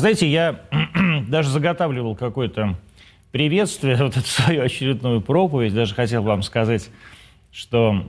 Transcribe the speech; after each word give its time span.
Знаете, 0.00 0.26
я 0.30 0.60
даже 1.28 1.50
заготавливал 1.50 2.16
какое-то 2.16 2.76
приветствие, 3.32 3.96
вот 4.02 4.16
эту 4.16 4.26
свою 4.26 4.62
очередную 4.62 5.20
проповедь, 5.20 5.74
даже 5.74 5.94
хотел 5.94 6.22
вам 6.22 6.40
сказать, 6.40 6.88
что 7.52 8.02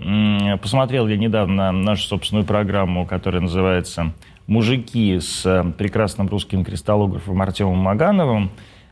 посмотрел 0.61 1.09
я 1.09 1.17
недавно 1.17 1.73
нашу 1.73 2.03
собственную 2.03 2.45
программу, 2.45 3.05
которая 3.05 3.41
называется 3.41 4.13
«Мужики» 4.47 5.19
с 5.19 5.45
э, 5.45 5.69
прекрасным 5.77 6.29
русским 6.29 6.63
кристаллографом 6.63 7.41
Артемом 7.41 7.79
Магановым, 7.79 8.51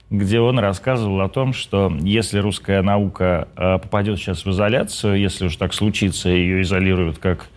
где 0.09 0.41
он 0.41 0.59
рассказывал 0.59 1.21
о 1.21 1.29
том, 1.29 1.53
что 1.53 1.89
если 2.01 2.39
русская 2.39 2.81
наука 2.81 3.47
э, 3.55 3.77
попадет 3.77 4.19
сейчас 4.19 4.43
в 4.43 4.49
изоляцию, 4.51 5.17
если 5.17 5.45
уж 5.45 5.55
так 5.55 5.73
случится, 5.73 6.27
ее 6.27 6.63
изолируют 6.63 7.19
как 7.19 7.47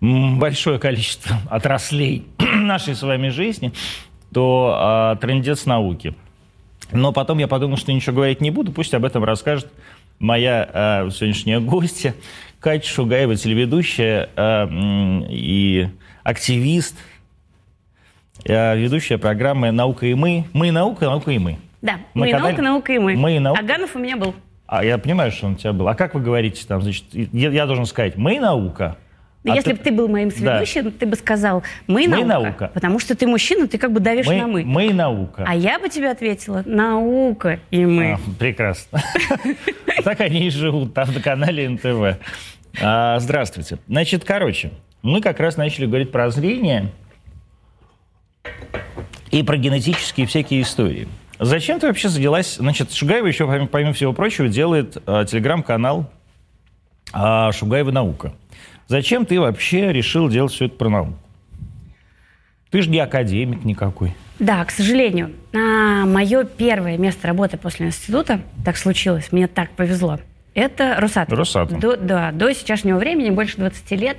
большое 0.00 0.80
количество 0.80 1.36
отраслей 1.48 2.26
нашей 2.38 2.96
с 2.96 3.02
вами 3.02 3.28
жизни, 3.28 3.72
то 4.32 4.74
а, 4.76 5.16
трендец 5.16 5.66
науки. 5.66 6.14
Но 6.92 7.12
потом 7.12 7.38
я 7.38 7.48
подумал, 7.48 7.76
что 7.76 7.92
ничего 7.92 8.16
говорить 8.16 8.40
не 8.40 8.50
буду, 8.50 8.72
пусть 8.72 8.94
об 8.94 9.04
этом 9.04 9.24
расскажет 9.24 9.68
моя 10.18 10.68
а, 10.72 11.10
сегодняшняя 11.10 11.60
гостья 11.60 12.14
Катя 12.60 12.88
Шугаева, 12.88 13.36
телеведущая 13.36 14.28
а, 14.36 14.68
и 15.28 15.88
активист, 16.22 16.96
а, 18.46 18.74
ведущая 18.74 19.18
программы 19.18 19.70
«Наука 19.70 20.06
и 20.06 20.14
мы». 20.14 20.44
Мы 20.52 20.68
и 20.68 20.70
наука, 20.70 21.06
наука 21.06 21.30
и 21.30 21.38
мы. 21.38 21.58
Да, 21.82 21.96
мы, 22.14 22.26
мы 22.26 22.30
и 22.30 22.32
наука, 22.34 22.62
наука 22.62 22.92
и 22.92 22.98
мы. 22.98 23.16
Мы 23.16 23.36
и 23.36 23.38
наука. 23.38 23.60
Аганов 23.60 23.96
у 23.96 23.98
меня 23.98 24.16
был. 24.16 24.34
А 24.66 24.84
я 24.84 24.98
понимаю, 24.98 25.32
что 25.32 25.46
он 25.46 25.54
у 25.54 25.56
тебя 25.56 25.72
был. 25.72 25.88
А 25.88 25.94
как 25.94 26.14
вы 26.14 26.20
говорите 26.20 26.64
там, 26.66 26.82
значит, 26.82 27.04
я, 27.12 27.50
я 27.50 27.66
должен 27.66 27.86
сказать 27.86 28.16
«мы 28.16 28.36
и 28.36 28.38
наука», 29.44 29.52
а 29.52 29.54
Если 29.56 29.70
ты... 29.72 29.76
бы 29.76 29.84
ты 29.84 29.92
был 29.92 30.08
моим 30.08 30.30
сведущим, 30.30 30.84
да. 30.84 30.90
ты 30.90 31.06
бы 31.06 31.16
сказал 31.16 31.62
«мы, 31.86 32.06
мы 32.08 32.24
наука», 32.24 32.26
наука. 32.26 32.70
Потому 32.74 32.98
что 32.98 33.14
ты 33.14 33.26
мужчина, 33.26 33.66
ты 33.68 33.78
как 33.78 33.92
бы 33.92 34.00
давишь 34.00 34.26
мы, 34.26 34.36
на 34.36 34.46
«мы». 34.46 34.64
Мы 34.64 34.92
наука. 34.92 35.44
А 35.46 35.54
я 35.54 35.78
бы 35.78 35.88
тебе 35.88 36.10
ответила 36.10 36.62
«наука 36.66 37.60
и 37.70 37.84
мы». 37.86 38.12
А, 38.12 38.18
прекрасно. 38.38 39.02
Так 40.04 40.20
они 40.22 40.46
и 40.46 40.50
живут 40.50 40.94
там 40.94 41.12
на 41.12 41.20
канале 41.20 41.68
НТВ. 41.68 42.18
А, 42.82 43.18
здравствуйте. 43.18 43.78
Значит, 43.86 44.24
короче, 44.24 44.70
мы 45.02 45.20
как 45.20 45.40
раз 45.40 45.56
начали 45.56 45.86
говорить 45.86 46.10
про 46.10 46.30
зрение 46.30 46.90
и 49.30 49.42
про 49.42 49.56
генетические 49.56 50.26
всякие 50.26 50.62
истории. 50.62 51.06
Зачем 51.38 51.80
ты 51.80 51.86
вообще 51.86 52.08
заделась? 52.08 52.56
Значит, 52.56 52.92
Шугаева 52.92 53.26
еще, 53.26 53.46
помимо 53.66 53.92
всего 53.92 54.12
прочего, 54.12 54.48
делает 54.48 54.94
телеграм-канал 55.04 56.10
«Шугаева 57.12 57.90
наука». 57.90 58.34
Зачем 58.90 59.24
ты 59.24 59.38
вообще 59.38 59.92
решил 59.92 60.28
делать 60.28 60.52
все 60.52 60.64
это 60.64 60.74
про 60.74 60.88
науку? 60.88 61.14
Ты 62.70 62.82
же 62.82 62.90
не 62.90 62.98
академик 62.98 63.64
никакой. 63.64 64.14
Да, 64.40 64.64
к 64.64 64.72
сожалению. 64.72 65.30
А, 65.54 66.04
мое 66.06 66.42
первое 66.42 66.98
место 66.98 67.28
работы 67.28 67.56
после 67.56 67.86
института, 67.86 68.40
так 68.64 68.76
случилось, 68.76 69.30
мне 69.30 69.46
так 69.46 69.70
повезло, 69.70 70.18
это 70.54 70.96
Росатом. 70.98 71.38
Росатом. 71.38 71.78
До, 71.78 71.96
да, 71.96 72.32
до 72.32 72.52
сейчасшнего 72.52 72.98
времени, 72.98 73.30
больше 73.30 73.58
20 73.58 73.92
лет. 73.92 74.16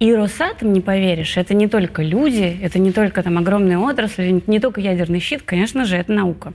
И 0.00 0.14
Росатом, 0.14 0.74
не 0.74 0.82
поверишь, 0.82 1.38
это 1.38 1.54
не 1.54 1.66
только 1.66 2.02
люди, 2.02 2.58
это 2.60 2.78
не 2.78 2.92
только 2.92 3.22
там 3.22 3.38
огромные 3.38 3.78
отрасли, 3.78 4.42
не 4.46 4.60
только 4.60 4.82
ядерный 4.82 5.20
щит, 5.20 5.40
конечно 5.46 5.86
же, 5.86 5.96
это 5.96 6.12
наука. 6.12 6.52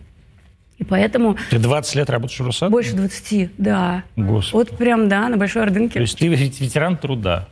И 0.83 0.85
поэтому... 0.85 1.37
Ты 1.49 1.59
20 1.59 1.95
лет 1.95 2.09
работаешь 2.09 2.39
в 2.41 2.45
Росатоме? 2.45 2.71
Больше 2.71 2.93
20, 2.93 3.51
да. 3.57 4.03
Господи. 4.17 4.53
Вот 4.53 4.77
прям, 4.77 5.07
да, 5.07 5.29
на 5.29 5.37
Большой 5.37 5.63
Ордынке. 5.63 5.93
То 5.93 6.01
есть 6.01 6.19
ты 6.19 6.27
ветеран 6.27 6.97
труда? 6.97 7.47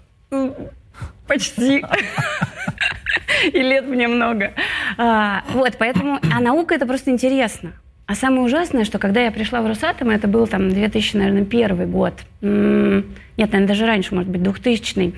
Почти. 1.28 1.82
И 3.54 3.58
лет 3.58 3.88
мне 3.88 4.10
много. 4.10 4.52
А, 4.98 5.44
вот, 5.54 5.78
поэтому... 5.80 6.20
А 6.30 6.42
наука— 6.42 6.76
это 6.76 6.86
просто 6.86 7.10
интересно. 7.12 7.72
А 8.06 8.16
самое 8.16 8.42
ужасное, 8.42 8.84
что 8.84 9.00
когда 9.00 9.22
я 9.22 9.32
пришла 9.32 9.62
в 9.62 9.68
Росатом, 9.68 10.10
это 10.10 10.28
был 10.28 10.46
там 10.46 10.70
2000, 10.70 11.16
наверное, 11.16 11.46
первый 11.46 11.86
год. 11.86 12.14
Нет, 12.42 13.06
наверное, 13.38 13.68
даже 13.68 13.86
раньше, 13.86 14.14
может 14.14 14.30
быть, 14.30 14.44
2000 14.44 15.14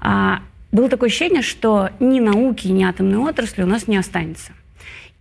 а, 0.00 0.40
было 0.72 0.88
такое 0.88 1.10
ощущение, 1.10 1.42
что 1.42 1.90
ни 2.00 2.20
науки, 2.20 2.68
ни 2.68 2.82
атомной 2.84 3.18
отрасли 3.18 3.62
у 3.62 3.66
нас 3.66 3.86
не 3.86 3.98
останется. 3.98 4.52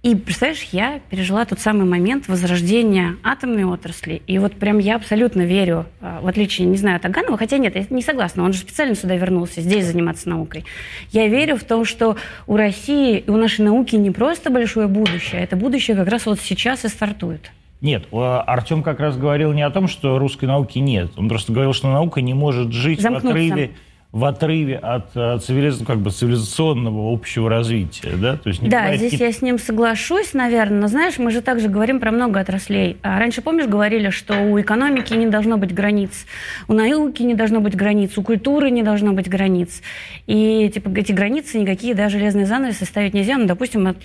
И, 0.04 0.16
представляешь, 0.16 0.68
я 0.74 1.00
пережила 1.10 1.46
тот 1.46 1.60
самый 1.60 1.86
момент 1.86 2.28
возрождения 2.28 3.16
атомной 3.24 3.64
отрасли. 3.64 4.22
И 4.28 4.38
вот 4.38 4.52
прям 4.54 4.80
я 4.80 4.98
абсолютно 4.98 5.44
верю, 5.44 5.86
а, 6.02 6.20
в 6.20 6.28
отличие, 6.28 6.68
не 6.68 6.76
знаю, 6.76 6.98
от 6.98 7.06
Аганова, 7.06 7.38
хотя 7.38 7.58
нет, 7.58 7.78
я 7.78 7.86
не 7.90 8.02
согласна, 8.02 8.44
он 8.44 8.52
же 8.52 8.60
специально 8.60 8.96
сюда 8.96 9.16
вернулся, 9.16 9.62
здесь 9.62 9.86
заниматься 9.86 10.28
наукой. 10.28 10.66
Я 11.12 11.28
верю 11.30 11.56
в 11.56 11.64
то, 11.64 11.86
что 11.86 12.18
у 12.48 12.58
России 12.58 13.20
и 13.20 13.30
у 13.32 13.38
нашей 13.38 13.64
науки 13.64 13.96
не 13.96 14.12
просто 14.12 14.50
большое 14.50 14.90
будущее, 14.90 15.40
а 15.40 15.44
это 15.46 15.56
будущее 15.56 15.96
как 15.96 16.10
раз 16.10 16.26
вот 16.26 16.42
сейчас 16.42 16.84
и 16.84 16.90
стартует. 16.90 17.52
Нет, 17.80 18.06
Артем 18.12 18.84
как 18.84 19.00
раз 19.00 19.16
говорил 19.16 19.54
не 19.54 19.62
о 19.62 19.70
том, 19.70 19.88
что 19.88 20.20
русской 20.20 20.46
науки 20.46 20.80
нет. 20.80 21.12
Он 21.16 21.30
просто 21.30 21.54
говорил, 21.54 21.72
что 21.72 21.88
наука 21.90 22.22
не 22.22 22.34
может 22.34 22.74
жить 22.74 23.00
Замкнуться. 23.00 23.28
в 23.28 23.32
отрыве 23.32 23.72
в 24.14 24.26
отрыве 24.26 24.78
от 24.78 25.08
э, 25.16 25.40
цивилиз... 25.40 25.80
как 25.80 25.98
бы 25.98 26.12
цивилизационного 26.12 27.12
общего 27.12 27.50
развития, 27.50 28.12
да? 28.16 28.38
То 28.38 28.50
есть 28.50 28.62
да, 28.62 28.96
здесь 28.96 29.14
я 29.14 29.32
с 29.32 29.42
ним 29.42 29.58
соглашусь, 29.58 30.34
наверное. 30.34 30.82
Но 30.82 30.88
знаешь, 30.88 31.18
мы 31.18 31.32
же 31.32 31.42
также 31.42 31.68
говорим 31.68 32.00
про 32.00 32.12
много 32.12 32.40
отраслей. 32.40 32.98
А 33.02 33.18
раньше, 33.18 33.42
помнишь, 33.42 33.66
говорили, 33.66 34.12
что 34.12 34.40
у 34.40 34.62
экономики 34.62 35.16
не 35.16 35.26
должно 35.26 35.58
быть 35.58 35.74
границ, 35.74 36.28
у 36.68 36.74
науки 36.74 37.24
не 37.24 37.34
должно 37.34 37.60
быть 37.60 37.76
границ, 37.76 38.16
у 38.16 38.22
культуры 38.22 38.70
не 38.70 38.84
должно 38.84 39.14
быть 39.14 39.28
границ. 39.28 39.82
И 40.28 40.70
типа 40.72 40.90
эти 40.96 41.12
границы 41.12 41.58
никакие, 41.58 41.96
да, 41.96 42.08
железные 42.08 42.46
занавесы 42.46 42.86
ставить 42.86 43.16
нельзя, 43.16 43.40
ну, 43.40 43.48
допустим, 43.48 43.96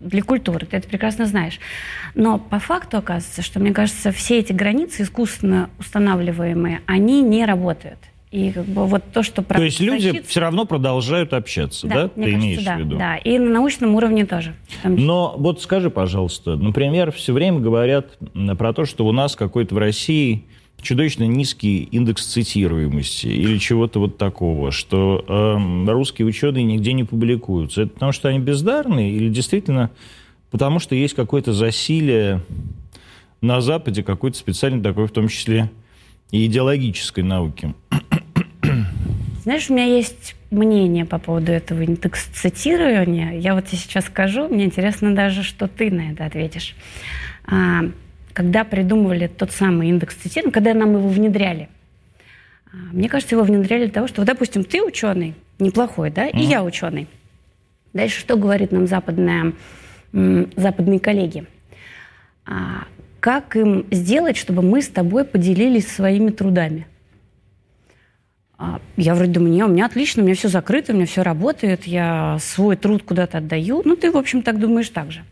для 0.00 0.22
культуры, 0.22 0.64
ты 0.64 0.78
это 0.78 0.88
прекрасно 0.88 1.26
знаешь. 1.26 1.60
Но 2.14 2.38
по 2.38 2.60
факту 2.60 2.96
оказывается, 2.96 3.42
что, 3.42 3.60
мне 3.60 3.74
кажется, 3.74 4.10
все 4.10 4.38
эти 4.38 4.54
границы 4.54 5.02
искусственно 5.02 5.68
устанавливаемые, 5.78 6.80
они 6.86 7.20
не 7.20 7.44
работают. 7.44 7.98
И 8.30 8.52
как 8.52 8.64
бы 8.66 8.86
вот 8.86 9.02
то, 9.12 9.24
что... 9.24 9.42
То 9.42 9.60
есть 9.60 9.80
люди 9.80 10.22
все 10.24 10.40
равно 10.40 10.64
продолжают 10.64 11.32
общаться, 11.32 11.88
да? 11.88 11.94
да? 11.94 12.08
Ты 12.08 12.20
кажется, 12.20 12.38
имеешь 12.38 12.62
да, 12.62 12.76
в 12.76 12.78
виду? 12.78 12.96
Да, 12.96 13.16
и 13.16 13.38
на 13.38 13.50
научном 13.50 13.96
уровне 13.96 14.24
тоже. 14.24 14.54
Но 14.84 15.34
вот 15.36 15.60
скажи, 15.60 15.90
пожалуйста, 15.90 16.54
например, 16.54 17.10
все 17.10 17.32
время 17.32 17.58
говорят 17.58 18.18
про 18.56 18.72
то, 18.72 18.84
что 18.84 19.04
у 19.04 19.10
нас 19.10 19.34
какой-то 19.34 19.74
в 19.74 19.78
России 19.78 20.44
чудовищно 20.80 21.24
низкий 21.24 21.82
индекс 21.82 22.24
цитируемости 22.26 23.26
или 23.26 23.58
чего-то 23.58 23.98
вот 23.98 24.16
такого, 24.16 24.70
что 24.70 25.24
э, 25.26 25.90
русские 25.90 26.26
ученые 26.26 26.64
нигде 26.64 26.92
не 26.92 27.04
публикуются. 27.04 27.82
Это 27.82 27.92
потому 27.92 28.12
что 28.12 28.28
они 28.28 28.38
бездарные 28.38 29.10
или 29.12 29.28
действительно 29.28 29.90
потому 30.50 30.78
что 30.78 30.94
есть 30.94 31.14
какое-то 31.14 31.52
засилие 31.52 32.42
на 33.40 33.60
Западе, 33.60 34.02
какой-то 34.02 34.38
специальный 34.38 34.82
такой, 34.82 35.06
в 35.06 35.10
том 35.10 35.28
числе 35.28 35.70
и 36.30 36.46
идеологической 36.46 37.24
науки? 37.24 37.74
Знаешь, 39.42 39.70
у 39.70 39.74
меня 39.74 39.86
есть 39.86 40.36
мнение 40.50 41.06
по 41.06 41.18
поводу 41.18 41.50
этого 41.50 41.80
индекс 41.82 42.24
цитирования. 42.26 43.32
Я 43.38 43.54
вот 43.54 43.66
тебе 43.66 43.78
сейчас 43.78 44.04
скажу, 44.04 44.48
мне 44.48 44.64
интересно 44.66 45.14
даже, 45.14 45.42
что 45.42 45.66
ты 45.66 45.90
на 45.90 46.12
это 46.12 46.26
ответишь. 46.26 46.74
А, 47.46 47.84
когда 48.34 48.64
придумывали 48.64 49.28
тот 49.28 49.50
самый 49.52 49.88
индекс 49.88 50.14
цитирования, 50.16 50.52
когда 50.52 50.74
нам 50.74 50.92
его 50.92 51.08
внедряли, 51.08 51.70
а, 52.66 52.76
мне 52.92 53.08
кажется, 53.08 53.34
его 53.34 53.44
внедряли 53.44 53.84
для 53.84 53.94
того, 53.94 54.08
что, 54.08 54.20
вот, 54.20 54.26
допустим, 54.26 54.62
ты 54.62 54.82
ученый, 54.82 55.34
неплохой, 55.58 56.10
да, 56.10 56.28
mm-hmm. 56.28 56.38
и 56.38 56.42
я 56.42 56.62
ученый. 56.62 57.06
Дальше 57.94 58.20
что 58.20 58.36
говорит 58.36 58.72
нам 58.72 58.86
западная, 58.86 59.54
западные 60.12 61.00
коллеги? 61.00 61.46
А, 62.44 62.84
как 63.20 63.56
им 63.56 63.86
сделать, 63.90 64.36
чтобы 64.36 64.60
мы 64.60 64.82
с 64.82 64.88
тобой 64.88 65.24
поделились 65.24 65.88
своими 65.88 66.30
трудами? 66.30 66.86
А, 68.62 68.78
я 68.98 69.14
вроде 69.14 69.32
думаю, 69.32 69.54
не, 69.54 69.64
у 69.64 69.68
меня 69.68 69.86
отлично, 69.86 70.22
у 70.22 70.26
меня 70.26 70.34
все 70.34 70.48
закрыто, 70.48 70.92
у 70.92 70.94
меня 70.94 71.06
все 71.06 71.22
работает, 71.22 71.86
я 71.86 72.36
свой 72.40 72.76
труд 72.76 73.02
куда-то 73.02 73.38
отдаю. 73.38 73.80
Ну, 73.86 73.96
ты, 73.96 74.10
в 74.10 74.18
общем, 74.18 74.42
так 74.42 74.58
думаешь 74.58 74.90
так 74.90 75.10
же. 75.10 75.24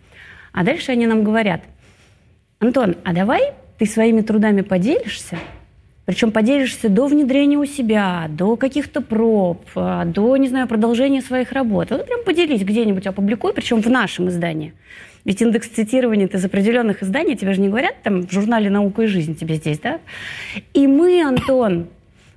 А 0.52 0.64
дальше 0.64 0.92
они 0.92 1.06
нам 1.06 1.22
говорят, 1.24 1.60
Антон, 2.58 2.96
а 3.04 3.12
давай 3.12 3.52
ты 3.76 3.84
своими 3.84 4.22
трудами 4.22 4.62
поделишься, 4.62 5.38
причем 6.06 6.32
поделишься 6.32 6.88
до 6.88 7.06
внедрения 7.06 7.58
у 7.58 7.66
себя, 7.66 8.28
до 8.30 8.56
каких-то 8.56 9.02
проб, 9.02 9.62
а, 9.74 10.06
до, 10.06 10.34
не 10.38 10.48
знаю, 10.48 10.66
продолжения 10.66 11.20
своих 11.20 11.52
работ. 11.52 11.90
Вот 11.90 12.06
прям 12.06 12.24
поделись 12.24 12.62
где-нибудь, 12.62 13.06
опубликуй, 13.06 13.52
причем 13.52 13.82
в 13.82 13.90
нашем 13.90 14.30
издании. 14.30 14.72
Ведь 15.26 15.42
индекс 15.42 15.68
цитирования 15.68 16.28
из 16.28 16.42
определенных 16.42 17.02
изданий, 17.02 17.36
тебе 17.36 17.52
же 17.52 17.60
не 17.60 17.68
говорят 17.68 17.96
там 18.02 18.26
в 18.26 18.32
журнале 18.32 18.70
«Наука 18.70 19.02
и 19.02 19.06
жизнь» 19.06 19.36
тебе 19.36 19.56
здесь, 19.56 19.80
да? 19.80 20.00
И 20.72 20.86
мы, 20.86 21.22
Антон, 21.22 21.88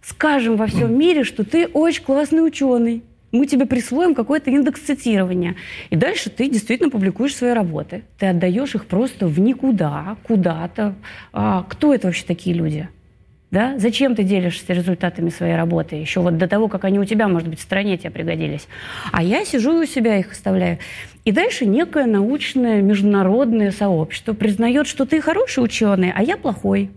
скажем 0.03 0.55
во 0.57 0.67
всем 0.67 0.97
мире, 0.97 1.23
что 1.23 1.43
ты 1.43 1.67
очень 1.67 2.03
классный 2.03 2.45
ученый. 2.45 3.03
Мы 3.31 3.47
тебе 3.47 3.65
присвоим 3.65 4.13
какой-то 4.13 4.51
индекс 4.51 4.81
цитирования. 4.81 5.55
И 5.89 5.95
дальше 5.95 6.29
ты 6.29 6.49
действительно 6.49 6.89
публикуешь 6.89 7.35
свои 7.35 7.53
работы. 7.53 8.03
Ты 8.19 8.25
отдаешь 8.25 8.75
их 8.75 8.85
просто 8.85 9.25
в 9.27 9.39
никуда, 9.39 10.17
куда-то. 10.23 10.95
А 11.31 11.63
кто 11.63 11.93
это 11.93 12.07
вообще 12.07 12.25
такие 12.25 12.55
люди? 12.55 12.89
Да? 13.49 13.77
Зачем 13.77 14.15
ты 14.15 14.23
делишься 14.23 14.73
результатами 14.73 15.29
своей 15.29 15.55
работы? 15.55 15.95
Еще 15.95 16.21
вот 16.21 16.37
до 16.37 16.47
того, 16.47 16.67
как 16.67 16.85
они 16.85 16.99
у 16.99 17.05
тебя, 17.05 17.27
может 17.27 17.47
быть, 17.47 17.59
в 17.59 17.63
стране 17.63 17.97
тебе 17.97 18.11
пригодились. 18.11 18.67
А 19.11 19.23
я 19.23 19.45
сижу 19.45 19.79
и 19.79 19.83
у 19.83 19.87
себя 19.87 20.17
их 20.17 20.31
оставляю. 20.31 20.79
И 21.23 21.31
дальше 21.31 21.65
некое 21.65 22.05
научное 22.05 22.81
международное 22.81 23.71
сообщество 23.71 24.33
признает, 24.33 24.87
что 24.87 25.05
ты 25.05 25.21
хороший 25.21 25.63
ученый, 25.63 26.11
а 26.15 26.23
я 26.23 26.37
плохой. 26.37 26.91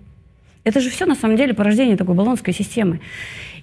Это 0.64 0.80
же 0.80 0.90
все 0.90 1.06
на 1.06 1.14
самом 1.14 1.36
деле 1.36 1.54
порождение 1.54 1.96
такой 1.96 2.14
баллонской 2.14 2.54
системы. 2.54 3.00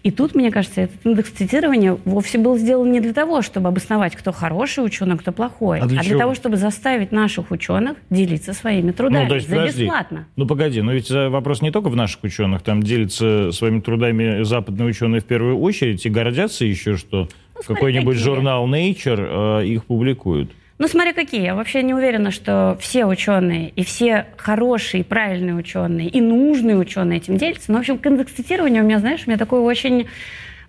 И 0.04 0.10
тут, 0.10 0.34
мне 0.34 0.50
кажется, 0.50 0.82
этот 0.82 1.06
индекс 1.06 1.30
цитирования 1.30 1.96
вовсе 2.06 2.40
был 2.40 2.58
сделан 2.58 2.92
не 2.92 3.00
для 3.00 3.14
того, 3.14 3.44
чтобы 3.44 3.68
обосновать, 3.68 4.16
кто 4.16 4.32
хороший 4.32 4.84
ученый, 4.84 5.16
кто 5.18 5.32
плохой, 5.32 5.80
а 5.80 5.86
для, 5.86 6.00
а 6.00 6.04
для 6.04 6.18
того, 6.18 6.34
чтобы 6.34 6.58
заставить 6.58 7.12
наших 7.12 7.52
ученых 7.52 7.98
делиться 8.10 8.54
своими 8.54 8.92
трудами 8.92 9.24
ну, 9.24 9.30
то 9.30 9.36
есть, 9.36 9.48
за 9.48 9.58
подожди. 9.58 9.84
бесплатно. 9.84 10.26
Ну 10.36 10.48
погоди, 10.48 10.82
но 10.82 10.94
ведь 10.94 11.12
вопрос 11.12 11.62
не 11.62 11.70
только 11.70 11.90
в 11.90 11.96
наших 11.96 12.24
ученых, 12.24 12.64
там 12.64 12.82
делятся 12.82 13.52
своими 13.52 13.80
трудами 13.80 14.44
западные 14.44 14.88
ученые 14.88 15.22
в 15.22 15.26
первую 15.26 15.60
очередь 15.60 16.04
и 16.06 16.10
гордятся 16.10 16.66
еще, 16.66 16.98
что 16.98 17.30
ну, 17.56 17.62
какой-нибудь 17.76 18.18
журнал 18.18 18.68
Nature 18.68 19.62
э, 19.62 19.68
их 19.68 19.86
публикует. 19.86 20.50
Ну, 20.82 20.88
смотри, 20.88 21.14
какие. 21.14 21.44
Я 21.44 21.54
вообще 21.54 21.84
не 21.84 21.94
уверена, 21.94 22.32
что 22.32 22.76
все 22.82 23.06
ученые 23.06 23.70
и 23.70 23.84
все 23.84 24.26
хорошие, 24.36 25.04
правильные 25.04 25.54
ученые 25.54 26.10
и 26.10 26.20
нужные 26.22 26.76
ученые 26.76 27.18
этим 27.18 27.38
делятся. 27.38 27.72
Но, 27.72 27.78
в 27.78 27.82
общем, 27.82 28.00
к 28.00 28.06
индекс 28.08 28.32
цитирования 28.32 28.82
у 28.82 28.86
меня, 28.86 28.98
знаешь, 28.98 29.22
у 29.28 29.30
меня 29.30 29.38
такой 29.38 29.60
очень 29.60 30.08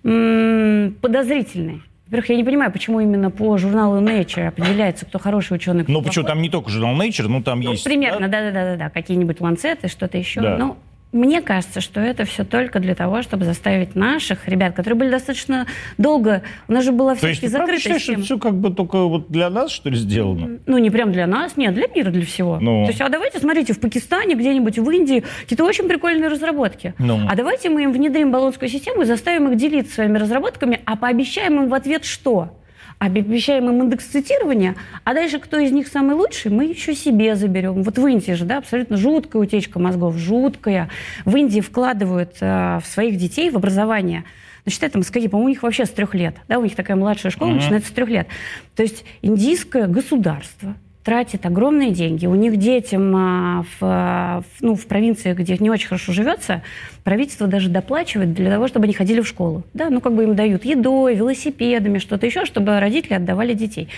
м- 0.03 0.93
подозрительный. 1.01 1.81
Во-первых, 2.05 2.29
я 2.29 2.35
не 2.35 2.43
понимаю, 2.43 2.71
почему 2.71 2.99
именно 2.99 3.31
по 3.31 3.57
журналу 3.57 4.01
Nature 4.01 4.49
определяется, 4.49 5.07
кто 5.07 5.17
хороший 5.17 5.55
ученый. 5.55 5.83
Кто 5.83 5.93
ну, 5.93 6.03
почему 6.03 6.25
там 6.27 6.43
не 6.43 6.49
только 6.51 6.69
журнал 6.69 6.95
Nature, 6.95 7.27
но 7.27 7.41
там 7.41 7.61
ну, 7.61 7.71
есть... 7.71 7.83
Примерно, 7.83 8.27
да-да-да, 8.27 8.91
какие-нибудь 8.91 9.41
ланцеты, 9.41 9.87
что-то 9.87 10.19
еще. 10.19 10.41
Да. 10.41 10.57
Ну, 10.57 10.77
мне 11.13 11.41
кажется, 11.41 11.79
что 11.79 11.99
это 12.01 12.25
все 12.25 12.43
только 12.43 12.79
для 12.79 12.95
того, 12.95 13.21
чтобы 13.21 13.45
заставить 13.45 13.95
наших 13.95 14.47
ребят, 14.47 14.75
которые 14.75 14.97
были 14.97 15.09
достаточно 15.09 15.67
долго... 15.97 16.41
У 16.67 16.73
нас 16.73 16.83
же 16.83 16.91
была 16.91 17.15
все-таки 17.15 17.47
закрытая 17.47 17.77
система. 17.77 17.99
что 17.99 18.11
это 18.13 18.21
все 18.23 18.39
как 18.39 18.55
бы 18.55 18.71
только 18.71 18.97
вот 19.03 19.29
для 19.29 19.49
нас, 19.49 19.71
что 19.71 19.89
ли, 19.89 19.95
сделано? 19.95 20.59
Ну, 20.65 20.77
не 20.79 20.89
прям 20.89 21.11
для 21.11 21.27
нас, 21.27 21.55
нет, 21.55 21.73
для 21.75 21.87
мира, 21.87 22.09
для 22.09 22.25
всего. 22.25 22.57
Ну. 22.59 22.85
То 22.85 22.89
есть, 22.89 23.01
а 23.01 23.09
давайте, 23.09 23.39
смотрите, 23.39 23.73
в 23.73 23.79
Пакистане, 23.79 24.35
где-нибудь 24.35 24.79
в 24.79 24.89
Индии, 24.89 25.23
какие-то 25.41 25.63
очень 25.63 25.87
прикольные 25.87 26.29
разработки. 26.29 26.95
Ну. 26.97 27.27
А 27.29 27.35
давайте 27.35 27.69
мы 27.69 27.83
им 27.83 27.91
внедрим 27.93 28.31
баллонскую 28.31 28.67
систему 28.67 29.03
и 29.03 29.05
заставим 29.05 29.51
их 29.51 29.57
делиться 29.57 29.93
своими 29.93 30.17
разработками, 30.17 30.81
а 30.85 30.95
пообещаем 30.95 31.61
им 31.61 31.69
в 31.69 31.73
ответ 31.73 32.05
что? 32.05 32.57
Обещаем 33.05 33.69
им 33.69 33.83
индекс 33.83 34.05
цитирования, 34.05 34.75
а 35.03 35.13
дальше 35.13 35.39
кто 35.39 35.57
из 35.57 35.71
них 35.71 35.87
самый 35.87 36.15
лучший, 36.15 36.51
мы 36.51 36.65
еще 36.65 36.95
себе 36.95 37.35
заберем. 37.35 37.83
Вот 37.83 37.97
в 37.97 38.07
Индии 38.07 38.33
же, 38.33 38.45
да, 38.45 38.57
абсолютно 38.59 38.97
жуткая 38.97 39.41
утечка 39.41 39.79
мозгов, 39.79 40.17
жуткая. 40.17 40.89
В 41.25 41.35
Индии 41.35 41.61
вкладывают 41.61 42.37
э, 42.41 42.79
в 42.83 42.87
своих 42.87 43.17
детей 43.17 43.49
в 43.49 43.55
образование 43.55 44.23
считай, 44.69 44.89
там, 44.89 45.03
скажи, 45.03 45.27
по-моему, 45.27 45.47
у 45.47 45.49
них 45.49 45.63
вообще 45.63 45.85
с 45.85 45.89
трех 45.89 46.13
лет. 46.13 46.35
Да, 46.47 46.57
у 46.57 46.63
них 46.63 46.75
такая 46.75 46.95
младшая 46.95 47.31
школа 47.31 47.49
mm-hmm. 47.49 47.55
начинается 47.55 47.89
с 47.89 47.91
трех 47.91 48.09
лет. 48.09 48.27
То 48.75 48.83
есть 48.83 49.03
индийское 49.21 49.87
государство 49.87 50.75
тратит 51.03 51.45
огромные 51.45 51.91
деньги. 51.91 52.25
У 52.25 52.35
них 52.35 52.57
детям 52.57 53.13
а, 53.15 53.65
в, 53.79 54.45
ну, 54.61 54.75
в 54.75 54.85
провинции, 54.85 55.33
где 55.33 55.57
не 55.57 55.69
очень 55.69 55.87
хорошо 55.87 56.13
живется, 56.13 56.63
правительство 57.03 57.47
даже 57.47 57.69
доплачивает 57.69 58.33
для 58.33 58.49
того, 58.49 58.67
чтобы 58.67 58.85
они 58.85 58.93
ходили 58.93 59.21
в 59.21 59.27
школу. 59.27 59.63
Да, 59.73 59.89
ну 59.89 59.99
как 60.01 60.13
бы 60.13 60.23
им 60.23 60.35
дают 60.35 60.65
едой, 60.65 61.15
велосипедами, 61.15 61.97
что-то 61.97 62.25
еще, 62.25 62.45
чтобы 62.45 62.79
родители 62.79 63.13
отдавали 63.13 63.53
детей. 63.53 63.89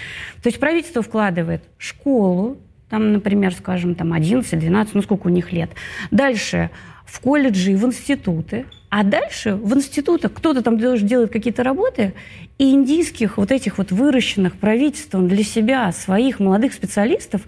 То 0.41 0.47
есть 0.47 0.59
правительство 0.59 1.01
вкладывает 1.01 1.63
школу, 1.77 2.57
там, 2.89 3.13
например, 3.13 3.53
скажем, 3.53 3.95
там 3.95 4.13
11-12, 4.13 4.89
ну 4.93 5.01
сколько 5.01 5.27
у 5.27 5.29
них 5.29 5.51
лет. 5.51 5.71
Дальше 6.11 6.71
в 7.05 7.19
колледжи 7.19 7.71
и 7.71 7.75
в 7.75 7.85
институты. 7.85 8.65
А 8.97 9.03
дальше 9.03 9.55
в 9.55 9.75
институтах 9.75 10.31
кто-то 10.31 10.61
там 10.61 10.77
делает 10.77 11.29
какие-то 11.29 11.63
работы, 11.63 12.13
и 12.57 12.71
индийских 12.71 13.37
вот 13.37 13.51
этих 13.51 13.77
вот 13.77 13.91
выращенных 13.91 14.55
правительством 14.55 15.27
для 15.27 15.43
себя 15.43 15.91
своих 15.91 16.39
молодых 16.39 16.71
специалистов 16.71 17.41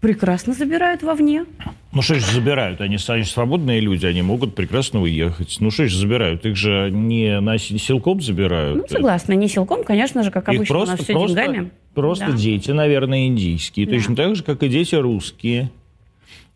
прекрасно 0.00 0.54
забирают 0.54 1.02
вовне. 1.02 1.44
Ну 1.92 2.00
что 2.00 2.14
ж 2.14 2.22
забирают? 2.22 2.80
Они, 2.80 2.96
они 3.06 3.24
свободные 3.24 3.80
люди, 3.80 4.06
они 4.06 4.22
могут 4.22 4.54
прекрасно 4.54 5.02
уехать. 5.02 5.58
Ну 5.60 5.70
что 5.70 5.86
ж 5.86 5.92
забирают? 5.92 6.46
Их 6.46 6.56
же 6.56 6.88
не 6.90 7.38
на 7.38 7.58
силком 7.58 8.22
забирают. 8.22 8.76
Ну 8.78 8.84
согласна, 8.88 9.34
не 9.34 9.48
силком, 9.48 9.84
конечно 9.84 10.22
же, 10.22 10.30
как 10.30 10.48
Их 10.48 10.56
обычно 10.56 10.74
просто, 10.74 10.94
у 10.94 10.96
нас 10.96 11.04
все 11.04 11.12
просто, 11.12 11.36
деньгами. 11.36 11.70
Просто 11.92 12.26
да. 12.28 12.32
дети, 12.32 12.70
наверное, 12.70 13.26
индийские. 13.26 13.84
Да. 13.84 13.92
Точно 13.92 14.16
так 14.16 14.36
же, 14.36 14.42
как 14.42 14.62
и 14.62 14.70
дети 14.70 14.94
русские. 14.94 15.70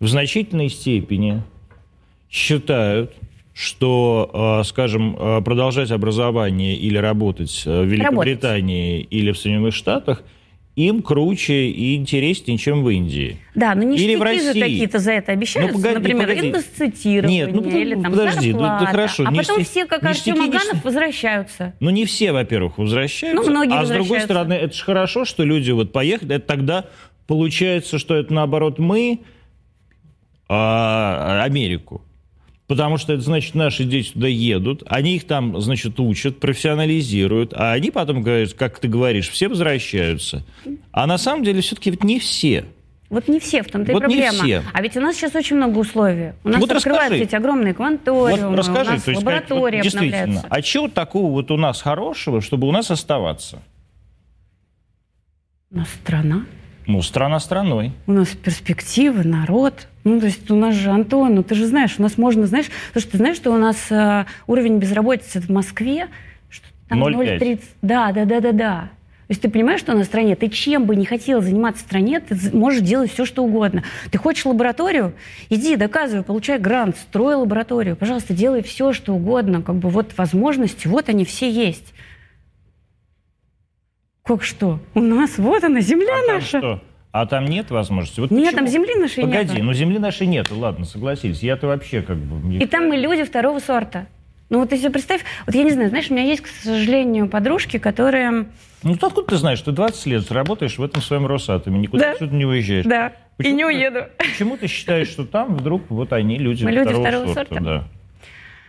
В 0.00 0.08
значительной 0.08 0.70
степени 0.70 1.42
считают, 2.30 3.12
что, 3.58 4.60
э, 4.60 4.64
скажем, 4.64 5.16
э, 5.18 5.42
продолжать 5.42 5.90
образование 5.90 6.76
или 6.76 6.96
работать 6.96 7.64
в 7.64 7.82
Великобритании 7.82 8.98
работать. 8.98 9.12
или 9.12 9.32
в 9.32 9.38
Соединенных 9.38 9.74
Штатах 9.74 10.22
им 10.76 11.02
круче 11.02 11.66
и 11.66 11.96
интереснее, 11.96 12.56
чем 12.56 12.84
в 12.84 12.88
Индии. 12.88 13.38
Да, 13.56 13.74
но 13.74 13.82
не 13.82 13.96
или 13.96 14.14
в 14.14 14.22
России. 14.22 14.52
же 14.52 14.60
какие-то 14.60 15.00
за 15.00 15.10
это 15.10 15.32
обещают, 15.32 15.72
ну, 15.72 15.78
погоди, 15.78 15.94
например, 15.96 16.28
погоди. 16.28 17.26
Нет, 17.26 17.52
ну, 17.52 17.68
или 17.68 18.00
там 18.00 18.12
подожди, 18.12 18.52
зарплата. 18.52 18.78
Ну, 18.78 18.86
да 18.86 18.92
хорошо, 18.92 19.24
а 19.26 19.34
потом 19.34 19.64
все, 19.64 19.86
как 19.86 20.04
Артем 20.04 20.40
Аганов, 20.40 20.74
не... 20.74 20.80
возвращаются. 20.84 21.74
Ну, 21.80 21.90
не 21.90 22.04
все, 22.04 22.30
во-первых, 22.30 22.78
возвращаются. 22.78 23.42
Ну, 23.42 23.50
многие 23.50 23.76
а 23.76 23.84
с 23.84 23.88
другой 23.88 24.20
стороны, 24.20 24.52
это 24.52 24.72
же 24.72 24.84
хорошо, 24.84 25.24
что 25.24 25.42
люди 25.42 25.72
вот 25.72 25.90
поехали, 25.90 26.36
это 26.36 26.46
тогда 26.46 26.84
получается, 27.26 27.98
что 27.98 28.14
это 28.14 28.32
наоборот 28.32 28.78
мы 28.78 29.18
а, 30.48 31.42
Америку. 31.42 32.02
Потому 32.68 32.98
что 32.98 33.14
это 33.14 33.22
значит, 33.22 33.54
наши 33.54 33.84
дети 33.84 34.12
туда 34.12 34.28
едут, 34.28 34.82
они 34.86 35.16
их 35.16 35.26
там, 35.26 35.58
значит, 35.58 35.98
учат, 35.98 36.38
профессионализируют, 36.38 37.54
а 37.54 37.72
они 37.72 37.90
потом 37.90 38.22
говорят, 38.22 38.52
как 38.52 38.78
ты 38.78 38.88
говоришь, 38.88 39.30
все 39.30 39.48
возвращаются. 39.48 40.44
А 40.92 41.06
на 41.06 41.16
самом 41.16 41.44
деле 41.44 41.62
все-таки 41.62 41.90
ведь 41.90 42.04
не 42.04 42.20
все. 42.20 42.66
Вот 43.08 43.26
не 43.26 43.40
все, 43.40 43.62
в 43.62 43.70
том-то 43.70 43.92
вот 43.92 44.00
и 44.00 44.04
проблема. 44.04 44.32
Не 44.32 44.38
все. 44.42 44.62
А 44.70 44.82
ведь 44.82 44.94
у 44.98 45.00
нас 45.00 45.16
сейчас 45.16 45.34
очень 45.34 45.56
много 45.56 45.78
условий. 45.78 46.32
У 46.44 46.50
нас 46.50 46.60
вот 46.60 46.70
открываются 46.70 47.14
расскажи. 47.14 47.24
эти 47.24 47.34
огромные 47.34 47.72
кванториумы, 47.72 48.50
вот 48.50 48.58
расскажи, 48.58 48.90
у 48.90 48.94
нас 48.94 49.02
то 49.02 49.10
есть, 49.12 49.22
лаборатории 49.22 49.76
вот, 49.76 49.82
Действительно, 49.82 50.44
а 50.50 50.60
чего 50.60 50.88
такого 50.88 51.32
вот 51.32 51.50
у 51.50 51.56
нас 51.56 51.80
хорошего, 51.80 52.42
чтобы 52.42 52.68
у 52.68 52.72
нас 52.72 52.90
оставаться? 52.90 53.62
У 55.70 55.78
нас 55.78 55.88
страна. 55.88 56.44
Ну, 56.86 57.00
страна 57.00 57.40
страной. 57.40 57.92
У 58.06 58.12
нас 58.12 58.28
перспективы, 58.28 59.24
народ. 59.24 59.88
Ну, 60.08 60.20
то 60.20 60.26
есть 60.26 60.50
у 60.50 60.56
нас 60.56 60.74
же, 60.74 60.90
Антон, 60.90 61.34
ну 61.34 61.42
ты 61.42 61.54
же 61.54 61.66
знаешь, 61.66 61.96
у 61.98 62.02
нас 62.02 62.16
можно, 62.16 62.46
знаешь, 62.46 62.66
потому 62.88 63.02
что 63.02 63.10
ты 63.12 63.16
знаешь, 63.18 63.36
что 63.36 63.52
у 63.52 63.58
нас 63.58 63.76
э, 63.90 64.24
уровень 64.46 64.78
безработицы 64.78 65.40
в 65.40 65.50
Москве, 65.50 66.08
там 66.88 67.04
0,30. 67.04 67.60
Да, 67.82 68.12
да, 68.12 68.24
да, 68.24 68.40
да, 68.40 68.52
да. 68.52 68.90
То 69.28 69.32
есть 69.32 69.42
ты 69.42 69.50
понимаешь, 69.50 69.80
что 69.80 69.92
на 69.92 70.04
стране, 70.04 70.36
ты 70.36 70.48
чем 70.48 70.86
бы 70.86 70.96
не 70.96 71.04
хотел 71.04 71.42
заниматься 71.42 71.82
в 71.82 71.86
стране, 71.86 72.20
ты 72.20 72.34
можешь 72.56 72.80
делать 72.80 73.12
все, 73.12 73.26
что 73.26 73.44
угодно. 73.44 73.84
Ты 74.10 74.16
хочешь 74.16 74.46
лабораторию? 74.46 75.12
Иди, 75.50 75.76
доказывай, 75.76 76.24
получай 76.24 76.58
грант, 76.58 76.96
строй 76.96 77.34
лабораторию. 77.34 77.94
Пожалуйста, 77.94 78.32
делай 78.32 78.62
все, 78.62 78.94
что 78.94 79.12
угодно. 79.12 79.60
Как 79.60 79.74
бы 79.74 79.90
вот 79.90 80.16
возможности, 80.16 80.88
вот 80.88 81.10
они 81.10 81.26
все 81.26 81.50
есть. 81.50 81.92
Как 84.22 84.42
что? 84.42 84.80
У 84.94 85.00
нас 85.00 85.36
вот 85.36 85.62
она, 85.62 85.80
земля 85.80 86.14
а 86.26 86.32
наша. 86.32 86.58
Что? 86.58 86.82
А 87.10 87.26
там 87.26 87.46
нет 87.46 87.70
возможности? 87.70 88.20
Вот 88.20 88.30
нет, 88.30 88.52
почему? 88.52 88.58
там 88.58 88.68
земли 88.68 88.94
нашей 88.94 89.24
нет. 89.24 89.48
Погоди, 89.48 89.62
ну 89.62 89.72
земли 89.72 89.98
нашей 89.98 90.26
нет, 90.26 90.50
ладно, 90.50 90.84
согласились. 90.84 91.42
Я-то 91.42 91.66
вообще 91.66 92.02
как 92.02 92.18
бы... 92.18 92.54
И 92.56 92.66
там 92.66 92.88
мы 92.88 92.96
люди 92.96 93.24
второго 93.24 93.58
сорта. 93.60 94.06
Ну 94.50 94.60
вот 94.60 94.70
ты 94.70 94.78
себе 94.78 94.90
представь, 94.90 95.22
вот 95.46 95.54
я 95.54 95.62
не 95.62 95.72
знаю, 95.72 95.90
знаешь, 95.90 96.10
у 96.10 96.14
меня 96.14 96.24
есть, 96.24 96.42
к 96.42 96.46
сожалению, 96.46 97.28
подружки, 97.28 97.78
которые... 97.78 98.46
Ну 98.82 98.96
ты 98.96 99.06
откуда 99.06 99.28
ты 99.28 99.36
знаешь, 99.36 99.60
ты 99.60 99.72
20 99.72 100.06
лет 100.06 100.32
работаешь 100.32 100.78
в 100.78 100.82
этом 100.82 101.02
своем 101.02 101.26
Росатоме, 101.26 101.78
никуда 101.78 102.04
да. 102.04 102.12
отсюда 102.12 102.34
не 102.34 102.46
уезжаешь. 102.46 102.84
Да, 102.86 103.12
почему 103.36 103.52
и 103.52 103.56
не 103.56 103.64
уеду. 103.66 104.06
Ты, 104.16 104.28
почему 104.30 104.56
ты 104.56 104.66
считаешь, 104.66 105.08
что 105.08 105.24
там 105.26 105.54
вдруг 105.56 105.90
вот 105.90 106.12
они 106.12 106.38
люди, 106.38 106.64
Мы 106.64 106.72
второго, 106.72 106.90
люди 106.90 107.08
второго 107.08 107.34
сорта? 107.34 107.54
сорта? 107.54 107.64
Да. 107.64 107.84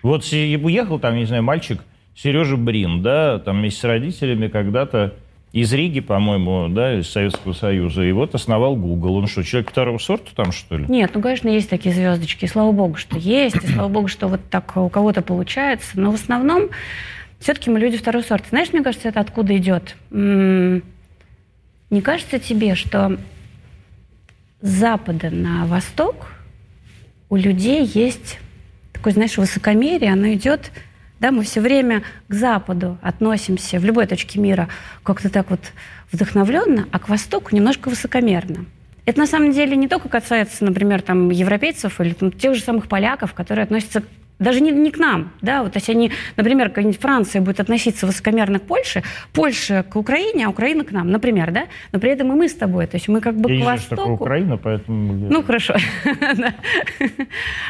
Вот 0.01 0.24
уехал 0.31 1.00
там, 1.00 1.15
не 1.15 1.25
знаю, 1.25 1.43
мальчик 1.43 1.81
Сережа 2.15 2.58
Брин, 2.58 3.01
да, 3.01 3.39
там 3.39 3.60
вместе 3.60 3.79
с 3.79 3.84
родителями 3.84 4.48
когда-то 4.48 5.13
из 5.51 5.74
Риги, 5.74 6.00
по-моему, 6.00 6.68
да, 6.70 7.00
из 7.00 7.10
Советского 7.10 7.53
Союза, 7.53 8.03
и 8.03 8.12
вот 8.12 8.36
основал 8.36 8.75
Google. 8.75 9.15
Он 9.15 9.27
что, 9.27 9.44
человек 9.44 9.72
второго 9.72 9.98
сорта 9.98 10.29
там, 10.36 10.51
что 10.51 10.77
ли? 10.77 10.86
Нет, 10.88 11.12
ну, 11.13 11.22
конечно, 11.22 11.50
есть 11.50 11.70
такие 11.70 11.94
звездочки, 11.94 12.46
слава 12.46 12.72
богу, 12.72 12.96
что 12.96 13.18
есть, 13.18 13.56
и 13.56 13.68
слава 13.68 13.88
богу, 13.88 14.08
что 14.08 14.27
вот 14.27 14.41
так 14.50 14.77
у 14.77 14.89
кого-то 14.89 15.22
получается, 15.24 16.00
но 16.00 16.12
в 16.12 16.15
основном 16.15 16.70
все-таки 17.39 17.70
мы 17.70 17.79
люди 17.79 17.98
второго 17.98 18.22
сорта. 18.22 18.50
Знаешь, 18.50 18.72
мне 18.74 18.84
кажется, 18.84 19.08
это 19.10 19.22
откуда 19.22 19.58
идет? 19.58 19.96
Не 20.12 20.82
кажется 22.01 22.38
тебе, 22.38 22.75
что 22.75 23.18
с 24.62 24.70
запада 24.70 25.32
на 25.32 25.65
восток 25.65 26.27
у 27.29 27.36
людей 27.36 27.86
есть 27.86 28.39
такое, 28.94 29.13
знаешь, 29.13 29.38
высокомерие, 29.38 30.12
оно 30.12 30.34
идет 30.34 30.72
да, 31.20 31.32
мы 31.32 31.44
все 31.44 31.62
время 31.62 32.04
к 32.28 32.34
Западу 32.34 32.98
относимся 33.02 33.80
в 33.80 33.86
любой 33.86 34.08
точке 34.08 34.40
мира 34.40 34.70
как-то 35.04 35.30
так 35.30 35.50
вот 35.50 35.60
вдохновленно, 36.12 36.88
а 36.92 37.00
к 37.00 37.10
Востоку 37.10 37.56
немножко 37.56 37.90
высокомерно. 37.90 38.66
Это 39.06 39.20
на 39.20 39.28
самом 39.28 39.52
деле 39.52 39.76
не 39.76 39.88
только 39.88 40.08
касается, 40.08 40.64
например, 40.64 41.02
там, 41.02 41.30
европейцев 41.30 42.00
или 42.00 42.14
там, 42.14 42.32
тех 42.32 42.56
же 42.56 42.62
самых 42.62 42.88
поляков, 42.88 43.34
которые 43.34 43.64
относятся 43.64 44.04
Даже 44.39 44.62
не, 44.62 44.72
не 44.72 44.89
к 44.89 44.98
нам, 44.98 45.31
да, 45.41 45.63
вот 45.63 45.75
если 45.75 45.91
они, 45.91 46.12
например, 46.38 46.69
какая-нибудь 46.69 47.00
Франция 47.00 47.41
будет 47.41 47.60
относиться 47.60 48.05
высокомерно 48.05 48.60
к 48.60 48.63
Польше, 48.63 49.03
Польша 49.34 49.84
к 49.84 49.98
Украине, 49.98 50.46
а 50.46 50.50
Украина 50.50 50.86
к 50.86 50.91
нам, 50.91 51.12
например, 51.12 51.51
да, 51.51 51.65
но 51.91 52.00
при 52.00 52.12
этом 52.12 52.31
и 52.31 52.36
мы 52.36 52.48
с 52.48 52.53
тобой, 52.53 52.88
то 52.88 52.96
есть 52.96 53.10
мы 53.10 53.19
как 53.19 53.36
бы 53.36 53.51
Я 53.51 53.62
к 53.62 53.65
востоку. 53.65 53.96
такое 53.96 54.13
Украина, 54.13 54.58
поэтому... 54.58 55.13
Ну, 55.29 55.43
хорошо. 55.43 55.75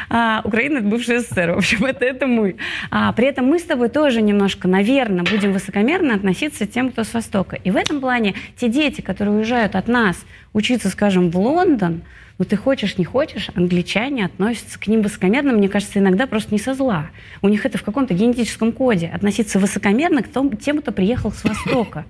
А, 0.08 0.42
Украина– 0.44 0.78
это 0.80 0.88
бывший 0.88 1.18
СССР, 1.18 1.52
в 1.52 1.58
общем, 1.58 1.84
это, 1.84 2.04
это 2.04 2.26
мы. 2.26 2.56
А, 2.90 3.12
при 3.12 3.26
этом 3.26 3.46
мы 3.46 3.58
с 3.58 3.62
тобой 3.62 3.88
тоже 3.88 4.22
немножко, 4.22 4.68
наверное, 4.68 5.24
будем 5.24 5.52
высокомерно 5.52 6.14
относиться 6.14 6.66
к 6.66 6.70
тем, 6.70 6.90
кто 6.90 7.04
с 7.04 7.14
Востока. 7.14 7.56
И 7.56 7.70
в 7.70 7.76
этом 7.76 8.00
плане 8.00 8.34
те 8.56 8.68
дети, 8.68 9.00
которые 9.00 9.36
уезжают 9.36 9.76
от 9.76 9.88
нас 9.88 10.24
учиться, 10.52 10.88
скажем, 10.88 11.30
в 11.30 11.38
Лондон, 11.38 12.02
ну, 12.40 12.46
ты 12.46 12.56
хочешь, 12.56 12.96
не 12.96 13.04
хочешь, 13.04 13.50
англичане 13.54 14.24
относятся 14.24 14.80
к 14.80 14.86
ним 14.86 15.02
высокомерно, 15.02 15.52
мне 15.52 15.68
кажется, 15.68 15.98
иногда 15.98 16.26
просто 16.26 16.54
не 16.54 16.58
со 16.58 16.72
зла. 16.72 17.10
У 17.42 17.50
них 17.50 17.66
это 17.66 17.76
в 17.76 17.82
каком-то 17.82 18.14
генетическом 18.14 18.72
коде. 18.72 19.12
Относиться 19.14 19.58
высокомерно 19.58 20.22
к 20.22 20.28
том, 20.28 20.56
тем, 20.56 20.80
кто 20.80 20.90
приехал 20.90 21.32
с 21.32 21.44
Востока. 21.44 22.06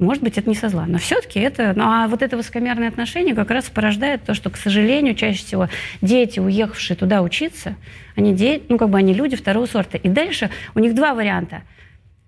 Может 0.00 0.24
быть, 0.24 0.36
это 0.36 0.50
не 0.50 0.56
со 0.56 0.68
зла, 0.68 0.86
но 0.86 0.98
все-таки 0.98 1.38
это... 1.38 1.74
Ну, 1.76 1.84
а 1.84 2.08
вот 2.08 2.22
это 2.22 2.36
высокомерное 2.36 2.88
отношение 2.88 3.36
как 3.36 3.52
раз 3.52 3.66
порождает 3.66 4.24
то, 4.24 4.34
что, 4.34 4.50
к 4.50 4.56
сожалению, 4.56 5.14
чаще 5.14 5.38
всего 5.38 5.68
дети, 6.02 6.40
уехавшие 6.40 6.96
туда 6.96 7.22
учиться, 7.22 7.76
они, 8.16 8.34
де... 8.34 8.60
ну, 8.68 8.78
как 8.78 8.90
бы 8.90 8.98
они 8.98 9.14
люди 9.14 9.36
второго 9.36 9.66
сорта. 9.66 9.96
И 9.96 10.08
дальше 10.08 10.50
у 10.74 10.80
них 10.80 10.92
два 10.96 11.14
варианта. 11.14 11.62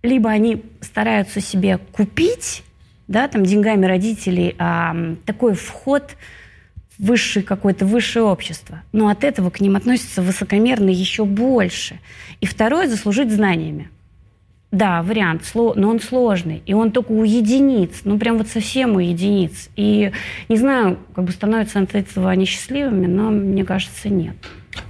Либо 0.04 0.30
они 0.30 0.62
стараются 0.82 1.40
себе 1.40 1.78
купить, 1.90 2.62
да, 3.08 3.26
там, 3.26 3.44
деньгами 3.44 3.86
родителей, 3.86 4.54
а, 4.60 4.94
такой 5.26 5.54
вход 5.54 6.14
высшее 6.98 7.44
какое-то 7.44 7.86
высшее 7.86 8.24
общество. 8.24 8.82
Но 8.92 9.08
от 9.08 9.24
этого 9.24 9.50
к 9.50 9.60
ним 9.60 9.76
относятся 9.76 10.22
высокомерно 10.22 10.90
еще 10.90 11.24
больше. 11.24 12.00
И 12.40 12.46
второе– 12.46 12.86
заслужить 12.88 13.30
знаниями. 13.30 13.90
Да, 14.70 15.02
вариант, 15.02 15.50
но 15.54 15.88
он 15.88 15.98
сложный, 15.98 16.62
и 16.66 16.74
он 16.74 16.92
только 16.92 17.12
у 17.12 17.24
единиц, 17.24 18.02
ну 18.04 18.18
прям 18.18 18.36
вот 18.36 18.48
совсем 18.48 18.96
у 18.96 18.98
единиц. 18.98 19.70
И 19.76 20.12
не 20.50 20.56
знаю, 20.58 20.98
как 21.14 21.24
бы 21.24 21.32
становятся 21.32 21.80
от 21.80 21.94
этого 21.94 22.28
они 22.28 22.44
счастливыми, 22.44 23.06
но 23.06 23.30
мне 23.30 23.64
кажется, 23.64 24.10
нет. 24.10 24.36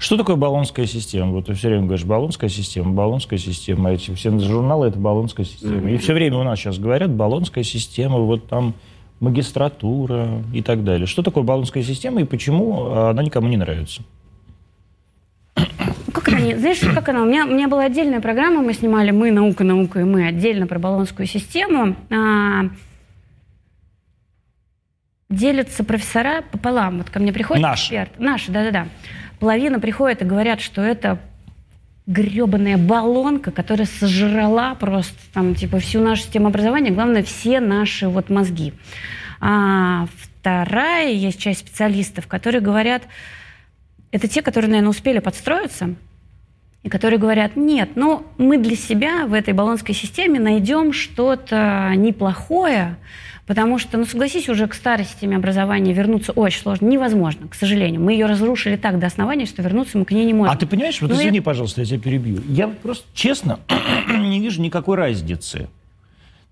Что 0.00 0.16
такое 0.16 0.34
баллонская 0.34 0.86
система? 0.86 1.30
Вот 1.30 1.46
ты 1.46 1.54
все 1.54 1.68
время 1.68 1.84
говоришь, 1.84 2.04
баллонская 2.04 2.50
система, 2.50 2.92
баллонская 2.92 3.38
система. 3.38 3.92
Эти 3.92 4.12
все 4.14 4.36
журналы– 4.38 4.86
это 4.88 4.98
баллонская 4.98 5.46
система. 5.46 5.88
Mm-hmm. 5.88 5.94
И 5.94 5.98
все 5.98 6.12
время 6.12 6.38
у 6.38 6.42
нас 6.42 6.58
сейчас 6.58 6.78
говорят, 6.78 7.12
баллонская 7.12 7.62
система, 7.62 8.18
вот 8.18 8.48
там 8.48 8.74
магистратура 9.20 10.42
и 10.52 10.62
так 10.62 10.84
далее. 10.84 11.06
Что 11.06 11.22
такое 11.22 11.42
баллонская 11.42 11.82
система 11.82 12.20
и 12.20 12.24
почему 12.24 12.92
она 12.92 13.22
никому 13.22 13.48
не 13.48 13.56
нравится? 13.56 14.02
как 16.12 16.28
они, 16.28 16.54
знаешь, 16.54 16.80
как 16.80 17.08
она, 17.08 17.22
у 17.22 17.26
меня, 17.26 17.44
у 17.46 17.50
меня 17.50 17.68
была 17.68 17.84
отдельная 17.84 18.20
программа, 18.20 18.62
мы 18.62 18.74
снимали 18.74 19.10
«Мы, 19.10 19.30
наука, 19.30 19.64
наука 19.64 20.00
и 20.00 20.04
мы» 20.04 20.26
отдельно 20.26 20.66
про 20.66 20.78
баллонскую 20.78 21.26
систему. 21.26 21.96
А, 22.10 22.70
делятся 25.28 25.84
профессора 25.84 26.42
пополам. 26.50 26.98
Вот 26.98 27.10
ко 27.10 27.18
мне 27.18 27.32
приходит 27.32 27.62
Наши. 27.62 27.82
эксперт. 27.84 28.18
Наши, 28.18 28.50
да-да-да. 28.50 28.88
Половина 29.38 29.78
приходит 29.80 30.22
и 30.22 30.24
говорят, 30.24 30.60
что 30.60 30.82
это 30.82 31.18
гребаная 32.08 32.78
баллонка, 32.78 33.50
которая 33.50 33.86
сожрала 33.86 34.74
просто 34.74 35.18
там, 35.34 35.54
типа, 35.54 35.78
всю 35.78 36.00
нашу 36.00 36.22
систему 36.22 36.48
образования, 36.48 36.90
главное, 36.90 37.22
все 37.22 37.60
наши 37.60 38.08
вот 38.08 38.30
мозги. 38.30 38.72
А 39.40 40.08
вторая 40.16 41.12
есть 41.12 41.38
часть 41.38 41.60
специалистов, 41.60 42.26
которые 42.26 42.62
говорят, 42.62 43.02
это 44.10 44.26
те, 44.26 44.40
которые, 44.40 44.70
наверное, 44.70 44.90
успели 44.90 45.18
подстроиться, 45.18 45.94
и 46.82 46.88
которые 46.88 47.20
говорят, 47.20 47.56
нет, 47.56 47.90
ну, 47.94 48.26
мы 48.38 48.56
для 48.56 48.74
себя 48.74 49.26
в 49.26 49.34
этой 49.34 49.52
баллонской 49.52 49.94
системе 49.94 50.40
найдем 50.40 50.94
что-то 50.94 51.92
неплохое, 51.94 52.96
потому 53.48 53.78
что, 53.78 53.96
ну, 53.96 54.04
согласись, 54.04 54.48
уже 54.48 54.68
к 54.68 54.74
старой 54.74 55.04
системе 55.06 55.36
образования 55.36 55.92
вернуться 55.92 56.32
очень 56.32 56.60
сложно, 56.60 56.86
невозможно, 56.86 57.48
к 57.48 57.54
сожалению. 57.54 58.00
Мы 58.00 58.12
ее 58.12 58.26
разрушили 58.26 58.76
так 58.76 59.00
до 59.00 59.06
основания, 59.06 59.46
что 59.46 59.62
вернуться 59.62 59.98
мы 59.98 60.04
к 60.04 60.12
ней 60.12 60.26
не 60.26 60.34
можем. 60.34 60.52
А 60.52 60.56
ты 60.56 60.66
понимаешь, 60.66 61.00
вот 61.00 61.10
Ну, 61.10 61.16
извини, 61.16 61.38
я- 61.38 61.42
пожалуйста, 61.42 61.80
я 61.80 61.86
тебя 61.86 61.98
перебью. 61.98 62.42
Я 62.46 62.68
просто, 62.68 63.06
честно, 63.14 63.58
не 64.08 64.38
вижу 64.38 64.60
никакой 64.60 64.96
разницы. 64.96 65.68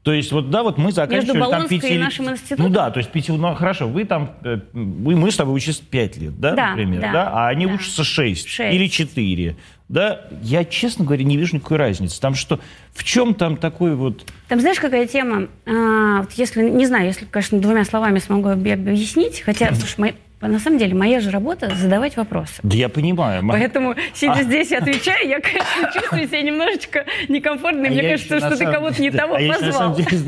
То 0.06 0.12
есть, 0.12 0.30
вот 0.30 0.50
да, 0.50 0.62
вот 0.62 0.78
мы 0.78 0.92
заканчивали 0.92 1.32
там 1.32 1.40
Баллонской 1.50 1.78
и 1.78 1.80
пяти... 1.80 1.98
нашим 1.98 2.30
институтом? 2.30 2.66
Ну 2.66 2.72
да, 2.72 2.92
то 2.92 2.98
есть 3.00 3.10
пяти... 3.10 3.32
Ну 3.32 3.54
хорошо, 3.56 3.88
вы 3.88 4.04
там... 4.04 4.30
э, 4.44 4.60
Мы, 4.72 5.16
мы 5.16 5.32
с 5.32 5.36
тобой 5.36 5.56
учимся 5.56 5.82
пять 5.82 6.16
лет, 6.16 6.38
да, 6.38 6.52
Да, 6.52 6.70
например, 6.70 7.00
да, 7.00 7.12
да, 7.12 7.30
а 7.32 7.48
они 7.48 7.66
да. 7.66 7.72
учатся 7.72 8.04
шесть, 8.04 8.46
Шесть. 8.48 8.72
или 8.72 8.86
четыре, 8.86 9.56
да. 9.88 10.20
Я, 10.42 10.64
честно 10.64 11.04
говоря, 11.04 11.24
не 11.24 11.36
вижу 11.36 11.56
никакой 11.56 11.78
разницы. 11.78 12.20
Там 12.20 12.36
что... 12.36 12.60
В 12.94 13.02
чем 13.02 13.34
там 13.34 13.56
такой 13.56 13.96
вот... 13.96 14.24
Там 14.46 14.60
знаешь, 14.60 14.78
какая 14.78 15.08
тема? 15.08 15.48
А, 15.66 16.20
вот 16.20 16.30
если, 16.34 16.70
не 16.70 16.86
знаю, 16.86 17.06
если, 17.06 17.24
конечно, 17.24 17.58
двумя 17.58 17.84
словами 17.84 18.20
смогу 18.20 18.50
об- 18.50 18.60
объяснить, 18.60 19.40
хотя, 19.40 19.74
слушай, 19.74 19.98
моя- 19.98 20.14
на 20.48 20.58
самом 20.58 20.78
деле, 20.78 20.94
моя 20.94 21.20
же 21.20 21.30
работа 21.30 21.74
задавать 21.74 22.16
вопросы. 22.18 22.54
Да 22.62 22.76
я 22.76 22.90
понимаю. 22.90 23.42
ма- 23.42 23.54
Поэтому, 23.54 23.94
сидя 24.12 24.32
А. 24.34 24.42
здесь 24.42 24.70
и 24.70 24.74
отвечая, 24.74 25.24
я, 25.24 25.40
конечно, 25.40 25.90
чувствую 25.94 26.26
себя 26.26 26.42
немножечко 26.42 27.06
некомфортно, 27.28 27.86
и 27.86 27.88
А 27.88 27.90
мне 27.90 28.02
кажется, 28.02 28.38
что 28.38 28.56
ты 28.56 28.64
кого-то 28.66 29.00
не 29.00 29.10
да, 29.10 29.18
того 29.18 29.36
а 29.36 29.40
я 29.40 29.52
на 29.52 29.58
самом 29.72 29.94
позвал. 29.94 29.96
деле 29.96 30.18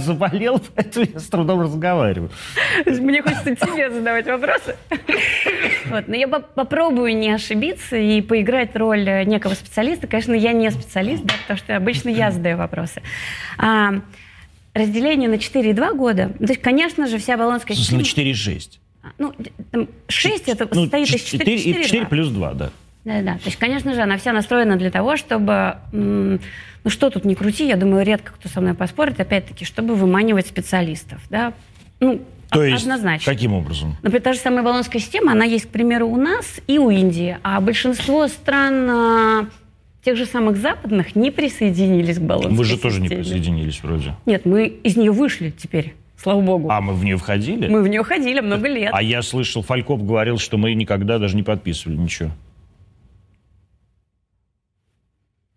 заболел, 0.00 0.60
поэтому 0.74 1.06
я 1.12 1.20
с 1.20 1.24
трудом 1.28 1.60
разговариваю. 1.60 2.30
Мне 2.86 3.20
хочется 3.20 3.54
тебе 3.56 3.90
задавать 3.90 4.26
вопросы. 4.26 4.76
Вот. 5.90 6.08
Но 6.08 6.16
я 6.16 6.28
поп- 6.28 6.54
попробую 6.54 7.16
не 7.16 7.30
ошибиться 7.30 7.96
и 7.96 8.20
поиграть 8.22 8.74
роль 8.74 9.06
э, 9.08 9.24
некого 9.24 9.52
специалиста. 9.54 10.06
Конечно, 10.06 10.32
я 10.34 10.52
не 10.52 10.70
специалист, 10.70 11.22
да, 11.24 11.34
потому 11.42 11.58
что 11.58 11.76
обычно 11.76 12.08
я 12.08 12.30
задаю 12.30 12.56
вопросы. 12.56 13.02
А, 13.58 14.00
разделение 14.74 15.28
на 15.28 15.34
4,2 15.34 15.94
года. 15.94 16.30
То 16.38 16.44
есть, 16.48 16.60
конечно 16.62 17.06
же, 17.06 17.18
вся 17.18 17.36
смысле, 17.76 17.76
система... 17.76 18.00
на 18.00 18.30
4,6. 18.58 18.78
Ну, 19.18 19.34
там 19.70 19.88
6 20.08 20.48
это 20.48 20.68
Ну, 20.72 20.82
состоит 20.82 21.08
из 21.08 21.22
4, 21.22 21.58
4, 21.58 21.84
4 21.84 22.06
плюс 22.06 22.28
2, 22.28 22.54
да. 22.54 22.70
Да, 23.04 23.22
да. 23.22 23.34
То 23.34 23.46
есть, 23.46 23.56
конечно 23.56 23.94
же, 23.94 24.02
она 24.02 24.16
вся 24.18 24.32
настроена 24.32 24.76
для 24.76 24.90
того, 24.90 25.16
чтобы, 25.16 25.76
ну 25.92 26.38
что 26.88 27.08
тут 27.10 27.24
не 27.24 27.34
крути, 27.36 27.66
я 27.68 27.76
думаю, 27.76 28.04
редко 28.04 28.32
кто 28.32 28.48
со 28.48 28.60
мной 28.60 28.74
поспорит, 28.74 29.20
опять-таки, 29.20 29.64
чтобы 29.64 29.94
выманивать 29.94 30.48
специалистов, 30.48 31.20
да. 31.30 31.52
Ну, 32.00 32.20
То 32.50 32.64
есть, 32.64 32.82
однозначно. 32.82 33.32
каким 33.32 33.52
образом? 33.52 33.96
Например, 34.02 34.22
та 34.22 34.32
же 34.32 34.40
самая 34.40 34.62
баллонская 34.64 35.00
система, 35.00 35.32
она 35.32 35.44
есть, 35.44 35.66
к 35.66 35.68
примеру, 35.68 36.08
у 36.08 36.16
нас 36.16 36.60
и 36.66 36.78
у 36.78 36.90
Индии, 36.90 37.38
а 37.42 37.60
большинство 37.60 38.26
стран 38.28 38.90
а, 38.90 39.46
тех 40.04 40.16
же 40.16 40.26
самых 40.26 40.56
западных 40.56 41.16
не 41.16 41.30
присоединились 41.30 42.18
к 42.18 42.22
баллонской 42.22 42.56
Мы 42.56 42.64
же 42.64 42.76
тоже 42.76 43.00
не 43.00 43.08
присоединились 43.08 43.82
вроде. 43.82 44.14
Нет, 44.26 44.46
мы 44.46 44.66
из 44.66 44.96
нее 44.96 45.12
вышли 45.12 45.50
теперь, 45.50 45.94
слава 46.20 46.40
богу. 46.40 46.70
А 46.70 46.80
мы 46.80 46.94
в 46.94 47.04
нее 47.04 47.16
входили? 47.16 47.68
Мы 47.68 47.82
в 47.82 47.88
нее 47.88 48.02
ходили 48.02 48.40
много 48.40 48.68
лет. 48.68 48.90
А 48.92 49.02
я 49.02 49.22
слышал, 49.22 49.62
Фалькоп 49.62 50.02
говорил, 50.02 50.38
что 50.38 50.56
мы 50.56 50.74
никогда 50.74 51.18
даже 51.18 51.36
не 51.36 51.42
подписывали 51.42 51.96
ничего. 51.96 52.30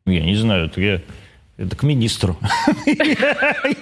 Ну, 0.06 0.14
Я 0.14 0.22
не 0.24 0.36
знаю, 0.36 0.66
это 0.66 0.82
я... 0.82 1.02
Это 1.58 1.76
к 1.76 1.84
министру. 1.84 2.38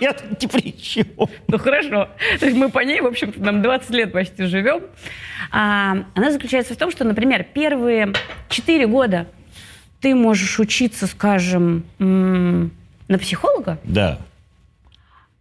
Я 0.02 0.14
тут 0.14 0.42
ни 0.42 0.48
при 0.48 0.76
чем. 0.76 1.06
Ну 1.48 1.60
хорошо. 1.60 2.10
То 2.40 2.48
есть 2.48 2.58
мы 2.58 2.70
по 2.70 2.80
ней, 2.80 3.02
в 3.02 3.06
общем-то, 3.06 3.40
нам 3.40 3.62
20 3.62 3.90
лет 3.92 4.12
почти 4.12 4.46
живем. 4.46 4.82
А, 5.52 5.96
она 6.16 6.32
заключается 6.32 6.74
в 6.74 6.78
том, 6.78 6.90
что, 6.90 7.04
например, 7.04 7.46
первые 7.54 8.14
4 8.50 8.88
года 8.88 9.28
ты 10.02 10.16
можешь 10.16 10.60
учиться, 10.60 11.06
скажем, 11.06 11.84
на 12.00 13.18
психолога, 13.20 13.78
Да. 13.84 14.18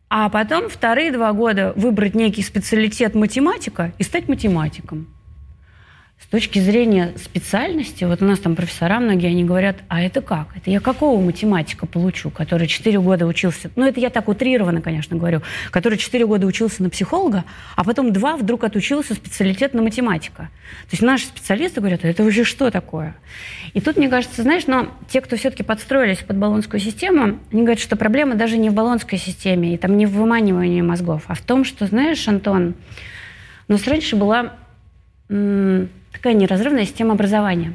А 0.09 0.29
потом 0.29 0.69
вторые 0.69 1.11
два 1.11 1.33
года 1.33 1.73
выбрать 1.77 2.15
некий 2.15 2.43
специалитет 2.43 3.15
математика 3.15 3.93
и 3.99 4.03
стать 4.03 4.29
математиком. 4.29 5.09
С 6.19 6.29
точки 6.29 6.59
зрения 6.59 7.13
специальности, 7.23 8.03
вот 8.05 8.23
у 8.23 8.25
нас 8.25 8.39
там 8.39 8.57
профессора 8.57 9.01
многие, 9.01 9.29
они 9.29 9.45
говорят, 9.45 9.77
а 9.89 10.01
это 10.01 10.23
как? 10.23 10.49
Это 10.57 10.71
я 10.71 10.81
какого 10.81 11.21
математика 11.21 11.87
получу, 11.87 12.31
который 12.31 12.67
4 12.67 12.99
года 13.01 13.27
учился, 13.27 13.71
ну 13.77 13.85
это 13.85 14.01
я 14.01 14.09
так 14.09 14.27
утрированно, 14.27 14.81
конечно, 14.81 15.17
говорю, 15.17 15.43
который 15.71 15.99
4 15.99 16.27
года 16.27 16.47
учился 16.47 16.83
на 16.83 16.89
психолога, 16.89 17.45
а 17.77 17.85
потом 17.85 18.15
два 18.15 18.37
вдруг 18.37 18.65
отучился 18.65 19.15
специалитет 19.15 19.75
на 19.75 19.83
математика. 19.83 20.49
То 20.89 20.93
есть 20.93 21.03
наши 21.03 21.27
специалисты 21.27 21.81
говорят, 21.81 22.05
«А 22.05 22.09
это 22.09 22.25
вообще 22.25 22.45
что 22.45 22.71
такое? 22.71 23.15
И 23.75 23.81
тут, 23.83 23.99
мне 23.99 24.09
кажется, 24.09 24.43
знаешь, 24.43 24.67
но 24.67 24.89
те, 25.09 25.21
кто 25.21 25.37
все-таки 25.37 25.63
подстроились 25.63 26.19
под 26.19 26.39
баллонскую 26.39 26.81
систему, 26.81 27.39
они 27.53 27.63
говорят, 27.63 27.79
что 27.79 27.95
проблема 27.95 28.37
даже 28.37 28.57
не 28.57 28.71
в 28.71 28.75
баллонской 28.75 29.19
системе, 29.19 29.75
и 29.75 29.77
там 29.77 29.99
не 29.99 30.07
в 30.07 30.13
выманивании 30.13 30.81
мозгов, 30.81 31.25
а 31.29 31.35
в 31.35 31.43
том, 31.43 31.65
что, 31.65 31.87
знаешь, 31.87 32.27
Антон, 32.27 32.75
у 33.69 33.73
нас 33.73 33.87
раньше 33.87 34.17
была 34.17 34.55
такая 36.17 36.35
неразрывная 36.35 36.85
система 36.85 37.13
образования. 37.13 37.75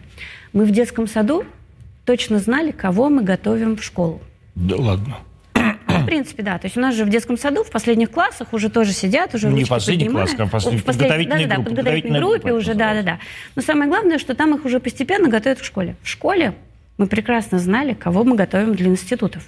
Мы 0.51 0.65
в 0.65 0.71
детском 0.71 1.07
саду 1.07 1.45
точно 2.05 2.39
знали, 2.39 2.71
кого 2.71 3.09
мы 3.09 3.23
готовим 3.23 3.77
в 3.77 3.83
школу. 3.83 4.21
Да 4.55 4.75
ладно. 4.75 5.17
принципе, 6.11 6.43
да. 6.43 6.57
То 6.57 6.65
есть 6.65 6.77
у 6.77 6.81
нас 6.81 6.93
же 6.93 7.05
в 7.05 7.09
детском 7.09 7.37
саду 7.37 7.63
в 7.63 7.71
последних 7.71 8.11
классах 8.11 8.53
уже 8.53 8.69
тоже 8.69 8.91
сидят, 8.91 9.33
уже 9.33 9.47
Не 9.47 9.63
в 9.63 9.69
последних 9.69 10.11
классах, 10.11 10.41
а 10.41 10.45
в, 10.45 10.51
послед... 10.51 10.81
в 10.81 10.83
подготовительной 10.83 11.45
да, 11.45 11.55
группе. 11.55 11.69
Да, 11.69 11.75
подготовительной 11.75 12.19
группе 12.19 12.51
уже, 12.51 12.73
да-да-да. 12.73 13.19
Но 13.55 13.61
самое 13.61 13.89
главное, 13.89 14.19
что 14.19 14.35
там 14.35 14.53
их 14.55 14.65
уже 14.65 14.79
постепенно 14.79 15.29
готовят 15.29 15.59
в 15.59 15.65
школе. 15.65 15.95
В 16.03 16.09
школе 16.09 16.53
мы 16.97 17.07
прекрасно 17.07 17.59
знали, 17.59 17.93
кого 17.93 18.23
мы 18.23 18.35
готовим 18.35 18.75
для 18.75 18.87
институтов. 18.87 19.43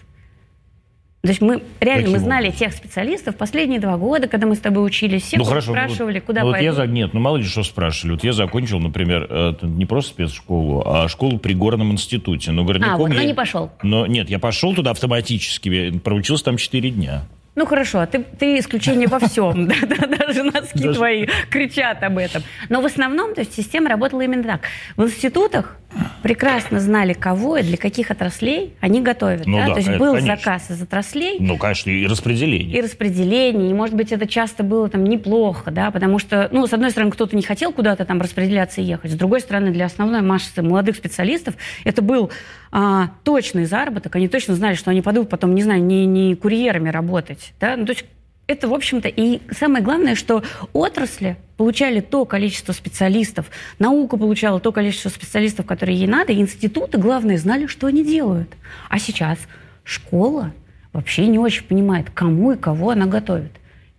То 1.23 1.29
есть 1.29 1.39
мы 1.39 1.63
реально 1.79 2.01
Каким 2.01 2.11
мы 2.11 2.19
знали 2.19 2.47
образом? 2.47 2.59
тех 2.59 2.73
специалистов 2.73 3.37
последние 3.37 3.79
два 3.79 3.95
года, 3.95 4.27
когда 4.27 4.45
мы 4.45 4.55
с 4.55 4.59
тобой 4.59 4.85
учились, 4.85 5.23
все 5.23 5.37
ну, 5.37 5.45
хорошо, 5.45 5.71
спрашивали, 5.71 6.15
вот, 6.19 6.25
куда 6.25 6.43
ну, 6.43 6.51
пойду. 6.51 6.73
Вот 6.73 6.79
я, 6.79 6.85
нет, 6.85 7.13
ну 7.13 7.21
мало 7.21 7.37
ли 7.37 7.45
что 7.45 7.63
спрашивали. 7.63 8.15
Вот 8.15 8.25
я 8.25 8.33
закончил, 8.33 8.81
например, 8.81 9.27
э, 9.29 9.53
не 9.61 9.85
просто 9.85 10.11
спецшколу, 10.11 10.83
а 10.85 11.07
школу 11.07 11.39
при 11.39 11.53
горном 11.53 11.93
институте. 11.93 12.51
Но 12.51 12.65
горняком 12.65 12.95
а, 12.95 12.97
вот, 12.97 13.09
я... 13.11 13.15
но 13.15 13.21
не 13.21 13.33
пошел. 13.33 13.71
Но 13.83 14.05
нет, 14.05 14.29
я 14.29 14.37
пошел 14.37 14.75
туда 14.75 14.91
автоматически, 14.91 15.97
проучился 15.99 16.43
там 16.43 16.57
4 16.57 16.89
дня. 16.89 17.23
Ну 17.55 17.67
хорошо, 17.67 17.99
а 17.99 18.07
ты, 18.07 18.19
ты 18.23 18.57
исключение 18.57 19.07
во 19.07 19.19
всем, 19.19 19.67
да, 19.67 19.75
да, 19.83 20.07
даже 20.07 20.43
носки 20.43 20.89
твои 20.89 21.27
кричат 21.49 22.01
об 22.03 22.17
этом. 22.17 22.43
Но 22.67 22.81
в 22.81 22.85
основном, 22.85 23.35
то 23.35 23.41
есть 23.41 23.53
система 23.53 23.89
работала 23.89 24.21
именно 24.21 24.43
так. 24.43 24.61
В 24.97 25.03
институтах 25.03 25.77
прекрасно 26.21 26.79
знали, 26.79 27.13
кого 27.13 27.57
и 27.57 27.63
для 27.63 27.77
каких 27.77 28.11
отраслей 28.11 28.73
они 28.79 29.01
готовят. 29.01 29.45
Ну, 29.45 29.57
да? 29.57 29.67
да, 29.67 29.73
То 29.73 29.79
есть 29.79 29.89
это, 29.89 29.99
был 29.99 30.13
конечно. 30.13 30.35
заказ 30.35 30.71
из 30.71 30.81
отраслей. 30.81 31.37
Ну, 31.39 31.57
конечно, 31.57 31.89
и 31.89 32.07
распределение. 32.07 32.77
И 32.77 32.81
распределение. 32.81 33.69
И, 33.69 33.73
может 33.73 33.95
быть, 33.95 34.11
это 34.11 34.27
часто 34.27 34.63
было 34.63 34.89
там 34.89 35.03
неплохо, 35.03 35.71
да, 35.71 35.91
потому 35.91 36.19
что, 36.19 36.49
ну, 36.51 36.65
с 36.65 36.73
одной 36.73 36.91
стороны, 36.91 37.11
кто-то 37.11 37.35
не 37.35 37.43
хотел 37.43 37.71
куда-то 37.71 38.05
там 38.05 38.21
распределяться 38.21 38.81
и 38.81 38.85
ехать. 38.85 39.11
С 39.11 39.15
другой 39.15 39.41
стороны, 39.41 39.71
для 39.71 39.85
основной 39.85 40.21
массы 40.21 40.61
молодых 40.61 40.95
специалистов 40.95 41.55
это 41.83 42.01
был 42.01 42.31
а, 42.71 43.09
точный 43.23 43.65
заработок. 43.65 44.15
Они 44.15 44.27
точно 44.27 44.55
знали, 44.55 44.75
что 44.75 44.91
они 44.91 45.01
пойдут 45.01 45.29
потом, 45.29 45.53
не 45.53 45.63
знаю, 45.63 45.83
не, 45.83 46.05
не 46.05 46.35
курьерами 46.35 46.89
работать. 46.89 47.53
Да? 47.59 47.75
Ну, 47.75 47.85
то 47.85 47.91
есть 47.91 48.05
это, 48.47 48.67
в 48.67 48.73
общем-то, 48.73 49.07
и 49.07 49.41
самое 49.51 49.83
главное, 49.83 50.15
что 50.15 50.43
отрасли 50.73 51.37
получали 51.55 52.01
то 52.01 52.25
количество 52.25 52.73
специалистов, 52.73 53.49
наука 53.79 54.17
получала 54.17 54.59
то 54.59 54.71
количество 54.71 55.09
специалистов, 55.09 55.65
которые 55.65 55.97
ей 55.97 56.07
надо, 56.07 56.33
и 56.33 56.41
институты, 56.41 56.97
главное, 56.97 57.37
знали, 57.37 57.67
что 57.67 57.87
они 57.87 58.03
делают. 58.03 58.49
А 58.89 58.99
сейчас 58.99 59.39
школа 59.83 60.51
вообще 60.91 61.27
не 61.27 61.39
очень 61.39 61.63
понимает, 61.63 62.09
кому 62.09 62.51
и 62.51 62.57
кого 62.57 62.91
она 62.91 63.05
готовит 63.05 63.51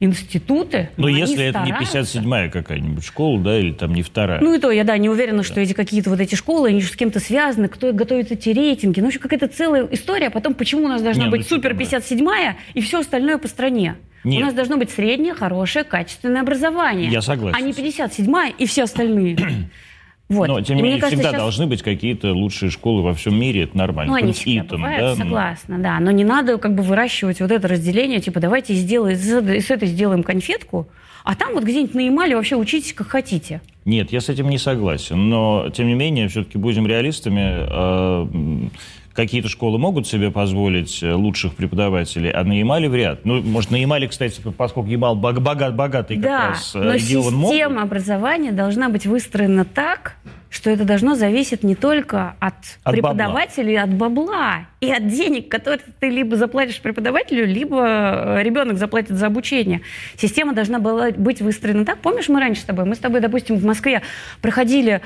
институты. 0.04 0.90
Ну, 0.96 1.08
если 1.08 1.46
это 1.46 1.60
не 1.60 1.72
57-я 1.72 2.50
какая-нибудь 2.50 3.04
школа, 3.04 3.40
да, 3.40 3.58
или 3.58 3.72
там 3.72 3.94
не 3.94 4.02
вторая. 4.02 4.40
Ну, 4.40 4.54
и 4.54 4.58
то, 4.58 4.70
я, 4.70 4.84
да, 4.84 4.96
не 4.98 5.08
уверена, 5.08 5.42
что 5.42 5.60
эти 5.60 5.72
какие-то 5.72 6.10
вот 6.10 6.20
эти 6.20 6.34
школы, 6.34 6.68
они 6.68 6.80
с 6.80 6.96
кем-то 6.96 7.20
связаны, 7.20 7.68
кто 7.68 7.92
готовит 7.92 8.32
эти 8.32 8.50
рейтинги. 8.50 9.00
Ну, 9.00 9.08
общем, 9.08 9.20
какая-то 9.20 9.48
целая 9.48 9.86
история, 9.90 10.28
а 10.28 10.30
потом, 10.30 10.54
почему 10.54 10.84
у 10.84 10.88
нас 10.88 11.02
должна 11.02 11.24
не, 11.24 11.30
быть 11.30 11.46
ну, 11.50 11.56
супер 11.56 11.74
57-я 11.74 12.56
и 12.74 12.80
все 12.80 13.00
остальное 13.00 13.38
по 13.38 13.48
стране. 13.48 13.96
Нет. 14.24 14.40
У 14.40 14.44
нас 14.44 14.54
должно 14.54 14.76
быть 14.76 14.90
среднее, 14.90 15.34
хорошее, 15.34 15.84
качественное 15.84 16.40
образование. 16.40 17.10
Я 17.10 17.20
согласен. 17.20 17.56
А 17.56 17.60
не 17.60 17.72
57-я 17.72 18.48
и 18.56 18.66
все 18.66 18.84
остальные. 18.84 19.36
Вот. 20.28 20.48
Но, 20.48 20.60
тем 20.62 20.76
не 20.76 20.82
менее, 20.82 21.00
кажется, 21.00 21.16
всегда 21.16 21.30
сейчас... 21.30 21.42
должны 21.42 21.66
быть 21.66 21.82
какие-то 21.82 22.32
лучшие 22.32 22.70
школы 22.70 23.02
во 23.02 23.12
всем 23.12 23.38
мире, 23.38 23.64
это 23.64 23.76
нормально. 23.76 24.12
Ну, 24.12 24.18
они 24.18 24.32
всегда 24.32 24.76
бывают, 24.76 25.00
да? 25.00 25.14
согласна, 25.16 25.78
да. 25.78 26.00
Но 26.00 26.10
не 26.10 26.24
надо 26.24 26.56
как 26.58 26.74
бы 26.74 26.82
выращивать 26.82 27.40
вот 27.40 27.50
это 27.50 27.68
разделение, 27.68 28.20
типа, 28.20 28.40
давайте 28.40 28.72
сделаем, 28.74 29.16
из 29.16 29.70
этой 29.70 29.86
сделаем 29.86 30.22
конфетку, 30.22 30.88
а 31.24 31.34
там 31.34 31.54
вот 31.54 31.64
где-нибудь 31.64 31.94
на 31.94 32.00
Ямале 32.00 32.36
вообще 32.36 32.56
учитесь 32.56 32.94
как 32.94 33.08
хотите. 33.08 33.60
Нет, 33.84 34.12
я 34.12 34.20
с 34.20 34.30
этим 34.30 34.48
не 34.48 34.58
согласен. 34.58 35.28
Но, 35.28 35.70
тем 35.74 35.88
не 35.88 35.94
менее, 35.94 36.28
все-таки 36.28 36.58
будем 36.58 36.86
реалистами. 36.86 38.70
Какие-то 39.14 39.48
школы 39.48 39.78
могут 39.78 40.08
себе 40.08 40.32
позволить 40.32 41.00
э, 41.02 41.12
лучших 41.12 41.54
преподавателей, 41.54 42.30
а 42.30 42.42
на 42.42 42.52
Ямале 42.58 42.88
вряд. 42.88 43.24
Ну, 43.24 43.40
может, 43.42 43.70
на 43.70 43.76
Ямале, 43.76 44.08
кстати, 44.08 44.40
поскольку 44.56 44.88
Ямал 44.90 45.14
богат, 45.14 45.76
богатый 45.76 46.16
как 46.16 46.24
да, 46.24 46.48
раз 46.48 46.74
э, 46.74 46.78
но 46.78 46.94
регион 46.94 47.24
система 47.24 47.74
могут. 47.74 47.84
образования 47.84 48.50
должна 48.50 48.88
быть 48.88 49.06
выстроена 49.06 49.64
так, 49.64 50.16
что 50.54 50.70
это 50.70 50.84
должно 50.84 51.16
зависеть 51.16 51.64
не 51.64 51.74
только 51.74 52.36
от, 52.38 52.54
от 52.84 52.92
преподавателей, 52.94 53.76
бабла. 53.76 53.92
от 53.92 53.98
бабла 53.98 54.54
и 54.80 54.90
от 54.90 55.08
денег, 55.08 55.48
которые 55.48 55.80
ты 55.98 56.08
либо 56.08 56.36
заплатишь 56.36 56.80
преподавателю, 56.80 57.44
либо 57.44 58.36
э, 58.38 58.42
ребенок 58.42 58.78
заплатит 58.78 59.10
за 59.10 59.26
обучение. 59.26 59.80
Система 60.16 60.54
должна 60.54 60.78
была 60.78 61.10
быть 61.10 61.40
выстроена 61.40 61.84
так. 61.84 61.98
Помнишь, 61.98 62.28
мы 62.28 62.38
раньше 62.38 62.62
с 62.62 62.64
тобой, 62.64 62.84
мы 62.84 62.94
с 62.94 62.98
тобой, 62.98 63.20
допустим, 63.20 63.56
в 63.56 63.64
Москве 63.64 64.02
проходили 64.40 65.02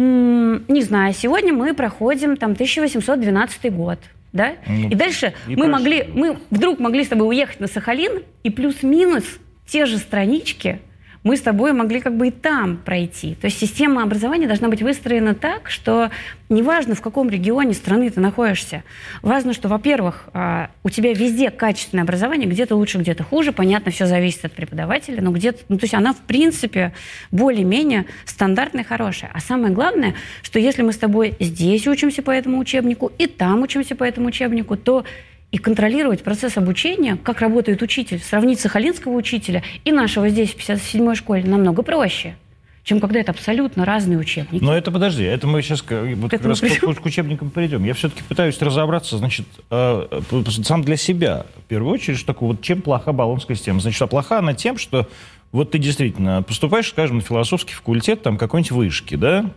не 0.00 0.82
знаю, 0.82 1.14
сегодня 1.14 1.52
мы 1.52 1.74
проходим 1.74 2.36
там 2.36 2.52
1812 2.52 3.72
год. 3.72 3.98
Да? 4.32 4.52
Ну, 4.66 4.88
и 4.90 4.94
дальше 4.94 5.34
мы 5.46 5.66
могли, 5.66 6.04
мы 6.14 6.38
вдруг 6.50 6.78
могли 6.78 7.04
с 7.04 7.08
тобой 7.08 7.28
уехать 7.28 7.60
на 7.60 7.66
Сахалин 7.66 8.22
и 8.44 8.50
плюс-минус 8.50 9.24
те 9.66 9.86
же 9.86 9.98
странички 9.98 10.80
мы 11.22 11.36
с 11.36 11.42
тобой 11.42 11.72
могли 11.72 12.00
как 12.00 12.16
бы 12.16 12.28
и 12.28 12.30
там 12.30 12.78
пройти. 12.78 13.34
То 13.34 13.46
есть 13.46 13.58
система 13.58 14.02
образования 14.02 14.46
должна 14.46 14.68
быть 14.68 14.82
выстроена 14.82 15.34
так, 15.34 15.68
что 15.68 16.10
неважно, 16.48 16.94
в 16.94 17.02
каком 17.02 17.28
регионе 17.28 17.74
страны 17.74 18.10
ты 18.10 18.20
находишься, 18.20 18.84
важно, 19.22 19.52
что, 19.52 19.68
во-первых, 19.68 20.28
а, 20.32 20.70
у 20.82 20.90
тебя 20.90 21.12
везде 21.12 21.50
качественное 21.50 22.04
образование, 22.04 22.48
где-то 22.48 22.74
лучше, 22.74 22.98
где-то 22.98 23.22
хуже, 23.22 23.52
понятно, 23.52 23.92
все 23.92 24.06
зависит 24.06 24.44
от 24.46 24.52
преподавателя, 24.52 25.20
но 25.22 25.30
где-то, 25.30 25.60
ну, 25.68 25.78
то 25.78 25.84
есть 25.84 25.94
она, 25.94 26.12
в 26.12 26.20
принципе, 26.20 26.92
более-менее 27.30 28.06
стандартная, 28.24 28.84
хорошая. 28.84 29.30
А 29.34 29.40
самое 29.40 29.72
главное, 29.72 30.14
что 30.42 30.58
если 30.58 30.82
мы 30.82 30.92
с 30.92 30.98
тобой 30.98 31.34
здесь 31.38 31.86
учимся 31.86 32.22
по 32.22 32.30
этому 32.30 32.58
учебнику 32.58 33.12
и 33.18 33.26
там 33.26 33.62
учимся 33.62 33.94
по 33.94 34.04
этому 34.04 34.28
учебнику, 34.28 34.76
то 34.76 35.04
и 35.50 35.58
контролировать 35.58 36.22
процесс 36.22 36.56
обучения, 36.56 37.16
как 37.16 37.40
работает 37.40 37.82
учитель, 37.82 38.20
сравнить 38.20 38.60
сахалинского 38.60 39.12
учителя 39.12 39.62
и 39.84 39.92
нашего 39.92 40.28
здесь, 40.28 40.50
в 40.50 40.56
57-й 40.56 41.16
школе, 41.16 41.44
намного 41.44 41.82
проще 41.82 42.36
чем 42.82 42.98
когда 42.98 43.20
это 43.20 43.32
абсолютно 43.32 43.84
разные 43.84 44.18
учебники. 44.18 44.64
Но 44.64 44.74
это 44.74 44.90
подожди, 44.90 45.22
это 45.22 45.46
мы 45.46 45.60
сейчас 45.62 45.84
вот 45.88 46.30
как 46.30 46.44
раз 46.44 46.60
к, 46.60 46.80
к 46.80 47.06
учебникам 47.06 47.50
перейдем. 47.50 47.84
Я 47.84 47.94
все-таки 47.94 48.22
пытаюсь 48.22 48.60
разобраться, 48.60 49.18
значит, 49.18 49.46
э, 49.70 50.20
сам 50.64 50.82
для 50.82 50.96
себя, 50.96 51.46
в 51.56 51.68
первую 51.68 51.92
очередь, 51.92 52.16
что 52.16 52.28
такое, 52.28 52.48
вот 52.48 52.62
чем 52.62 52.80
плоха 52.80 53.12
баллонская 53.12 53.56
система. 53.56 53.80
Значит, 53.80 54.00
а 54.00 54.06
плоха 54.06 54.38
она 54.38 54.54
тем, 54.54 54.78
что 54.78 55.06
вот 55.52 55.72
ты 55.72 55.78
действительно 55.78 56.42
поступаешь, 56.42 56.88
скажем, 56.88 57.16
на 57.16 57.22
философский 57.22 57.74
факультет 57.74 58.22
там 58.22 58.38
какой-нибудь 58.38 58.72
вышки, 58.72 59.14
да, 59.14 59.50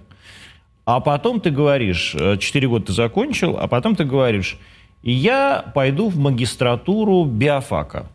а 0.85 0.99
потом 0.99 1.39
ты 1.39 1.49
говоришь, 1.49 2.15
4 2.39 2.67
года 2.67 2.87
ты 2.87 2.93
закончил, 2.93 3.57
а 3.57 3.67
потом 3.67 3.95
ты 3.95 4.03
говоришь, 4.03 4.57
и 5.03 5.11
я 5.11 5.65
пойду 5.75 6.09
в 6.09 6.17
магистратуру 6.17 7.25
биофака. 7.25 8.07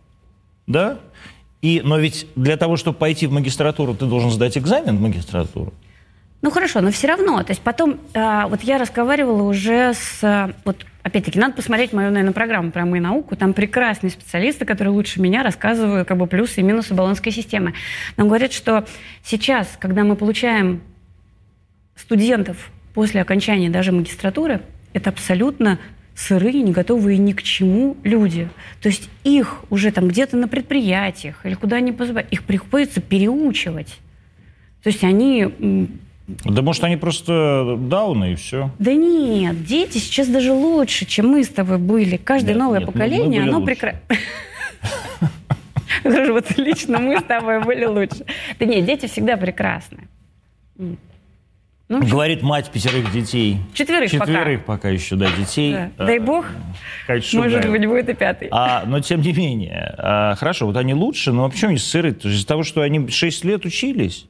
Да? 0.66 0.98
И, 1.60 1.82
но 1.84 1.98
ведь 1.98 2.26
для 2.34 2.56
того, 2.56 2.76
чтобы 2.76 2.98
пойти 2.98 3.26
в 3.26 3.32
магистратуру, 3.32 3.94
ты 3.94 4.06
должен 4.06 4.30
сдать 4.30 4.56
экзамен 4.56 4.96
в 4.96 5.00
магистратуру. 5.00 5.72
Ну 6.40 6.50
хорошо, 6.50 6.80
но 6.80 6.90
все 6.90 7.08
равно. 7.08 7.42
То 7.42 7.50
есть 7.50 7.62
потом, 7.62 7.98
э, 8.14 8.44
вот 8.48 8.62
я 8.62 8.78
разговаривала 8.78 9.42
уже 9.42 9.92
с... 9.92 10.22
Э, 10.22 10.52
вот 10.64 10.86
опять-таки, 11.02 11.38
надо 11.38 11.54
посмотреть 11.54 11.92
мою, 11.92 12.10
наверное, 12.10 12.32
программу 12.32 12.70
про 12.70 12.86
мою 12.86 13.02
науку. 13.02 13.34
Там 13.36 13.54
прекрасные 13.54 14.10
специалисты, 14.10 14.64
которые 14.64 14.92
лучше 14.94 15.20
меня 15.20 15.42
рассказывают 15.42 16.06
как 16.06 16.16
бы 16.16 16.26
плюсы 16.26 16.60
и 16.60 16.62
минусы 16.62 16.94
баллонской 16.94 17.32
системы. 17.32 17.74
Нам 18.16 18.28
говорят, 18.28 18.52
что 18.52 18.86
сейчас, 19.24 19.76
когда 19.80 20.04
мы 20.04 20.14
получаем 20.14 20.80
студентов 21.96 22.70
после 22.94 23.20
окончания 23.20 23.68
даже 23.68 23.90
магистратуры, 23.90 24.62
это 24.92 25.10
абсолютно 25.10 25.80
сырые, 26.18 26.62
не 26.62 26.72
готовые 26.72 27.16
ни 27.16 27.32
к 27.32 27.42
чему 27.42 27.96
люди. 28.02 28.48
То 28.82 28.88
есть 28.88 29.08
их 29.22 29.64
уже 29.70 29.92
там 29.92 30.08
где-то 30.08 30.36
на 30.36 30.48
предприятиях 30.48 31.46
или 31.46 31.54
куда 31.54 31.76
они 31.76 31.92
позывают, 31.92 32.28
их 32.32 32.42
приходится 32.42 33.00
переучивать. 33.00 33.98
То 34.82 34.88
есть 34.88 35.04
они... 35.04 35.88
Да 36.44 36.60
может, 36.60 36.84
они 36.84 36.96
просто 36.96 37.78
дауны 37.78 38.32
и 38.32 38.34
все. 38.34 38.70
Да 38.78 38.92
нет, 38.92 39.64
дети 39.64 39.98
сейчас 39.98 40.28
даже 40.28 40.52
лучше, 40.52 41.06
чем 41.06 41.28
мы 41.28 41.44
с 41.44 41.48
тобой 41.48 41.78
были. 41.78 42.16
Каждое 42.16 42.54
нет, 42.54 42.58
новое 42.58 42.80
нет, 42.80 42.92
поколение, 42.92 43.42
оно 43.42 43.62
прекрасно... 43.62 44.00
Вот 46.04 46.56
лично 46.58 46.98
мы 46.98 47.18
с 47.18 47.22
тобой 47.22 47.62
были 47.62 47.84
лучше. 47.84 48.24
Да 48.58 48.66
нет, 48.66 48.84
дети 48.84 49.06
всегда 49.06 49.36
прекрасны. 49.36 50.08
Ну, 51.88 52.06
Говорит 52.06 52.42
мать 52.42 52.70
пятерых 52.70 53.10
детей. 53.12 53.58
Четверых, 53.72 54.10
Четверых 54.10 54.60
пока. 54.60 54.72
пока 54.76 54.88
еще, 54.90 55.16
да, 55.16 55.30
детей. 55.30 55.72
Да. 55.72 56.06
Дай 56.06 56.18
бог, 56.18 56.44
Конечно, 57.06 57.40
может 57.40 57.62
да. 57.62 57.70
быть, 57.70 57.86
будет 57.86 58.10
и 58.10 58.14
пятый. 58.14 58.48
А, 58.50 58.84
но 58.86 59.00
тем 59.00 59.22
не 59.22 59.32
менее, 59.32 59.94
а, 59.96 60.34
хорошо, 60.34 60.66
вот 60.66 60.76
они 60.76 60.92
лучше, 60.92 61.32
но 61.32 61.48
почему 61.48 61.70
они 61.70 61.78
сыры? 61.78 62.10
Из-за 62.12 62.46
того, 62.46 62.62
что 62.62 62.82
они 62.82 63.08
6 63.08 63.44
лет 63.44 63.64
учились? 63.64 64.26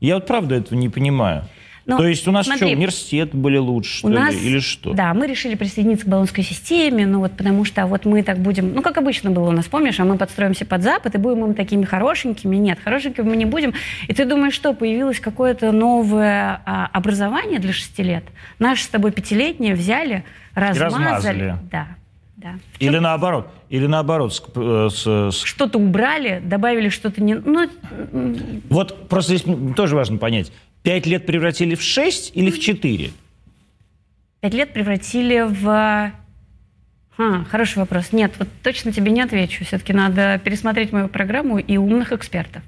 Я 0.00 0.14
вот 0.14 0.26
правда 0.26 0.54
этого 0.54 0.78
не 0.78 0.88
понимаю. 0.88 1.44
Но, 1.86 1.98
То 1.98 2.06
есть 2.08 2.26
у 2.26 2.32
нас 2.32 2.46
смотри, 2.46 2.66
что, 2.66 2.76
университет 2.76 3.32
были 3.32 3.58
лучше, 3.58 3.98
что 3.98 4.08
у 4.08 4.10
нас, 4.10 4.34
ли, 4.34 4.40
или 4.40 4.58
что? 4.58 4.92
Да, 4.92 5.14
мы 5.14 5.28
решили 5.28 5.54
присоединиться 5.54 6.04
к 6.04 6.08
баллонской 6.08 6.42
системе, 6.42 7.06
ну 7.06 7.20
вот 7.20 7.36
потому 7.36 7.64
что 7.64 7.86
вот 7.86 8.04
мы 8.04 8.24
так 8.24 8.38
будем, 8.38 8.74
ну 8.74 8.82
как 8.82 8.98
обычно 8.98 9.30
было 9.30 9.50
у 9.50 9.52
нас, 9.52 9.66
помнишь, 9.66 10.00
а 10.00 10.04
мы 10.04 10.18
подстроимся 10.18 10.66
под 10.66 10.82
Запад 10.82 11.14
и 11.14 11.18
будем 11.18 11.44
им 11.44 11.54
такими 11.54 11.84
хорошенькими. 11.84 12.56
Нет, 12.56 12.80
хорошенькими 12.82 13.24
мы 13.24 13.36
не 13.36 13.44
будем. 13.44 13.72
И 14.08 14.12
ты 14.12 14.24
думаешь, 14.24 14.54
что, 14.54 14.72
появилось 14.72 15.20
какое-то 15.20 15.70
новое 15.70 16.60
а, 16.66 16.90
образование 16.92 17.60
для 17.60 17.72
шести 17.72 18.02
лет? 18.02 18.24
Наши 18.58 18.82
с 18.82 18.88
тобой 18.88 19.12
пятилетние 19.12 19.76
взяли, 19.76 20.24
размазали. 20.54 21.04
размазали. 21.04 21.54
Да. 21.70 21.86
Да. 22.36 22.56
Или 22.80 22.98
наоборот, 22.98 23.48
или 23.70 23.86
наоборот. 23.86 24.32
Э, 24.56 24.88
с, 24.90 25.06
с... 25.06 25.42
Что-то 25.42 25.78
убрали, 25.78 26.42
добавили 26.44 26.90
что-то 26.90 27.22
не... 27.22 27.34
Ну... 27.34 27.68
Вот 28.68 29.08
просто 29.08 29.36
здесь 29.36 29.74
тоже 29.74 29.96
важно 29.96 30.18
понять. 30.18 30.52
Пять 30.86 31.04
лет 31.04 31.26
превратили 31.26 31.74
в 31.74 31.82
шесть 31.82 32.30
или 32.36 32.48
в 32.48 32.60
четыре? 32.60 33.10
Пять 34.40 34.54
лет 34.54 34.72
превратили 34.72 35.40
в... 35.40 36.12
А, 37.18 37.44
хороший 37.50 37.78
вопрос. 37.78 38.12
Нет, 38.12 38.34
вот 38.38 38.46
точно 38.62 38.92
тебе 38.92 39.10
не 39.10 39.20
отвечу. 39.20 39.64
Все-таки 39.64 39.92
надо 39.92 40.40
пересмотреть 40.44 40.92
мою 40.92 41.08
программу 41.08 41.58
и 41.58 41.76
умных 41.76 42.12
экспертов. 42.12 42.62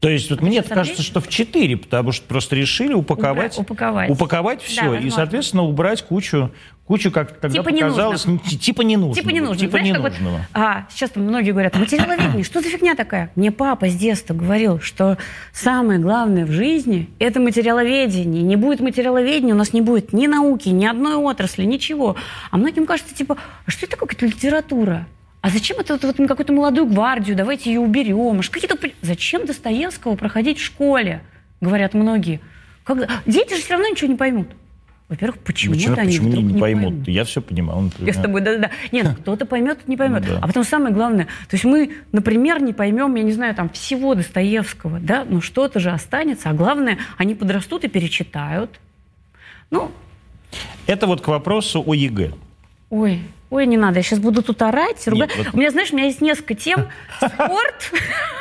То 0.00 0.08
есть 0.08 0.30
вот 0.30 0.40
мне 0.40 0.62
кажется, 0.62 1.02
что 1.02 1.20
в 1.20 1.28
4, 1.28 1.76
потому 1.76 2.12
что 2.12 2.26
просто 2.26 2.56
решили 2.56 2.94
упаковать, 2.94 3.58
Убра- 3.58 3.62
упаковать. 3.62 4.10
упаковать 4.10 4.62
все 4.62 4.92
да, 4.92 4.98
и, 4.98 5.10
соответственно, 5.10 5.64
убрать 5.64 6.02
кучу, 6.02 6.50
кучу 6.86 7.10
как 7.10 7.38
тогда 7.38 7.58
типа 7.58 7.70
показалось, 7.70 8.24
не 8.24 8.38
типа 8.38 8.80
не 8.80 8.96
нужно. 8.96 9.20
Типа 9.20 9.30
не 9.30 9.40
нужно. 9.40 9.58
Типа 9.58 9.72
Знаешь, 9.72 9.88
ненужного. 9.88 10.36
Вот, 10.38 10.42
а, 10.54 10.86
сейчас 10.88 11.14
многие 11.16 11.50
говорят, 11.50 11.76
материаловедение, 11.76 12.44
что 12.44 12.62
за 12.62 12.70
фигня 12.70 12.94
такая? 12.94 13.30
Мне 13.36 13.52
папа 13.52 13.88
с 13.90 13.94
детства 13.94 14.32
говорил, 14.32 14.80
что 14.80 15.18
самое 15.52 15.98
главное 15.98 16.46
в 16.46 16.50
жизни– 16.50 17.10
это 17.18 17.38
материаловедение. 17.38 18.42
Не 18.42 18.56
будет 18.56 18.80
материаловедения, 18.80 19.52
у 19.52 19.58
нас 19.58 19.74
не 19.74 19.82
будет 19.82 20.14
ни 20.14 20.26
науки, 20.26 20.70
ни 20.70 20.86
одной 20.86 21.16
отрасли, 21.16 21.64
ничего. 21.64 22.16
А 22.50 22.56
многим 22.56 22.86
кажется, 22.86 23.14
типа, 23.14 23.36
а 23.66 23.70
что 23.70 23.84
это 23.84 23.98
какая-то 23.98 24.24
литература? 24.24 25.06
А 25.40 25.48
зачем 25.48 25.78
это 25.78 25.94
вот, 25.94 26.04
вот 26.04 26.28
какую-то 26.28 26.52
молодую 26.52 26.86
гвардию, 26.86 27.34
давайте 27.34 27.72
ее 27.72 27.80
уберем. 27.80 28.40
Какие-то... 28.42 28.76
Зачем 29.00 29.46
Достоевского 29.46 30.14
проходить 30.16 30.58
в 30.58 30.64
школе, 30.64 31.22
говорят 31.60 31.94
многие. 31.94 32.40
Когда... 32.84 33.08
Дети 33.26 33.54
же 33.54 33.62
все 33.62 33.74
равно 33.74 33.88
ничего 33.88 34.10
не 34.10 34.16
поймут. 34.16 34.48
Во-первых, 35.08 35.38
почему-то 35.40 36.00
они 36.00 36.12
почему 36.12 36.28
вдруг 36.28 36.44
не, 36.44 36.52
не 36.52 36.60
поймут? 36.60 36.90
поймут. 36.90 37.08
Я 37.08 37.24
все 37.24 37.42
понимаю. 37.42 37.80
Он... 37.80 37.92
Я 37.98 38.12
с 38.12 38.16
тобой, 38.16 38.42
да-да-да. 38.42 38.70
Нет, 38.92 39.08
кто-то 39.18 39.44
поймет, 39.44 39.78
кто 39.78 39.90
не 39.90 39.96
поймет. 39.96 40.22
Ну, 40.24 40.34
да. 40.34 40.38
А 40.40 40.46
потом 40.46 40.62
самое 40.62 40.94
главное, 40.94 41.24
то 41.24 41.54
есть 41.54 41.64
мы, 41.64 41.90
например, 42.12 42.62
не 42.62 42.72
поймем, 42.72 43.16
я 43.16 43.24
не 43.24 43.32
знаю, 43.32 43.54
там, 43.56 43.70
всего 43.70 44.14
Достоевского, 44.14 45.00
да, 45.00 45.24
но 45.28 45.40
что-то 45.40 45.80
же 45.80 45.90
останется, 45.90 46.50
а 46.50 46.52
главное, 46.52 46.98
они 47.16 47.34
подрастут 47.34 47.82
и 47.82 47.88
перечитают. 47.88 48.78
Ну... 49.70 49.90
Это 50.86 51.08
вот 51.08 51.22
к 51.22 51.26
вопросу 51.26 51.82
о 51.84 51.94
ЕГЭ. 51.94 52.32
Ой, 52.90 53.20
Ой, 53.50 53.66
не 53.66 53.76
надо, 53.76 53.98
я 53.98 54.02
сейчас 54.04 54.20
буду 54.20 54.42
тут 54.42 54.62
орать, 54.62 55.06
ругать. 55.08 55.36
Нет, 55.36 55.46
вот... 55.46 55.54
У 55.54 55.58
меня, 55.58 55.70
знаешь, 55.72 55.90
у 55.92 55.96
меня 55.96 56.06
есть 56.06 56.20
несколько 56.20 56.54
тем. 56.54 56.86
Спорт. 57.18 57.92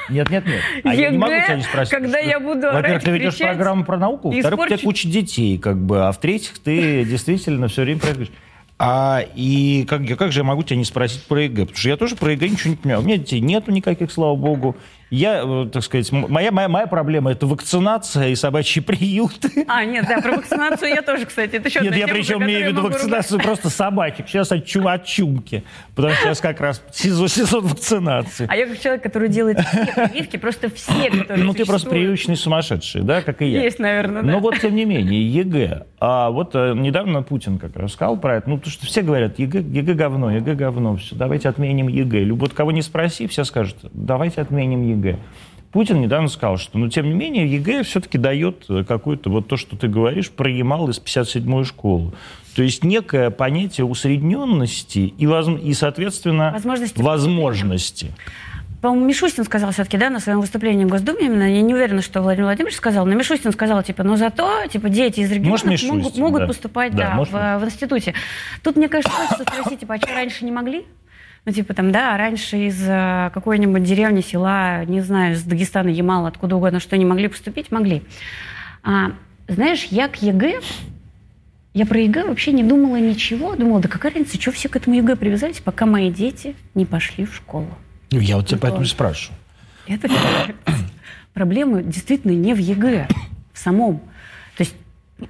Нет, 0.08 0.30
нет, 0.30 0.46
нет. 0.46 0.62
А 0.84 0.94
я 0.94 1.10
не 1.10 1.18
могу 1.18 1.34
тебя 1.34 1.56
не 1.56 1.64
спросить. 1.64 1.92
Когда 1.92 2.20
я 2.20 2.40
буду 2.40 2.70
орать, 2.70 2.82
Во-первых, 2.82 3.04
ты 3.04 3.12
ведешь 3.12 3.38
программу 3.40 3.86
про 3.86 3.98
науку, 3.98 4.30
во-вторых, 4.30 4.60
у 4.60 4.68
тебя 4.68 4.78
куча 4.78 5.08
детей, 5.08 5.58
как 5.58 5.78
бы, 5.78 6.08
а 6.08 6.12
в-третьих, 6.12 6.60
ты 6.60 7.04
действительно 7.10 7.68
все 7.68 7.82
время 7.82 8.00
проигрываешь. 8.00 8.32
А 8.78 9.26
и 9.36 9.84
как, 9.90 10.08
как 10.18 10.32
же 10.32 10.40
я 10.40 10.44
могу 10.46 10.64
тебя 10.64 10.78
не 10.78 10.86
спросить 10.86 11.24
про 11.24 11.44
ЕГЭ? 11.44 11.64
Потому 11.64 11.78
что 11.78 11.90
я 11.90 11.98
тоже 11.98 12.16
про 12.16 12.32
ЕГЭ 12.32 12.48
ничего 12.48 12.70
не 12.70 12.76
понимаю. 12.78 13.02
У 13.02 13.06
меня 13.06 13.18
детей 13.18 13.42
нету 13.42 13.72
никаких, 13.72 14.12
слава 14.12 14.36
богу. 14.36 14.78
Я, 15.10 15.42
э, 15.44 15.70
так 15.72 15.84
сказать, 15.84 16.12
моя, 16.12 16.52
моя, 16.52 16.70
моя 16.70 16.86
проблема– 16.86 17.32
это 17.34 17.48
вакцинация 17.48 18.30
и 18.30 18.36
собачьи 18.36 18.82
приюты. 18.82 19.66
А, 19.68 19.84
нет, 19.84 20.06
да, 20.08 20.22
про 20.22 20.34
вакцинацию 20.34 20.90
я 20.90 21.02
тоже, 21.02 21.26
кстати. 21.26 21.56
Это 21.56 21.68
еще 21.68 21.82
нет, 21.82 21.96
я 21.96 22.08
причем 22.08 22.44
имею 22.44 22.66
в 22.66 22.72
виду 22.72 22.82
вакцинацию 22.84 23.40
просто 23.42 23.70
собачек. 23.70 24.28
Сейчас 24.28 24.52
от, 24.52 24.66
чум, 24.66 24.88
от 24.88 25.06
чумки. 25.06 25.64
Потому 25.96 26.14
что 26.14 26.26
сейчас 26.26 26.40
как 26.42 26.62
раз 26.62 26.84
сезон, 26.92 27.28
сезон 27.28 27.66
вакцинации. 27.66 28.46
А 28.48 28.56
я 28.56 28.68
как 28.68 28.80
человек, 28.80 29.04
который 29.04 29.30
делает 29.30 29.60
все 29.60 29.86
прививки, 29.86 30.38
просто 30.38 30.70
все, 30.70 31.10
которые 31.12 31.44
Ну, 31.44 31.54
ты 31.54 31.66
просто 31.66 31.90
прививочный 31.90 32.36
сумасшедший, 32.36 33.02
да, 33.02 33.22
как 33.22 33.42
и 33.42 33.48
я. 33.48 33.64
Есть, 33.64 33.80
наверное, 33.80 34.22
да. 34.22 34.32
Но 34.32 34.40
вот, 34.40 34.60
тем 34.60 34.76
не 34.76 34.86
менее, 34.86 35.28
ЕГЭ. 35.28 35.86
А 36.00 36.30
вот 36.30 36.52
э, 36.54 36.74
недавно 36.76 37.24
Путин 37.24 37.58
как 37.58 37.76
раз 37.76 37.94
сказал 37.94 38.18
про 38.18 38.38
это. 38.38 38.50
Ну, 38.50 38.60
то, 38.60 38.70
что 38.70 38.86
все 38.86 39.02
говорят, 39.02 39.40
ЕГЭ, 39.40 39.60
ЕГЭ 39.60 39.94
говно, 39.96 40.32
ЕГЭ 40.32 40.54
говно. 40.54 40.96
Все, 40.98 41.16
давайте 41.16 41.50
отменим 41.50 41.88
ЕГЭ. 41.88 42.20
Любой, 42.20 42.50
кого 42.50 42.72
не 42.72 42.82
спроси, 42.82 43.28
все 43.28 43.44
скажут, 43.44 43.78
давайте 43.92 44.42
отменим 44.42 44.84
ЕГЭ. 44.84 44.99
ЕГЭ. 45.00 45.18
Путин 45.72 46.02
недавно 46.02 46.30
сказал, 46.30 46.58
что, 46.58 46.80
ну, 46.80 46.90
тем 46.90 47.08
не 47.08 47.14
менее, 47.14 47.52
ЕГЭ 47.52 47.84
все-таки 47.84 48.18
дает 48.18 48.66
какое-то, 48.88 49.30
вот 49.30 49.48
то, 49.48 49.56
что 49.56 49.76
ты 49.76 49.88
говоришь, 49.88 50.32
про 50.32 50.50
Ямал 50.50 50.90
из 50.90 51.00
57-й 51.00 51.64
школы. 51.66 52.12
То 52.56 52.64
есть 52.64 52.84
некое 52.84 53.30
понятие 53.30 53.86
усредненности 53.86 55.14
и, 55.18 55.68
и 55.70 55.74
соответственно, 55.74 56.52
возможности. 56.52 57.02
возможности. 57.02 58.12
По-моему, 58.82 59.08
Мишустин 59.08 59.44
сказал 59.44 59.72
все-таки, 59.72 59.98
да, 59.98 60.10
на 60.10 60.20
своем 60.20 60.40
выступлении 60.40 60.86
в 60.86 60.88
Госдуме, 60.88 61.26
именно, 61.26 61.44
я 61.44 61.62
не 61.62 61.74
уверена, 61.74 62.02
что 62.02 62.22
Владимир 62.22 62.46
Владимирович 62.46 62.78
сказал, 62.78 63.06
но 63.06 63.14
Мишустин 63.14 63.52
сказал, 63.52 63.84
типа, 63.84 64.04
но 64.04 64.16
зато, 64.16 64.66
типа, 64.68 64.88
дети 64.88 65.20
из 65.20 65.32
регионов 65.32 65.66
Мишустин, 65.66 65.98
могут, 65.98 66.18
могут 66.18 66.40
да. 66.42 66.48
поступать, 66.48 66.96
да, 66.96 67.16
да 67.18 67.58
в, 67.60 67.62
в 67.62 67.66
институте. 67.66 68.14
Тут, 68.64 68.78
мне 68.78 68.88
кажется, 68.88 69.12
хочется 69.12 69.44
спросить, 69.44 69.82
типа, 69.82 69.96
а 69.96 69.98
что 69.98 70.14
раньше 70.14 70.46
не 70.46 70.52
могли? 70.52 70.86
Ну, 71.46 71.52
типа 71.52 71.74
там, 71.74 71.92
да, 71.92 72.18
раньше 72.18 72.68
из 72.68 72.82
э, 72.82 73.32
какой-нибудь 73.34 73.84
деревни, 73.84 74.22
села, 74.22 74.86
не 74.86 75.02
знаю, 75.02 75.34
из 75.34 75.44
Дагестана, 75.44 75.90
Ямала, 75.90 76.28
откуда 76.28 76.58
угодно, 76.58 76.80
что 76.80 76.98
не 76.98 77.06
могли 77.06 77.28
поступить, 77.28 77.72
могли. 77.72 78.04
А, 78.84 79.14
знаешь, 79.48 79.86
я 79.86 80.08
к 80.10 80.22
ЕГЭ, 80.22 80.60
я 81.74 81.86
про 81.86 82.00
ЕГЭ 82.00 82.26
вообще 82.26 82.52
не 82.52 82.64
думала 82.64 82.98
ничего. 82.98 83.56
Думала, 83.56 83.80
да 83.80 83.88
какая 83.88 84.14
разница, 84.14 84.40
что 84.40 84.52
все 84.52 84.70
к 84.70 84.76
этому 84.76 84.98
ЕГЭ 84.98 85.16
привязались, 85.16 85.60
пока 85.60 85.86
мои 85.86 86.12
дети 86.12 86.56
не 86.76 86.86
пошли 86.86 87.26
в 87.26 87.34
школу. 87.34 87.70
Ну, 88.12 88.20
я 88.20 88.38
вот 88.38 88.48
тебя 88.48 88.60
поэтому 88.62 88.86
спрашиваю. 88.86 89.38
Это 89.88 90.10
проблема 91.34 91.82
действительно 91.82 92.32
не 92.32 92.54
в 92.54 92.58
ЕГЭ, 92.58 93.08
в 93.54 93.60
самом. 93.60 94.00
То 94.58 94.64
есть 94.64 94.76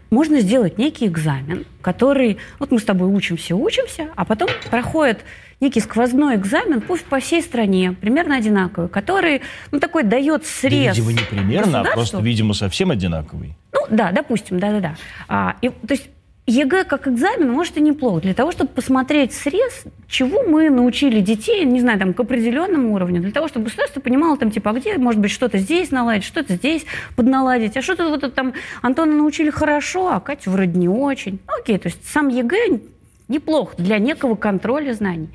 можно 0.09 0.39
сделать 0.39 0.77
некий 0.77 1.07
экзамен, 1.07 1.65
который, 1.81 2.37
вот 2.59 2.71
мы 2.71 2.79
с 2.79 2.83
тобой 2.83 3.13
учимся, 3.13 3.55
учимся, 3.55 4.09
а 4.15 4.25
потом 4.25 4.49
проходит 4.69 5.19
некий 5.59 5.79
сквозной 5.79 6.35
экзамен, 6.35 6.81
пусть 6.81 7.05
по 7.05 7.19
всей 7.19 7.41
стране, 7.41 7.95
примерно 7.99 8.37
одинаковый, 8.37 8.89
который, 8.89 9.41
ну, 9.71 9.79
такой 9.79 10.03
дает 10.03 10.45
срез. 10.45 10.95
Да, 10.95 11.01
видимо, 11.01 11.11
не 11.11 11.25
примерно, 11.25 11.81
а 11.81 11.93
просто, 11.93 12.19
видимо, 12.19 12.53
совсем 12.53 12.91
одинаковый. 12.91 13.55
Ну, 13.73 13.81
да, 13.89 14.11
допустим, 14.11 14.59
да-да-да. 14.59 14.95
А, 15.27 15.55
и, 15.61 15.69
то 15.69 15.93
есть 15.93 16.09
ЕГЭ 16.49 16.83
как 16.85 17.07
экзамен, 17.07 17.51
может, 17.51 17.77
и 17.77 17.81
неплохо. 17.81 18.21
Для 18.21 18.33
того, 18.33 18.51
чтобы 18.51 18.71
посмотреть 18.71 19.33
срез, 19.33 19.83
чего 20.07 20.41
мы 20.43 20.71
научили 20.71 21.21
детей, 21.21 21.63
не 21.63 21.79
знаю, 21.79 21.99
там, 21.99 22.13
к 22.15 22.19
определенному 22.19 22.95
уровню. 22.95 23.21
Для 23.21 23.31
того, 23.31 23.47
чтобы 23.47 23.65
государство 23.65 23.99
понимало, 23.99 24.35
там, 24.35 24.49
типа, 24.49 24.71
а 24.71 24.73
где, 24.73 24.97
может 24.97 25.21
быть, 25.21 25.29
что-то 25.29 25.59
здесь 25.59 25.91
наладить, 25.91 26.23
что-то 26.23 26.55
здесь 26.55 26.85
подналадить. 27.15 27.77
А 27.77 27.83
что-то 27.83 28.09
вот 28.09 28.33
там 28.33 28.53
Антона 28.81 29.13
научили 29.13 29.51
хорошо, 29.51 30.11
а 30.11 30.19
Катю 30.19 30.49
вроде 30.49 30.77
не 30.79 30.89
очень. 30.89 31.39
Ну, 31.47 31.53
окей, 31.59 31.77
то 31.77 31.87
есть 31.87 32.03
сам 32.09 32.29
ЕГЭ 32.29 32.79
неплохо 33.29 33.75
для 33.77 33.97
некого 33.99 34.35
контроля 34.35 34.93
знаний. 34.93 35.29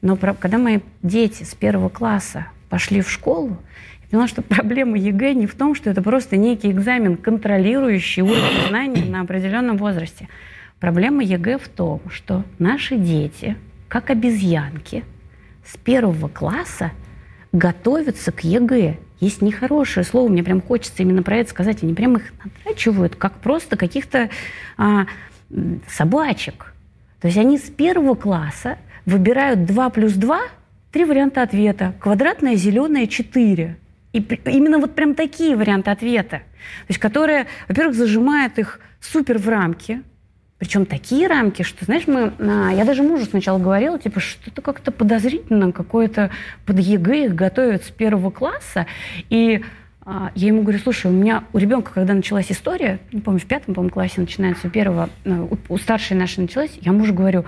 Но 0.00 0.16
когда 0.16 0.58
мои 0.58 0.80
дети 1.02 1.42
с 1.42 1.54
первого 1.54 1.90
класса 1.90 2.46
пошли 2.70 3.02
в 3.02 3.10
школу, 3.10 3.58
я 4.02 4.08
поняла, 4.08 4.28
что 4.28 4.42
проблема 4.42 4.96
ЕГЭ 4.96 5.34
не 5.34 5.46
в 5.46 5.54
том, 5.54 5.74
что 5.74 5.90
это 5.90 6.00
просто 6.02 6.36
некий 6.36 6.70
экзамен, 6.70 7.16
контролирующий 7.16 8.22
уровень 8.22 8.68
знаний 8.68 9.08
на 9.08 9.20
определенном 9.20 9.76
возрасте. 9.76 10.28
Проблема 10.80 11.22
ЕГЭ 11.22 11.58
в 11.58 11.68
том, 11.68 12.00
что 12.10 12.44
наши 12.58 12.96
дети, 12.96 13.56
как 13.88 14.10
обезьянки, 14.10 15.04
с 15.64 15.76
первого 15.76 16.28
класса 16.28 16.92
готовятся 17.52 18.32
к 18.32 18.42
ЕГЭ. 18.42 18.96
Есть 19.20 19.40
нехорошее 19.42 20.04
слово, 20.04 20.28
мне 20.28 20.42
прям 20.42 20.60
хочется 20.60 21.02
именно 21.02 21.22
про 21.22 21.36
это 21.36 21.50
сказать. 21.50 21.84
Они 21.84 21.94
прям 21.94 22.16
их 22.16 22.32
натрачивают, 22.44 23.14
как 23.14 23.34
просто 23.34 23.76
каких-то 23.76 24.30
а, 24.76 25.06
собачек. 25.86 26.71
То 27.22 27.28
есть 27.28 27.38
они 27.38 27.56
с 27.56 27.70
первого 27.70 28.14
класса 28.16 28.78
выбирают 29.06 29.64
2 29.64 29.90
плюс 29.90 30.12
2, 30.14 30.40
три 30.90 31.04
варианта 31.04 31.42
ответа. 31.42 31.94
Квадратное, 32.00 32.56
зеленое, 32.56 33.06
4. 33.06 33.76
И 34.12 34.18
именно 34.18 34.78
вот 34.78 34.94
прям 34.94 35.14
такие 35.14 35.56
варианты 35.56 35.90
ответа. 35.90 36.38
То 36.38 36.88
есть 36.88 37.00
которые, 37.00 37.46
во-первых, 37.68 37.94
зажимают 37.94 38.58
их 38.58 38.80
супер 39.00 39.38
в 39.38 39.48
рамки, 39.48 40.02
причем 40.58 40.84
такие 40.84 41.26
рамки, 41.26 41.62
что, 41.62 41.84
знаешь, 41.84 42.06
мы, 42.06 42.32
я 42.76 42.84
даже 42.84 43.02
мужу 43.02 43.24
сначала 43.24 43.58
говорила, 43.58 43.98
типа, 43.98 44.20
что-то 44.20 44.62
как-то 44.62 44.92
подозрительно, 44.92 45.72
какое-то 45.72 46.30
под 46.66 46.78
ЕГЭ 46.78 47.26
их 47.26 47.34
готовят 47.34 47.84
с 47.84 47.90
первого 47.90 48.30
класса. 48.30 48.86
И 49.28 49.64
я 50.06 50.48
ему 50.48 50.62
говорю, 50.62 50.78
слушай, 50.78 51.06
у 51.06 51.14
меня 51.14 51.44
у 51.52 51.58
ребенка, 51.58 51.92
когда 51.92 52.14
началась 52.14 52.50
история, 52.50 52.98
не 53.12 53.20
помню, 53.20 53.40
в 53.40 53.46
пятом, 53.46 53.74
по 53.74 53.88
классе 53.88 54.20
начинается, 54.20 54.66
у 54.66 54.70
первого, 54.70 55.08
ну, 55.24 55.48
у, 55.68 55.78
старшей 55.78 56.16
нашей 56.16 56.40
началась, 56.40 56.76
я 56.80 56.92
мужу 56.92 57.14
говорю, 57.14 57.44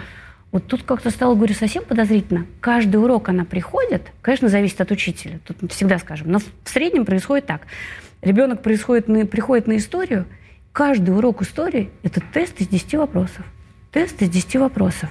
вот 0.53 0.67
тут 0.69 0.85
как-то 0.85 1.11
стало, 1.11 1.35
говорю, 1.35 1.53
совсем 1.55 1.85
подозрительно. 1.85 2.47
Каждый 2.61 2.97
урок 2.97 3.29
она 3.29 3.45
приходит, 3.45 4.13
конечно, 4.23 4.49
зависит 4.49 4.81
от 4.81 4.93
учителя, 4.93 5.41
тут 5.45 5.63
мы 5.63 5.69
всегда 5.69 5.99
скажем, 5.99 6.31
но 6.31 6.39
в 6.39 6.45
среднем 6.65 7.05
происходит 7.05 7.47
так. 7.47 7.63
Ребенок 8.23 8.63
происходит 8.63 9.09
на, 9.09 9.27
приходит 9.27 9.67
на 9.67 9.77
историю, 9.77 10.25
каждый 10.73 11.11
урок 11.11 11.43
истории– 11.43 11.91
это 12.05 12.21
тест 12.21 12.61
из 12.61 12.69
10 12.69 12.95
вопросов. 12.95 13.45
Тест 13.91 14.23
из 14.23 14.31
10 14.31 14.57
вопросов. 14.57 15.11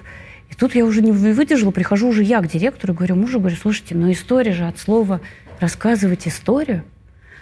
И 0.50 0.56
тут 0.56 0.76
я 0.76 0.86
уже 0.86 1.02
не 1.02 1.12
выдержала, 1.12 1.72
прихожу 1.72 2.08
уже 2.08 2.24
я 2.24 2.40
к 2.40 2.48
директору, 2.48 2.94
говорю 2.94 3.16
мужу, 3.16 3.40
говорю, 3.40 3.56
слушайте, 3.56 3.96
но 3.96 4.12
история 4.12 4.54
же 4.54 4.66
от 4.66 4.78
слова 4.78 5.20
рассказывать 5.60 6.28
историю. 6.28 6.84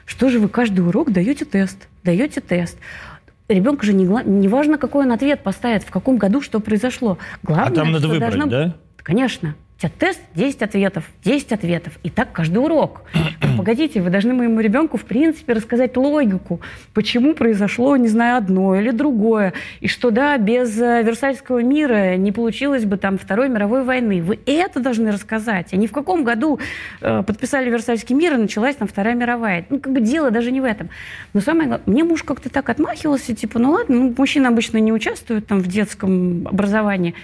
Что 0.05 0.29
же 0.29 0.39
вы 0.39 0.49
каждый 0.49 0.81
урок 0.81 1.11
даете 1.11 1.45
тест? 1.45 1.87
Даете 2.03 2.41
тест. 2.41 2.77
Ребенку 3.47 3.85
же 3.85 3.93
не, 3.93 4.05
не 4.05 4.47
важно, 4.47 4.77
какой 4.77 5.05
он 5.05 5.11
ответ 5.11 5.43
поставит, 5.43 5.83
в 5.83 5.91
каком 5.91 6.17
году 6.17 6.41
что 6.41 6.59
произошло. 6.59 7.17
Главное, 7.43 7.71
а 7.71 7.75
там 7.75 7.91
надо 7.91 8.07
выбрать, 8.07 8.31
должна... 8.31 8.45
да? 8.45 8.75
Конечно, 8.97 9.55
тебя 9.81 9.91
тест 9.97 10.21
10 10.35 10.61
ответов, 10.61 11.05
10 11.23 11.53
ответов. 11.53 11.93
И 12.03 12.09
так 12.09 12.31
каждый 12.31 12.59
урок. 12.59 13.01
Погодите, 13.57 14.01
вы 14.01 14.09
должны 14.09 14.33
моему 14.33 14.59
ребенку, 14.59 14.97
в 14.97 15.05
принципе, 15.05 15.53
рассказать 15.53 15.97
логику, 15.97 16.61
почему 16.93 17.33
произошло, 17.33 17.97
не 17.97 18.07
знаю, 18.07 18.37
одно 18.37 18.75
или 18.75 18.91
другое. 18.91 19.53
И 19.79 19.87
что, 19.87 20.11
да, 20.11 20.37
без 20.37 20.79
э, 20.79 21.01
Версальского 21.03 21.63
мира 21.63 22.15
не 22.15 22.31
получилось 22.31 22.85
бы 22.85 22.97
там 22.97 23.17
Второй 23.17 23.49
мировой 23.49 23.83
войны. 23.83 24.21
Вы 24.21 24.39
это 24.45 24.79
должны 24.79 25.11
рассказать. 25.11 25.73
А 25.73 25.75
не 25.75 25.87
в 25.87 25.91
каком 25.91 26.23
году 26.23 26.59
э, 27.01 27.23
подписали 27.23 27.69
Версальский 27.69 28.15
мир 28.15 28.35
и 28.35 28.37
началась 28.37 28.75
там 28.75 28.87
Вторая 28.87 29.15
мировая. 29.15 29.65
Ну, 29.69 29.79
как 29.79 29.93
бы 29.93 29.99
дело 29.99 30.31
даже 30.31 30.51
не 30.51 30.61
в 30.61 30.65
этом. 30.65 30.89
Но 31.33 31.41
самое 31.41 31.67
главное, 31.67 31.91
мне 31.91 32.03
муж 32.03 32.23
как-то 32.23 32.49
так 32.49 32.69
отмахивался, 32.69 33.35
типа, 33.35 33.59
ну 33.59 33.71
ладно, 33.71 33.95
ну, 33.95 34.13
мужчины 34.15 34.47
обычно 34.47 34.77
не 34.77 34.93
участвуют 34.93 35.47
там 35.47 35.59
в 35.59 35.67
детском 35.67 36.47
образовании. 36.47 37.15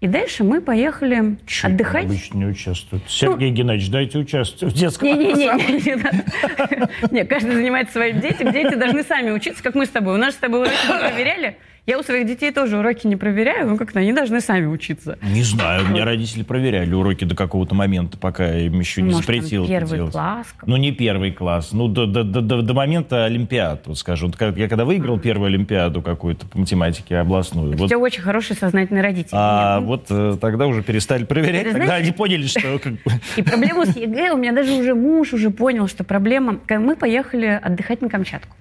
И 0.00 0.06
дальше 0.06 0.44
мы 0.44 0.60
поехали 0.60 1.36
Чуть 1.46 1.64
отдыхать. 1.64 2.04
обычно 2.04 2.38
не 2.38 2.46
участвуют. 2.46 3.04
Сергей 3.08 3.50
ну, 3.50 3.56
Геннадьевич, 3.56 3.90
дайте 3.90 4.18
участвовать 4.18 4.74
в 4.74 4.78
детском 4.78 5.08
Не-не-не. 5.08 7.10
Не, 7.10 7.24
каждый 7.24 7.54
занимается 7.54 7.94
своим 7.94 8.20
детям. 8.20 8.52
Дети 8.52 8.74
должны 8.74 9.02
сами 9.02 9.30
учиться, 9.30 9.62
как 9.62 9.74
мы 9.74 9.86
с 9.86 9.90
тобой. 9.90 10.14
У 10.14 10.18
нас 10.18 10.34
с 10.34 10.38
тобой 10.38 10.68
проверяли. 10.88 11.56
Я 11.86 11.98
у 11.98 12.02
своих 12.02 12.26
детей 12.26 12.50
тоже 12.50 12.78
уроки 12.78 13.06
не 13.06 13.16
проверяю, 13.16 13.68
но 13.68 13.76
как-то 13.76 13.98
они 13.98 14.14
должны 14.14 14.40
сами 14.40 14.64
учиться. 14.64 15.18
Не 15.20 15.42
знаю, 15.42 15.84
у 15.84 15.88
меня 15.88 16.06
родители 16.06 16.42
проверяли 16.42 16.94
уроки 16.94 17.24
до 17.24 17.36
какого-то 17.36 17.74
момента, 17.74 18.16
пока 18.16 18.56
им 18.56 18.80
еще 18.80 19.02
не 19.02 19.08
Может, 19.08 19.20
запретил 19.20 19.68
первый 19.68 19.86
это 19.86 19.96
делать. 19.96 20.12
класс? 20.12 20.46
Ну, 20.64 20.76
не 20.78 20.92
первый 20.92 21.30
класс, 21.32 21.72
ну, 21.72 21.88
до, 21.88 22.06
до, 22.06 22.24
до, 22.24 22.62
до, 22.62 22.74
момента 22.74 23.26
Олимпиад, 23.26 23.86
вот 23.86 23.98
скажу. 23.98 24.28
Вот, 24.28 24.56
я 24.56 24.68
когда 24.68 24.86
выиграл 24.86 25.18
первую 25.18 25.48
Олимпиаду 25.48 26.00
какую-то 26.00 26.46
по 26.46 26.58
математике 26.58 27.18
областную. 27.18 27.72
Вот, 27.72 27.82
у 27.82 27.88
тебя 27.88 27.98
очень 27.98 28.22
хорошие 28.22 28.56
сознательные 28.56 29.02
родители. 29.02 29.34
А 29.34 29.78
нет? 29.78 29.86
вот 29.86 30.06
э, 30.08 30.38
тогда 30.40 30.66
уже 30.66 30.82
перестали 30.82 31.24
проверять, 31.24 31.64
тогда 31.64 31.84
знаешь, 31.84 32.02
они 32.02 32.12
поняли, 32.12 32.46
что... 32.46 32.60
И 33.36 33.42
проблему 33.42 33.84
с 33.84 33.94
ЕГЭ, 33.94 34.32
у 34.32 34.38
меня 34.38 34.52
даже 34.52 34.72
уже 34.72 34.94
муж 34.94 35.34
уже 35.34 35.50
понял, 35.50 35.86
что 35.86 36.02
проблема... 36.02 36.60
Мы 36.70 36.96
поехали 36.96 37.60
отдыхать 37.62 38.00
на 38.00 38.08
Камчатку 38.08 38.56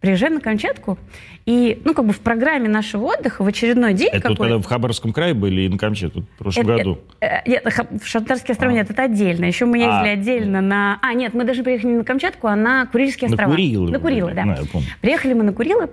приезжаем 0.00 0.34
на 0.34 0.40
Камчатку, 0.40 0.98
и, 1.46 1.80
ну, 1.84 1.94
как 1.94 2.04
бы 2.04 2.12
в 2.12 2.20
программе 2.20 2.68
нашего 2.68 3.04
отдыха 3.04 3.42
в 3.42 3.46
очередной 3.46 3.94
день... 3.94 4.10
Это 4.12 4.30
вот 4.30 4.38
когда 4.38 4.58
в 4.58 4.64
Хабаровском 4.64 5.12
крае 5.12 5.32
были 5.32 5.62
и 5.62 5.68
на 5.68 5.78
Камчатку 5.78 6.22
в 6.22 6.38
прошлом 6.38 6.64
это, 6.64 6.76
году? 6.76 6.98
Это, 7.20 7.48
нет, 7.48 7.64
в 8.02 8.06
Шантарские 8.06 8.52
острова 8.52 8.72
а. 8.72 8.76
нет, 8.76 8.90
это 8.90 9.02
отдельно. 9.04 9.44
Еще 9.44 9.64
мы 9.64 9.78
ездили 9.78 10.08
а. 10.08 10.12
отдельно 10.12 10.60
на... 10.60 10.98
А, 11.02 11.14
нет, 11.14 11.34
мы 11.34 11.44
даже 11.44 11.62
приехали 11.62 11.92
не 11.92 11.98
на 11.98 12.04
Камчатку, 12.04 12.48
а 12.48 12.56
на 12.56 12.86
Курильские 12.86 13.30
острова. 13.30 13.48
На 13.48 13.54
Курилы. 13.54 13.90
На 13.92 13.98
Курилы, 14.00 14.34
да. 14.34 14.44
да 14.44 14.80
Приехали 15.00 15.34
мы 15.34 15.44
на 15.44 15.52
Курилы, 15.52 15.88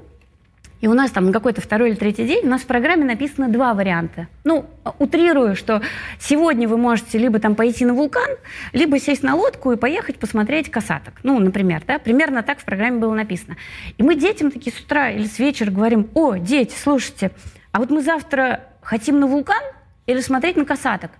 и 0.84 0.88
у 0.88 0.94
нас 0.94 1.12
там 1.12 1.32
какой-то 1.32 1.62
второй 1.62 1.92
или 1.92 1.96
третий 1.96 2.28
день 2.28 2.46
у 2.46 2.50
нас 2.50 2.64
в 2.64 2.66
программе 2.66 3.06
написано 3.06 3.48
два 3.48 3.74
варианта. 3.74 4.28
Ну, 4.44 4.66
утрирую, 5.00 5.56
что 5.56 5.82
сегодня 6.20 6.68
вы 6.68 6.76
можете 6.76 7.18
либо 7.18 7.40
там 7.40 7.56
пойти 7.56 7.86
на 7.86 7.94
вулкан, 7.94 8.30
либо 8.74 9.00
сесть 9.00 9.24
на 9.24 9.34
лодку 9.36 9.72
и 9.72 9.78
поехать 9.78 10.20
посмотреть 10.20 10.70
касаток. 10.70 11.14
Ну, 11.24 11.40
например, 11.40 11.84
да, 11.88 12.00
примерно 12.00 12.44
так 12.44 12.60
в 12.60 12.66
программе 12.66 13.00
было 13.00 13.14
написано. 13.14 13.56
И 13.98 14.04
мы 14.04 14.16
детям 14.16 14.52
такие 14.52 14.76
с 14.76 14.80
утра 14.82 15.10
или 15.10 15.26
с 15.26 15.40
вечера 15.40 15.72
говорим, 15.72 16.10
о, 16.16 16.36
дети, 16.36 16.76
слушайте, 16.78 17.32
а 17.72 17.80
вот 17.80 17.90
мы 17.90 18.02
завтра 18.02 18.66
хотим 18.82 19.22
на 19.22 19.28
вулкан 19.28 19.64
или 20.06 20.20
смотреть 20.20 20.58
на 20.58 20.66
касаток? 20.66 21.12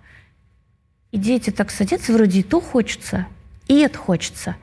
И 1.10 1.16
дети 1.16 1.48
так 1.48 1.70
садятся, 1.70 2.12
вроде 2.12 2.40
и 2.40 2.42
то 2.42 2.60
хочется, 2.60 3.24
и 3.66 3.78
это 3.78 3.96
хочется. 3.96 4.56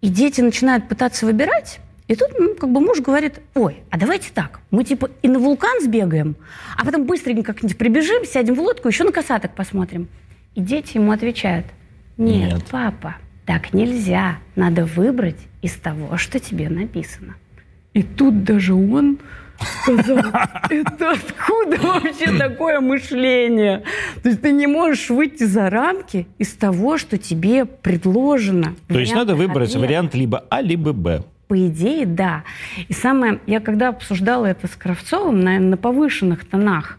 И 0.00 0.08
дети 0.08 0.40
начинают 0.40 0.88
пытаться 0.88 1.24
выбирать, 1.24 1.78
и 2.08 2.14
тут 2.14 2.30
ну, 2.38 2.54
как 2.54 2.70
бы 2.70 2.80
муж 2.80 3.00
говорит, 3.00 3.40
ой, 3.54 3.82
а 3.90 3.98
давайте 3.98 4.30
так, 4.32 4.60
мы 4.70 4.82
типа 4.82 5.10
и 5.20 5.28
на 5.28 5.38
вулкан 5.38 5.82
сбегаем, 5.82 6.36
а 6.76 6.84
потом 6.84 7.04
быстренько 7.04 7.52
как-нибудь 7.52 7.76
прибежим, 7.76 8.24
сядем 8.24 8.54
в 8.54 8.60
лодку, 8.60 8.88
еще 8.88 9.04
на 9.04 9.12
касаток 9.12 9.54
посмотрим. 9.54 10.08
И 10.54 10.62
дети 10.62 10.96
ему 10.96 11.12
отвечают, 11.12 11.66
нет, 12.16 12.52
нет, 12.54 12.64
папа, 12.70 13.16
так 13.44 13.74
нельзя, 13.74 14.38
надо 14.56 14.86
выбрать 14.86 15.36
из 15.60 15.74
того, 15.74 16.16
что 16.16 16.40
тебе 16.40 16.70
написано. 16.70 17.36
И 17.92 18.02
тут 18.02 18.42
даже 18.42 18.72
он 18.72 19.18
сказал, 19.82 20.18
это 20.70 21.10
откуда 21.10 21.76
вообще 21.78 22.38
такое 22.38 22.80
мышление? 22.80 23.82
То 24.22 24.30
есть 24.30 24.40
ты 24.40 24.52
не 24.52 24.66
можешь 24.66 25.10
выйти 25.10 25.44
за 25.44 25.68
рамки 25.68 26.26
из 26.38 26.54
того, 26.54 26.96
что 26.96 27.18
тебе 27.18 27.66
предложено. 27.66 28.74
То 28.86 28.98
есть 28.98 29.14
надо 29.14 29.34
выбрать 29.34 29.74
вариант 29.76 30.14
либо 30.14 30.44
А, 30.48 30.62
либо 30.62 30.92
Б. 30.94 31.22
По 31.48 31.66
идее, 31.66 32.04
да. 32.04 32.44
И 32.88 32.92
самое, 32.92 33.40
я 33.46 33.60
когда 33.60 33.88
обсуждала 33.88 34.46
это 34.46 34.66
с 34.66 34.76
Кравцовым 34.76 35.40
на, 35.40 35.58
на 35.58 35.76
повышенных 35.76 36.44
тонах, 36.44 36.98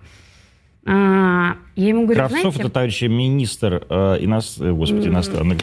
а, 0.86 1.58
я 1.76 1.90
ему 1.90 2.04
говорю, 2.04 2.20
Кравцов 2.20 2.42
знаете, 2.42 2.60
это 2.62 2.70
товарищ 2.70 3.02
министр 3.04 3.86
э, 3.90 4.18
инос... 4.22 4.58
Э, 4.60 4.72
господи, 4.72 5.08
иностранных 5.08 5.60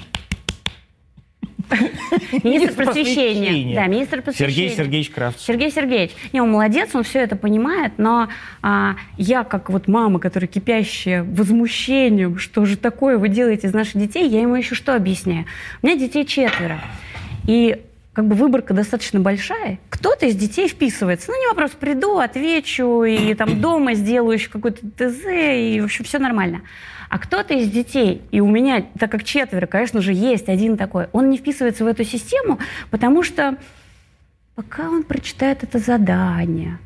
Министр 2.45 2.75
просвещения. 2.75 3.75
Да, 3.75 3.87
министр 3.87 4.23
просвещения. 4.23 4.53
Сергей 4.53 4.77
Сергеевич 4.77 5.11
Кравцов. 5.11 5.43
Сергей 5.43 5.71
Сергеевич. 5.71 6.13
Не, 6.33 6.41
он 6.41 6.51
молодец, 6.51 6.91
он 6.95 7.03
все 7.03 7.21
это 7.21 7.37
понимает, 7.37 7.95
но 7.99 8.29
а, 8.63 8.97
я, 9.17 9.45
как 9.45 9.71
вот 9.71 9.89
мама, 9.89 10.19
которая 10.19 10.49
кипящая 10.49 11.25
возмущением, 11.25 12.39
что 12.39 12.65
же 12.65 12.77
такое 12.77 13.19
вы 13.19 13.29
делаете 13.29 13.67
из 13.67 13.75
наших 13.75 14.01
детей, 14.01 14.29
я 14.29 14.43
ему 14.43 14.55
еще 14.55 14.75
что 14.75 14.95
объясняю. 14.95 15.47
У 15.83 15.87
меня 15.87 15.99
детей 15.99 16.25
четверо. 16.25 16.81
И 17.47 17.83
как 18.17 18.29
бы 18.29 18.35
выборка 18.35 18.73
достаточно 18.73 19.21
большая. 19.21 19.79
Кто-то 19.91 20.25
из 20.25 20.37
детей 20.37 20.69
вписывается. 20.69 21.31
Ну, 21.31 21.39
не 21.39 21.49
вопрос, 21.49 21.73
приду, 21.73 22.17
отвечу, 22.17 23.05
и 23.05 23.35
там 23.35 23.61
дома 23.61 23.93
сделаю 23.93 24.39
еще 24.39 24.49
какой-то 24.49 24.87
ТЗ, 24.87 25.27
и, 25.27 25.79
в 25.83 25.85
общем, 25.85 26.07
все 26.07 26.19
нормально. 26.19 26.63
А 27.11 27.19
кто-то 27.19 27.53
из 27.53 27.71
детей, 27.71 28.23
и 28.31 28.41
у 28.41 28.49
меня, 28.49 28.87
так 28.99 29.13
как 29.13 29.23
четверо, 29.23 29.67
конечно 29.67 30.01
же, 30.01 30.15
есть 30.15 30.49
один 30.49 30.79
такой, 30.79 31.09
он 31.13 31.29
не 31.29 31.37
вписывается 31.37 31.85
в 31.85 31.89
эту 31.89 32.05
систему, 32.05 32.59
потому 32.91 33.23
что 33.23 33.59
пока 34.55 34.89
он 34.89 35.03
прочитает 35.03 35.63
это 35.63 35.79
задание, 35.79 36.79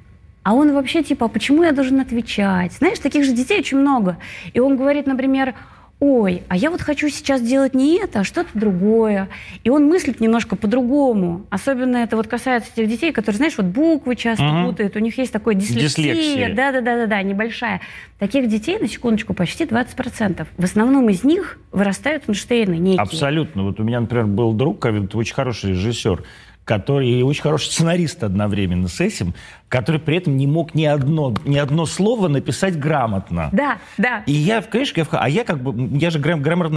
а 0.42 0.54
он 0.54 0.72
вообще 0.72 1.04
типа, 1.04 1.26
а 1.26 1.28
почему 1.28 1.62
я 1.62 1.70
должен 1.70 2.00
отвечать? 2.00 2.72
Знаешь, 2.72 2.98
таких 2.98 3.24
же 3.24 3.32
детей 3.32 3.60
очень 3.60 3.78
много. 3.78 4.18
И 4.52 4.58
он 4.58 4.76
говорит, 4.76 5.06
например, 5.06 5.54
ой, 6.00 6.42
а 6.48 6.56
я 6.56 6.70
вот 6.70 6.80
хочу 6.80 7.08
сейчас 7.10 7.42
делать 7.42 7.74
не 7.74 7.98
это, 7.98 8.20
а 8.20 8.24
что-то 8.24 8.48
другое. 8.54 9.28
И 9.64 9.70
он 9.70 9.86
мыслит 9.86 10.18
немножко 10.18 10.56
по-другому. 10.56 11.46
Особенно 11.50 11.98
это 11.98 12.16
вот 12.16 12.26
касается 12.26 12.70
тех 12.74 12.88
детей, 12.88 13.12
которые, 13.12 13.36
знаешь, 13.36 13.54
вот 13.58 13.66
буквы 13.66 14.16
часто 14.16 14.44
угу. 14.44 14.70
путают, 14.70 14.96
у 14.96 14.98
них 14.98 15.16
есть 15.18 15.32
такое 15.32 15.54
дислексия. 15.54 16.54
Да-да-да-да, 16.54 17.22
небольшая. 17.22 17.82
Таких 18.18 18.48
детей, 18.48 18.78
на 18.78 18.88
секундочку, 18.88 19.34
почти 19.34 19.64
20%. 19.64 20.46
В 20.56 20.64
основном 20.64 21.08
из 21.10 21.22
них 21.22 21.58
вырастают 21.70 22.24
Эйнштейны 22.28 22.74
некие. 22.74 23.00
Абсолютно. 23.00 23.64
Вот 23.64 23.78
у 23.78 23.84
меня, 23.84 24.00
например, 24.00 24.26
был 24.26 24.52
друг, 24.52 24.84
очень 24.84 25.34
хороший 25.34 25.70
режиссер, 25.70 26.22
который 26.64 27.08
и 27.10 27.22
очень 27.22 27.42
хороший 27.42 27.70
сценарист 27.70 28.22
одновременно 28.22 28.88
с 28.88 29.00
этим, 29.00 29.34
который 29.68 30.00
при 30.00 30.16
этом 30.16 30.36
не 30.36 30.46
мог 30.46 30.74
ни 30.74 30.84
одно, 30.84 31.34
ни 31.44 31.58
одно 31.58 31.86
слово 31.86 32.28
написать 32.28 32.78
грамотно. 32.78 33.48
Да, 33.52 33.78
да. 33.98 34.22
И 34.26 34.32
я, 34.32 34.62
конечно, 34.62 35.00
я, 35.00 35.06
а 35.10 35.28
я 35.28 35.44
как 35.44 35.62
бы, 35.62 35.98
я 35.98 36.10
же 36.10 36.18
грам, 36.18 36.40
граммар. 36.40 36.70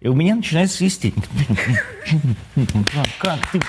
И 0.00 0.08
у 0.08 0.14
меня 0.14 0.34
начинает 0.34 0.70
свистеть. 0.70 1.14
Как 3.18 3.38
ты 3.50 3.60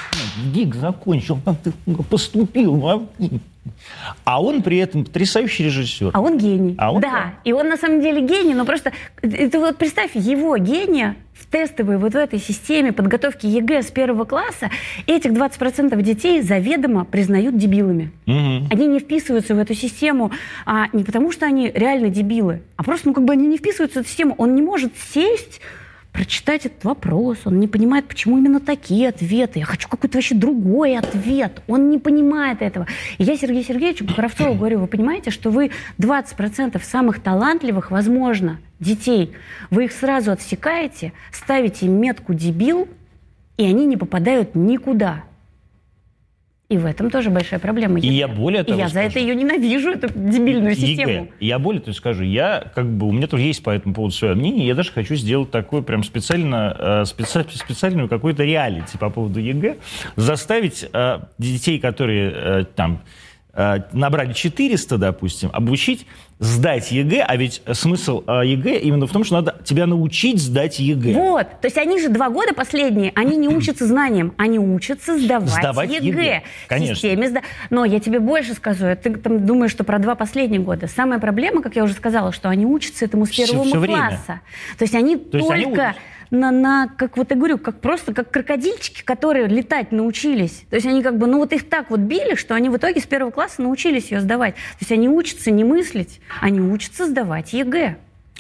ГИК 0.54 0.76
закончил, 0.76 1.40
как 1.44 1.62
ты 1.62 1.72
поступил? 2.10 3.10
А 4.24 4.42
он 4.42 4.62
при 4.62 4.78
этом 4.78 5.06
потрясающий 5.06 5.66
режиссер. 5.66 6.12
А 6.14 6.20
он 6.20 6.38
гений. 6.38 6.76
А 6.78 6.92
он, 6.92 7.02
да. 7.02 7.12
да, 7.12 7.34
и 7.44 7.54
он 7.54 7.70
на 7.70 7.78
самом 7.78 8.02
деле 8.02 8.22
гений, 8.22 8.54
но 8.54 8.66
просто 8.66 8.92
ты 9.22 9.52
вот 9.58 9.78
представь 9.78 10.16
его 10.16 10.58
гения 10.58 11.16
в 11.34 11.46
тестовой 11.46 11.98
вот 11.98 12.14
в 12.14 12.18
этой 12.18 12.40
системе 12.40 12.92
подготовки 12.92 13.46
ЕГЭ 13.46 13.84
с 13.84 13.92
первого 13.92 14.26
класса, 14.26 14.70
этих 15.06 15.32
20% 15.32 16.02
детей 16.02 16.42
заведомо 16.42 17.06
признают 17.06 17.58
дебилами. 17.58 18.12
Угу. 18.26 18.68
Они 18.72 18.88
не 18.88 19.00
вписываются 19.00 19.56
в 19.56 19.60
эту 19.60 19.74
систему 19.74 20.32
а, 20.66 20.88
не 20.94 21.04
потому, 21.04 21.32
что 21.32 21.46
они 21.46 21.72
реально 21.74 22.10
дебилы, 22.10 22.64
а 22.76 22.84
просто, 22.84 23.08
ну, 23.08 23.14
как 23.14 23.24
бы 23.24 23.34
они 23.34 23.48
не 23.48 23.58
вписываются 23.58 24.00
в 24.00 24.02
эту 24.02 24.10
систему. 24.10 24.36
Он 24.38 24.56
не 24.56 24.62
может 24.62 24.94
сесть 25.14 25.62
прочитать 26.12 26.66
этот 26.66 26.84
вопрос, 26.84 27.40
он 27.46 27.60
не 27.60 27.68
понимает, 27.68 28.08
почему 28.08 28.38
именно 28.38 28.60
такие 28.60 29.10
ответы. 29.10 29.60
Я 29.60 29.66
хочу 29.66 29.88
какой-то 29.88 30.18
вообще 30.18 30.36
другой 30.36 30.98
ответ. 30.98 31.62
Он 31.68 31.90
не 31.90 32.00
понимает 32.00 32.62
этого. 32.62 32.88
И 33.18 33.24
я 33.24 33.38
Сергею 33.38 33.64
Сергеевичу 33.64 34.08
Кравцову 34.14 34.56
говорю, 34.56 34.80
вы 34.80 34.88
понимаете, 34.88 35.30
что 35.30 35.52
вы 35.52 35.72
20% 36.00 36.82
самых 36.84 37.22
талантливых, 37.22 37.92
возможно, 37.92 38.60
детей, 38.80 39.34
вы 39.70 39.86
их 39.86 39.92
сразу 39.92 40.32
отсекаете, 40.32 41.14
ставите 41.32 41.86
им 41.86 42.00
метку 42.00 42.34
«дебил», 42.34 42.88
и 43.58 43.64
они 43.64 43.86
не 43.86 43.98
попадают 43.98 44.56
никуда. 44.56 45.24
И 46.70 46.78
в 46.78 46.86
этом 46.86 47.10
тоже 47.10 47.30
большая 47.30 47.62
проблема. 47.62 48.00
И 48.00 48.08
я 48.08 48.28
более 48.28 48.64
того 48.66 48.78
И 48.78 48.82
я 48.82 48.90
скажу, 48.90 49.06
за 49.06 49.10
это 49.10 49.20
ее 49.20 49.36
ненавижу, 49.36 49.90
эту 49.90 50.10
дебильную 50.10 50.76
систему. 50.76 51.12
ЕГЭ. 51.12 51.28
Я 51.40 51.60
более 51.60 51.82
того 51.82 51.94
скажу, 51.94 52.24
я 52.26 52.72
как 52.76 52.86
бы, 52.86 53.08
у 53.08 53.14
меня 53.14 53.28
тоже 53.28 53.44
есть 53.44 53.64
по 53.64 53.70
этому 53.70 53.96
поводу 53.96 54.14
свое 54.14 54.36
мнение, 54.36 54.68
я 54.68 54.76
даже 54.76 54.92
хочу 54.92 55.16
сделать 55.16 55.50
такое 55.50 55.82
прям 55.82 56.04
специально, 56.04 56.76
э, 56.78 57.06
специ, 57.06 57.46
специальную 57.54 58.10
какую-то 58.10 58.44
реалити 58.44 58.98
по 58.98 59.10
поводу 59.10 59.40
ЕГЭ, 59.40 59.78
заставить 60.18 60.86
э, 60.92 61.20
детей, 61.38 61.80
которые 61.80 62.32
э, 62.36 62.66
там 62.76 63.02
набрали 63.92 64.34
400, 64.34 64.98
допустим, 64.98 65.50
обучить 65.52 66.06
сдать 66.40 66.92
ЕГЭ, 66.92 67.26
а 67.28 67.36
ведь 67.36 67.64
смысл 67.74 68.24
э, 68.28 68.42
ЕГЭ 68.46 68.78
именно 68.82 69.08
в 69.08 69.12
том, 69.12 69.24
что 69.24 69.36
надо 69.36 69.56
тебя 69.64 69.88
научить 69.88 70.40
сдать 70.40 70.80
ЕГЭ. 70.80 71.14
Вот, 71.14 71.48
то 71.62 71.66
есть 71.66 71.78
они 71.80 72.00
же 72.00 72.10
два 72.10 72.30
года 72.30 72.54
последние, 72.54 73.12
они 73.16 73.36
не 73.38 73.48
учатся 73.56 73.88
знаниям, 73.88 74.34
они 74.38 74.60
учатся 74.60 75.18
сдавать, 75.18 75.50
Сдавать 75.50 75.90
ЕГЭ. 75.92 76.06
ЕГЭ, 76.08 76.44
конечно. 76.68 76.94
системе 76.96 77.30
сда- 77.30 77.42
Но 77.72 77.86
я 77.86 78.00
тебе 78.00 78.20
больше 78.20 78.54
скажу, 78.54 78.86
ты 79.02 79.16
там 79.16 79.46
думаешь, 79.48 79.72
что 79.72 79.84
про 79.84 79.98
два 79.98 80.14
последних 80.14 80.62
года. 80.62 80.88
Самая 80.88 81.18
проблема, 81.20 81.64
как 81.64 81.76
я 81.76 81.84
уже 81.84 81.94
сказала, 81.94 82.32
что 82.32 82.50
они 82.50 82.68
учатся 82.68 83.06
этому 83.06 83.26
с 83.26 83.32
первого 83.36 83.64
класса. 83.86 84.42
То 84.78 84.84
есть 84.84 84.94
они 84.94 85.16
То 85.18 85.38
есть 85.38 85.50
они 85.50 85.64
только. 85.64 85.96
На, 86.32 86.52
на, 86.52 86.88
как 86.88 87.18
вот 87.18 87.30
я 87.30 87.36
говорю, 87.36 87.58
как 87.58 87.82
просто 87.82 88.14
как 88.14 88.32
крокодильчики, 88.32 89.04
которые 89.04 89.48
летать 89.48 89.92
научились. 89.92 90.64
То 90.70 90.76
есть 90.76 90.88
они 90.88 91.02
как 91.02 91.18
бы, 91.18 91.28
ну 91.28 91.40
вот 91.40 91.54
их 91.54 91.70
так 91.70 91.90
вот 91.90 92.02
били, 92.02 92.36
что 92.36 92.56
они 92.56 92.70
в 92.70 92.78
итоге 92.78 93.00
с 93.00 93.06
первого 93.06 93.32
класса 93.32 93.62
научились 93.62 94.12
ее 94.12 94.22
сдавать. 94.22 94.56
То 94.56 94.82
есть 94.82 94.92
они 94.92 95.10
учатся 95.10 95.52
не 95.52 95.64
мыслить, 95.64 96.20
они 96.42 96.60
учатся 96.60 97.08
сдавать 97.08 97.54
ЕГЭ. 97.54 97.98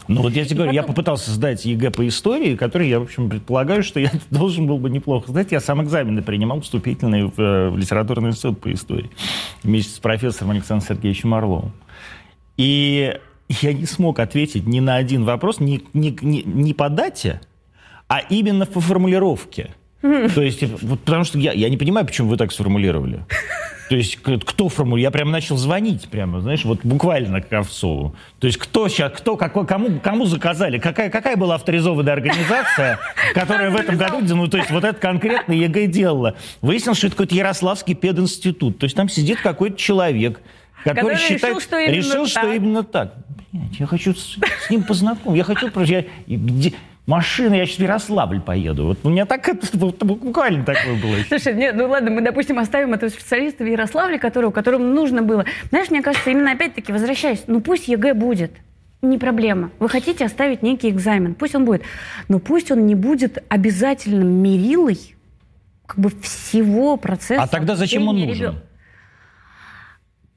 Ну 0.07 0.21
вот 0.21 0.33
я 0.33 0.45
тебе 0.45 0.57
говорю, 0.57 0.71
я 0.71 0.81
потом- 0.81 0.95
попытался 0.95 1.31
сдать 1.31 1.65
ЕГЭ 1.65 1.91
по 1.91 2.07
истории, 2.07 2.55
который 2.55 2.87
я, 2.87 2.99
в 2.99 3.03
общем, 3.03 3.29
предполагаю, 3.29 3.83
что 3.83 3.99
я 3.99 4.11
должен 4.29 4.67
был 4.67 4.77
бы 4.77 4.89
неплохо 4.89 5.31
сдать. 5.31 5.51
Я 5.51 5.59
сам 5.59 5.83
экзамены 5.83 6.21
принимал 6.21 6.61
вступительные 6.61 7.27
в, 7.27 7.39
э, 7.39 7.69
в 7.69 7.77
литературный 7.77 8.29
институт 8.29 8.61
по 8.61 8.71
истории 8.71 9.09
вместе 9.63 9.95
с 9.95 9.99
профессором 9.99 10.51
Александром 10.51 10.87
Сергеевичем 10.87 11.33
Орловым. 11.33 11.73
И 12.55 13.17
я 13.49 13.73
не 13.73 13.85
смог 13.85 14.19
ответить 14.19 14.65
ни 14.65 14.79
на 14.79 14.95
один 14.95 15.23
вопрос, 15.23 15.59
ни, 15.59 15.83
ни, 15.93 16.17
ни, 16.21 16.41
ни 16.45 16.73
по 16.73 16.89
дате, 16.89 17.41
а 18.07 18.19
именно 18.19 18.65
по 18.65 18.79
формулировке. 18.79 19.71
То 20.01 20.41
есть, 20.41 20.63
вот 20.83 20.99
потому 21.01 21.23
что 21.23 21.39
я, 21.39 21.51
я 21.53 21.69
не 21.69 21.77
понимаю, 21.77 22.05
почему 22.05 22.29
вы 22.29 22.37
так 22.37 22.51
сформулировали. 22.51 23.25
То 23.89 23.95
есть, 23.95 24.17
кто 24.21 24.69
формулировал? 24.69 25.03
Я 25.03 25.11
прям 25.11 25.31
начал 25.31 25.57
звонить, 25.57 26.07
прямо, 26.09 26.39
знаешь, 26.41 26.65
вот 26.65 26.81
буквально 26.83 27.41
к 27.41 27.49
Кравцову. 27.49 28.15
То 28.39 28.47
есть, 28.47 28.57
кто 28.57 28.87
сейчас, 28.89 29.13
кто, 29.13 29.37
какой, 29.37 29.65
кому, 29.65 29.99
кому 29.99 30.25
заказали? 30.25 30.77
Какая, 30.77 31.09
какая 31.09 31.35
была 31.35 31.55
авторизованная 31.55 32.13
организация, 32.13 32.99
которая 33.33 33.69
в 33.71 33.75
этом 33.75 33.97
году, 33.97 34.19
ну, 34.35 34.47
то 34.47 34.57
есть, 34.57 34.69
вот 34.71 34.83
это 34.83 34.99
конкретно 34.99 35.53
ЕГЭ 35.53 35.87
делала? 35.87 36.35
Выяснилось, 36.61 36.99
что 36.99 37.07
это 37.07 37.15
какой-то 37.15 37.35
Ярославский 37.35 37.95
пединститут. 37.95 38.77
То 38.77 38.85
есть, 38.85 38.95
там 38.95 39.09
сидит 39.09 39.39
какой-то 39.41 39.77
человек, 39.77 40.41
который, 40.83 40.95
Который 40.95 41.13
решил, 41.15 41.27
считает, 41.27 41.61
что 41.61 41.79
именно 41.79 41.95
решил, 41.95 42.27
что 42.27 42.41
так. 42.41 42.55
именно 42.55 42.83
так. 42.83 43.13
Блядь, 43.51 43.79
я 43.79 43.85
хочу 43.87 44.13
с, 44.13 44.37
с 44.65 44.69
ним 44.69 44.83
познакомиться. 44.83 45.37
Я 45.37 45.43
хочу... 45.43 45.71
Я, 45.85 46.05
где, 46.27 46.73
машина, 47.07 47.55
я 47.55 47.65
сейчас 47.65 47.77
в 47.77 47.81
Ярославль 47.81 48.39
поеду. 48.41 48.85
Вот 48.85 48.99
у 49.03 49.09
меня 49.09 49.25
так 49.25 49.47
это 49.49 49.65
буквально 50.05 50.63
такое 50.63 51.01
было. 51.01 51.15
Слушай, 51.27 51.55
нет, 51.55 51.75
ну 51.75 51.87
ладно, 51.89 52.11
мы, 52.11 52.21
допустим, 52.21 52.59
оставим 52.59 52.93
этого 52.93 53.09
специалиста 53.09 53.63
в 53.63 53.67
Ярославле, 53.67 54.19
которого, 54.19 54.51
которому 54.51 54.85
нужно 54.85 55.23
было. 55.23 55.45
Знаешь, 55.69 55.89
мне 55.89 56.03
кажется, 56.03 56.29
именно 56.29 56.51
опять-таки, 56.51 56.91
возвращаясь, 56.91 57.43
ну 57.47 57.61
пусть 57.61 57.87
ЕГЭ 57.87 58.13
будет. 58.13 58.51
Не 59.01 59.17
проблема. 59.17 59.69
Вы 59.79 59.89
хотите 59.89 60.25
оставить 60.25 60.63
некий 60.63 60.89
экзамен, 60.89 61.35
пусть 61.35 61.53
он 61.55 61.65
будет. 61.65 61.83
Но 62.29 62.39
пусть 62.39 62.71
он 62.71 62.85
не 62.87 62.95
будет 62.95 63.43
обязательным 63.47 64.27
мерилой 64.27 64.97
как 65.85 65.99
бы 65.99 66.09
всего 66.21 66.97
процесса. 66.97 67.41
А 67.43 67.47
тогда 67.47 67.75
зачем 67.75 68.07
он 68.07 68.19
нужен? 68.19 68.49
ребё- 68.49 68.55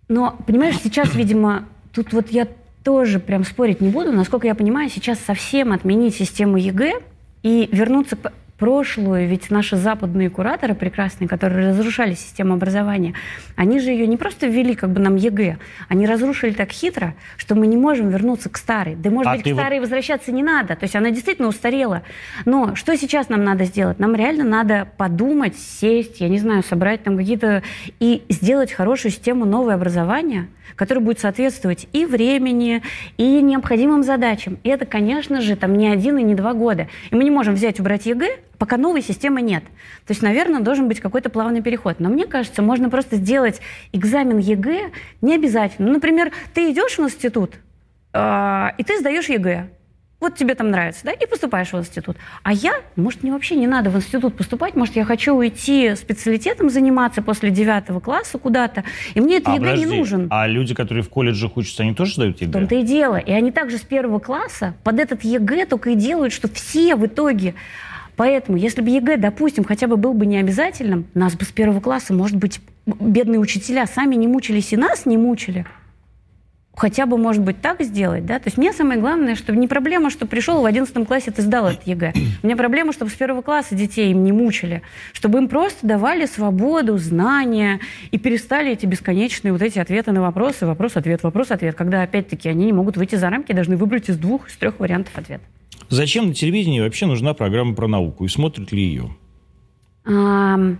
Но, 0.08 0.36
понимаешь, 0.46 0.76
сейчас, 0.82 1.14
видимо, 1.14 1.64
тут 1.92 2.12
вот 2.12 2.30
я 2.30 2.46
тоже 2.84 3.18
прям 3.18 3.44
спорить 3.44 3.80
не 3.80 3.88
буду. 3.90 4.12
Насколько 4.12 4.46
я 4.46 4.54
понимаю, 4.54 4.90
сейчас 4.90 5.18
совсем 5.20 5.72
отменить 5.72 6.14
систему 6.14 6.56
ЕГЭ 6.56 6.94
и 7.42 7.68
вернуться 7.72 8.16
прошлую, 8.60 9.26
ведь 9.26 9.50
наши 9.50 9.76
западные 9.76 10.28
кураторы 10.28 10.74
прекрасные, 10.74 11.26
которые 11.26 11.70
разрушали 11.70 12.12
систему 12.12 12.52
образования, 12.54 13.14
они 13.56 13.80
же 13.80 13.90
ее 13.90 14.06
не 14.06 14.18
просто 14.18 14.46
ввели 14.46 14.74
как 14.74 14.90
бы 14.90 15.00
нам 15.00 15.16
ЕГЭ, 15.16 15.56
они 15.88 16.06
разрушили 16.06 16.52
так 16.52 16.70
хитро, 16.70 17.14
что 17.38 17.54
мы 17.54 17.66
не 17.66 17.78
можем 17.78 18.10
вернуться 18.10 18.50
к 18.50 18.58
старой. 18.58 18.94
Да, 18.96 19.10
может 19.10 19.32
А 19.32 19.36
быть, 19.36 19.42
к 19.42 19.46
вот- 19.46 19.54
старой 19.54 19.80
возвращаться 19.80 20.30
не 20.30 20.42
надо. 20.42 20.76
То 20.76 20.84
есть 20.84 20.94
она 20.94 21.10
действительно 21.10 21.48
устарела. 21.48 22.02
Но 22.44 22.76
что 22.76 22.94
сейчас 22.96 23.30
нам 23.30 23.42
надо 23.44 23.64
сделать? 23.64 23.98
Нам 23.98 24.14
реально 24.14 24.44
надо 24.44 24.86
подумать, 24.98 25.56
сесть, 25.56 26.20
я 26.20 26.28
не 26.28 26.38
знаю, 26.38 26.62
собрать 26.62 27.02
там 27.02 27.16
какие-то... 27.16 27.62
И 27.98 28.22
сделать 28.28 28.72
хорошую 28.72 29.10
систему 29.10 29.46
нового 29.46 29.72
образования, 29.72 30.48
которая 30.76 31.02
будет 31.02 31.18
соответствовать 31.18 31.88
и 31.94 32.04
времени, 32.04 32.82
и 33.16 33.40
необходимым 33.40 34.02
задачам. 34.02 34.58
И 34.64 34.68
это, 34.68 34.84
конечно 34.84 35.40
же, 35.40 35.56
там 35.56 35.74
не 35.76 35.88
один 35.88 36.18
и 36.18 36.22
не 36.22 36.34
два 36.34 36.52
года. 36.52 36.88
И 37.10 37.14
мы 37.14 37.24
не 37.24 37.30
можем 37.30 37.54
взять, 37.54 37.80
убрать 37.80 38.04
ЕГЭ, 38.04 38.28
пока 38.60 38.76
новой 38.76 39.02
системы 39.02 39.40
нет. 39.42 39.64
То 40.06 40.10
есть, 40.12 40.22
наверное, 40.22 40.60
должен 40.60 40.86
быть 40.86 41.00
какой-то 41.00 41.30
плавный 41.30 41.62
переход. 41.62 41.98
Но 41.98 42.10
мне 42.10 42.26
кажется, 42.26 42.60
можно 42.62 42.90
просто 42.90 43.16
сделать 43.16 43.60
экзамен 43.92 44.36
ЕГЭ 44.38 44.90
не 45.22 45.34
обязательно. 45.34 45.88
Ну, 45.88 45.94
например, 45.94 46.30
ты 46.54 46.70
идешь 46.70 46.98
в 46.98 47.02
институт, 47.02 47.54
а, 48.12 48.74
и 48.78 48.84
ты 48.84 48.98
сдаешь 48.98 49.28
ЕГЭ. 49.28 49.70
Вот 50.20 50.36
тебе 50.36 50.54
там 50.54 50.70
нравится, 50.70 51.00
да, 51.06 51.12
и 51.12 51.26
поступаешь 51.26 51.72
в 51.72 51.78
институт. 51.78 52.18
А 52.42 52.52
я, 52.52 52.74
может, 52.94 53.22
мне 53.22 53.32
вообще 53.32 53.54
не 53.56 53.66
надо 53.66 53.88
в 53.88 53.96
институт 53.96 54.36
поступать, 54.36 54.74
может, 54.76 54.94
я 54.96 55.06
хочу 55.06 55.34
уйти 55.34 55.94
специалитетом 55.96 56.68
заниматься 56.68 57.22
после 57.22 57.48
девятого 57.48 58.00
класса 58.00 58.36
куда-то, 58.36 58.84
и 59.14 59.20
мне 59.22 59.38
это 59.38 59.52
А, 59.52 59.54
ЕГЭ 59.54 59.64
подожди, 59.64 59.84
не 59.86 59.98
нужен. 59.98 60.26
а 60.30 60.46
люди, 60.46 60.74
которые 60.74 61.02
в 61.02 61.08
колледжах 61.08 61.56
учатся, 61.56 61.84
они 61.84 61.94
тоже 61.94 62.12
сдают 62.16 62.36
В 62.36 62.42
ЕГЭ? 62.42 62.52
том-то 62.52 62.74
и 62.74 62.82
дело. 62.82 63.16
И 63.16 63.32
они 63.32 63.50
также 63.50 63.78
с 63.78 63.80
первого 63.80 64.18
класса 64.18 64.74
под 64.84 65.00
этот 65.00 65.24
ЕГЭ 65.24 65.64
только 65.64 65.88
и 65.90 65.94
делают, 65.94 66.34
что 66.34 66.48
все 66.48 66.96
в 66.96 67.06
итоге. 67.06 67.54
Поэтому, 68.20 68.58
если 68.58 68.82
бы 68.82 68.90
ЕГЭ, 68.90 69.16
допустим, 69.16 69.64
хотя 69.64 69.86
бы 69.86 69.96
был 69.96 70.12
бы 70.12 70.26
не 70.26 70.36
обязательным, 70.36 71.06
нас 71.14 71.34
бы 71.36 71.46
с 71.46 71.48
первого 71.48 71.80
класса, 71.80 72.12
может 72.12 72.36
быть, 72.36 72.60
бедные 72.84 73.38
учителя 73.38 73.86
сами 73.86 74.14
не 74.14 74.26
мучились 74.28 74.74
и 74.74 74.76
нас 74.76 75.06
не 75.06 75.16
мучили. 75.16 75.64
Хотя 76.76 77.06
бы, 77.06 77.16
может 77.16 77.42
быть, 77.42 77.62
так 77.62 77.80
сделать, 77.80 78.26
да? 78.26 78.38
То 78.38 78.48
есть 78.48 78.58
мне 78.58 78.74
самое 78.74 79.00
главное, 79.00 79.36
что 79.36 79.56
не 79.56 79.66
проблема, 79.66 80.10
что 80.10 80.26
пришел 80.26 80.60
в 80.60 80.66
11 80.66 81.06
классе, 81.08 81.30
ты 81.30 81.40
сдал 81.40 81.68
этот 81.68 81.86
ЕГЭ. 81.86 82.12
У 82.42 82.46
меня 82.46 82.56
проблема, 82.56 82.92
чтобы 82.92 83.10
с 83.10 83.14
первого 83.14 83.40
класса 83.40 83.74
детей 83.74 84.10
им 84.10 84.22
не 84.22 84.32
мучили. 84.32 84.82
Чтобы 85.14 85.38
им 85.38 85.48
просто 85.48 85.86
давали 85.86 86.26
свободу, 86.26 86.98
знания 86.98 87.80
и 88.10 88.18
перестали 88.18 88.70
эти 88.70 88.84
бесконечные 88.84 89.52
вот 89.52 89.62
эти 89.62 89.78
ответы 89.78 90.12
на 90.12 90.20
вопросы, 90.20 90.66
вопрос-ответ, 90.66 91.22
вопрос-ответ, 91.22 91.74
когда, 91.74 92.02
опять-таки, 92.02 92.50
они 92.50 92.66
не 92.66 92.74
могут 92.74 92.98
выйти 92.98 93.14
за 93.14 93.30
рамки, 93.30 93.54
должны 93.54 93.78
выбрать 93.78 94.10
из 94.10 94.18
двух, 94.18 94.50
из 94.50 94.56
трех 94.56 94.78
вариантов 94.78 95.16
ответа. 95.16 95.44
Зачем 95.90 96.28
на 96.28 96.34
телевидении 96.34 96.80
вообще 96.80 97.06
нужна 97.06 97.34
программа 97.34 97.74
про 97.74 97.88
науку? 97.88 98.24
И 98.24 98.28
смотрят 98.28 98.70
ли 98.72 98.80
ее? 98.82 99.16
Ам, 100.04 100.78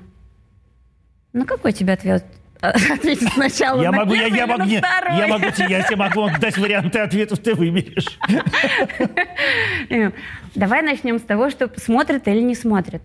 Ну, 1.32 1.44
какой 1.44 1.72
тебе 1.72 1.92
ответ? 1.94 2.24
Ответить 2.60 3.32
сначала 3.32 3.80
Я 3.82 3.90
на 3.90 3.98
могу, 3.98 4.14
я, 4.14 4.26
я 4.26 4.46
могу, 4.46 4.64
на 4.64 4.78
второй? 4.78 5.18
я 5.18 5.28
могу, 5.28 5.46
я 5.46 5.82
тебе 5.82 5.96
могу 5.96 6.28
дать 6.38 6.58
варианты 6.58 6.98
ответов, 7.00 7.38
ты 7.40 7.54
выберешь. 7.54 8.18
Э, 9.88 10.10
Давай 10.54 10.82
начнем 10.82 11.18
с 11.18 11.22
того, 11.22 11.50
что 11.50 11.70
смотрят 11.80 12.28
или 12.28 12.40
не 12.40 12.54
смотрят. 12.54 13.02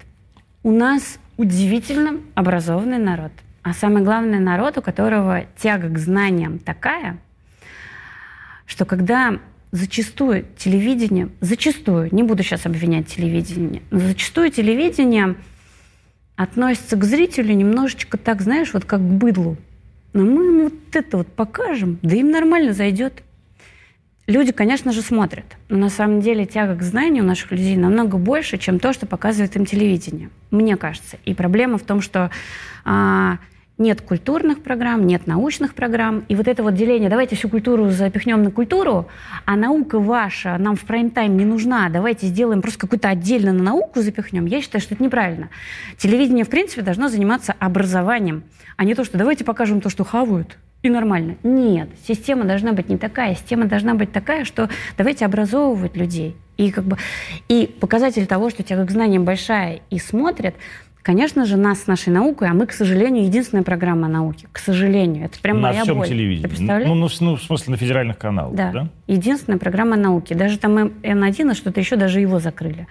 У 0.62 0.72
нас 0.72 1.20
удивительно 1.38 2.20
образованный 2.36 2.98
народ. 2.98 3.32
А 3.64 3.74
самое 3.74 4.04
главное, 4.06 4.40
народ, 4.40 4.78
у 4.78 4.82
которого 4.82 5.46
тяга 5.58 5.90
к 5.90 5.98
знаниям 5.98 6.60
такая, 6.60 7.18
что 8.66 8.86
когда 8.86 9.40
зачастую 9.76 10.46
телевидение, 10.58 11.30
зачастую, 11.42 12.10
не 12.14 12.24
буду 12.24 12.44
сейчас 12.44 12.66
обвинять 12.66 13.08
телевидение, 13.08 13.82
но 13.92 14.00
зачастую 14.00 14.50
телевидение 14.50 15.36
относится 16.38 16.96
к 16.96 17.04
зрителю 17.04 17.54
немножечко 17.54 18.18
так, 18.18 18.42
знаешь, 18.42 18.74
вот 18.74 18.86
как 18.86 19.02
к 19.02 19.04
быдлу. 19.04 19.58
Но 20.14 20.24
мы 20.24 20.46
им 20.48 20.64
вот 20.64 20.74
это 20.94 21.18
вот 21.18 21.28
покажем, 21.28 22.00
да 22.02 22.16
им 22.16 22.32
нормально 22.32 22.74
зайдет. 22.74 23.22
Люди, 24.28 24.52
конечно 24.52 24.92
же, 24.92 25.02
смотрят, 25.02 25.46
но 25.70 25.78
на 25.78 25.90
самом 25.90 26.22
деле 26.22 26.46
тяга 26.46 26.76
к 26.76 26.82
знанию 26.82 27.24
у 27.24 27.28
наших 27.28 27.52
людей 27.52 27.76
намного 27.76 28.18
больше, 28.18 28.58
чем 28.58 28.80
то, 28.80 28.92
что 28.92 29.06
показывает 29.06 29.56
им 29.56 29.66
телевидение, 29.66 30.30
мне 30.52 30.78
кажется. 30.78 31.18
И 31.26 31.34
проблема 31.34 31.78
в 31.78 31.84
том, 31.84 32.02
что 32.02 32.32
а, 32.86 33.38
нет 33.78 34.02
культурных 34.02 34.64
программ, 34.64 35.06
нет 35.06 35.28
научных 35.28 35.76
программ, 35.76 36.24
и 36.30 36.36
вот 36.36 36.48
это 36.48 36.64
вот 36.64 36.76
деление, 36.76 37.10
давайте 37.10 37.36
всю 37.36 37.50
культуру 37.50 37.90
запихнем 37.90 38.44
на 38.44 38.52
культуру, 38.52 39.08
а 39.46 39.56
наука 39.56 40.00
ваша 40.00 40.58
нам 40.58 40.76
в 40.76 40.86
прайм-тайм 40.86 41.36
не 41.36 41.46
нужна, 41.46 41.90
давайте 41.90 42.28
сделаем 42.28 42.62
просто 42.62 42.80
какую-то 42.80 43.10
отдельно 43.10 43.52
на 43.52 43.64
науку 43.64 44.02
запихнем, 44.02 44.46
я 44.46 44.62
считаю, 44.62 44.82
что 44.82 44.96
это 44.96 45.04
неправильно. 45.04 45.50
Телевидение, 45.98 46.46
в 46.46 46.50
принципе, 46.50 46.82
должно 46.82 47.10
заниматься 47.10 47.54
образованием, 47.60 48.44
а 48.78 48.86
не 48.86 48.96
то, 48.96 49.04
что 49.04 49.18
давайте 49.18 49.44
покажем 49.44 49.82
то, 49.82 49.90
что 49.90 50.04
хавают, 50.04 50.58
и 50.86 50.90
нормально. 50.90 51.36
Нет, 51.42 51.90
система 52.08 52.44
должна 52.44 52.72
быть 52.72 52.90
не 52.90 52.98
такая. 52.98 53.34
Система 53.34 53.66
должна 53.66 53.96
быть 53.96 54.12
такая, 54.12 54.46
что 54.46 54.70
давайте 54.98 55.26
образовывать 55.26 55.98
людей. 55.98 56.36
И, 56.58 56.70
как 56.70 56.84
бы, 56.84 56.98
и 57.50 57.66
показатель 57.66 58.28
того, 58.28 58.52
что 58.52 58.62
тяга 58.62 58.86
к 58.86 58.92
знаниям 58.92 59.26
большая 59.26 59.82
и 59.90 59.98
смотрят, 59.98 60.54
конечно 61.06 61.46
же, 61.46 61.56
нас 61.56 61.84
с 61.84 61.88
нашей 61.88 62.10
наукой, 62.10 62.50
а 62.50 62.54
мы, 62.54 62.66
к 62.66 62.72
сожалению, 62.74 63.26
единственная 63.26 63.64
программа 63.64 64.08
науки. 64.08 64.48
К 64.52 64.58
сожалению. 64.58 65.26
Это 65.26 65.40
прям 65.40 65.62
на 65.62 65.70
моя 65.70 65.84
всем 65.84 65.98
боль. 65.98 66.08
Ты 66.08 66.14
телевидении. 66.14 66.48
представляешь? 66.48 66.88
Ну, 66.88 66.96
ну, 66.96 67.08
в- 67.08 67.22
ну, 67.22 67.36
в 67.36 67.44
смысле, 67.44 67.72
на 67.72 67.78
федеральных 67.78 68.18
каналах, 68.18 68.56
да? 68.56 68.72
Да. 68.72 68.90
Единственная 69.08 69.60
программа 69.60 69.96
науки. 69.96 70.34
Даже 70.34 70.58
там 70.58 70.78
Н1 70.78 71.52
и 71.52 71.56
что-то 71.56 71.80
еще, 71.80 71.96
даже 71.96 72.20
его 72.20 72.40
закрыли. 72.40 72.88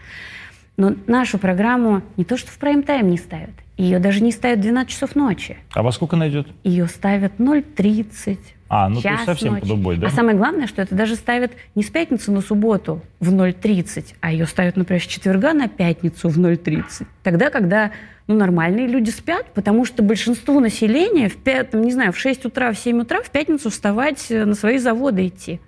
Но 0.77 0.95
нашу 1.07 1.39
программу 1.39 2.03
не 2.17 2.25
то, 2.25 2.37
что 2.37 2.51
в 2.51 2.59
прайм-тайм 2.59 3.09
не 3.09 3.17
ставят, 3.19 3.51
Ее 3.77 3.99
даже 3.99 4.23
не 4.23 4.31
ставят 4.31 4.61
в 4.61 4.63
12 4.63 4.91
часов 4.93 5.17
ночи. 5.17 5.57
А 5.73 5.83
во 5.83 5.91
сколько 5.93 6.15
она 6.17 6.29
идет? 6.29 6.47
Ее 6.63 6.87
ставят 6.87 7.33
0.30. 7.39 8.39
А, 8.77 8.89
ну 8.89 9.01
то 9.01 9.09
есть 9.09 9.25
совсем 9.25 9.53
ночи. 9.53 9.63
под 9.63 9.71
убой, 9.71 9.97
да? 9.99 10.09
А 10.09 10.11
самое 10.11 10.37
главное, 10.37 10.67
что 10.67 10.83
это 10.83 10.97
даже 10.97 11.15
ставят 11.15 11.53
не 11.77 11.85
с 11.85 11.91
пятницы 11.91 12.33
на 12.33 12.41
субботу 12.41 13.03
в 13.21 13.33
0.30, 13.33 14.15
а 14.21 14.33
ее 14.33 14.47
ставят, 14.47 14.77
например, 14.77 15.01
с 15.01 15.07
четверга 15.07 15.53
на 15.53 15.69
пятницу 15.69 16.29
в 16.29 16.37
0.30. 16.37 17.07
Тогда, 17.23 17.51
когда 17.51 17.93
ну, 18.27 18.35
нормальные 18.35 18.89
люди 18.89 19.11
спят, 19.11 19.47
потому 19.55 19.85
что 19.85 20.03
большинству 20.03 20.59
населения 20.59 21.29
в 21.29 21.37
5, 21.37 21.71
там, 21.71 21.83
не 21.83 21.93
знаю, 21.93 22.13
в 22.13 22.19
6 22.19 22.47
утра, 22.47 22.73
в 22.73 22.77
7 22.77 23.03
утра 23.03 23.23
в 23.23 23.31
пятницу 23.31 23.71
вставать 23.71 24.27
э, 24.31 24.45
на 24.45 24.55
свои 24.55 24.79
заводы 24.79 25.29
идти. 25.29 25.61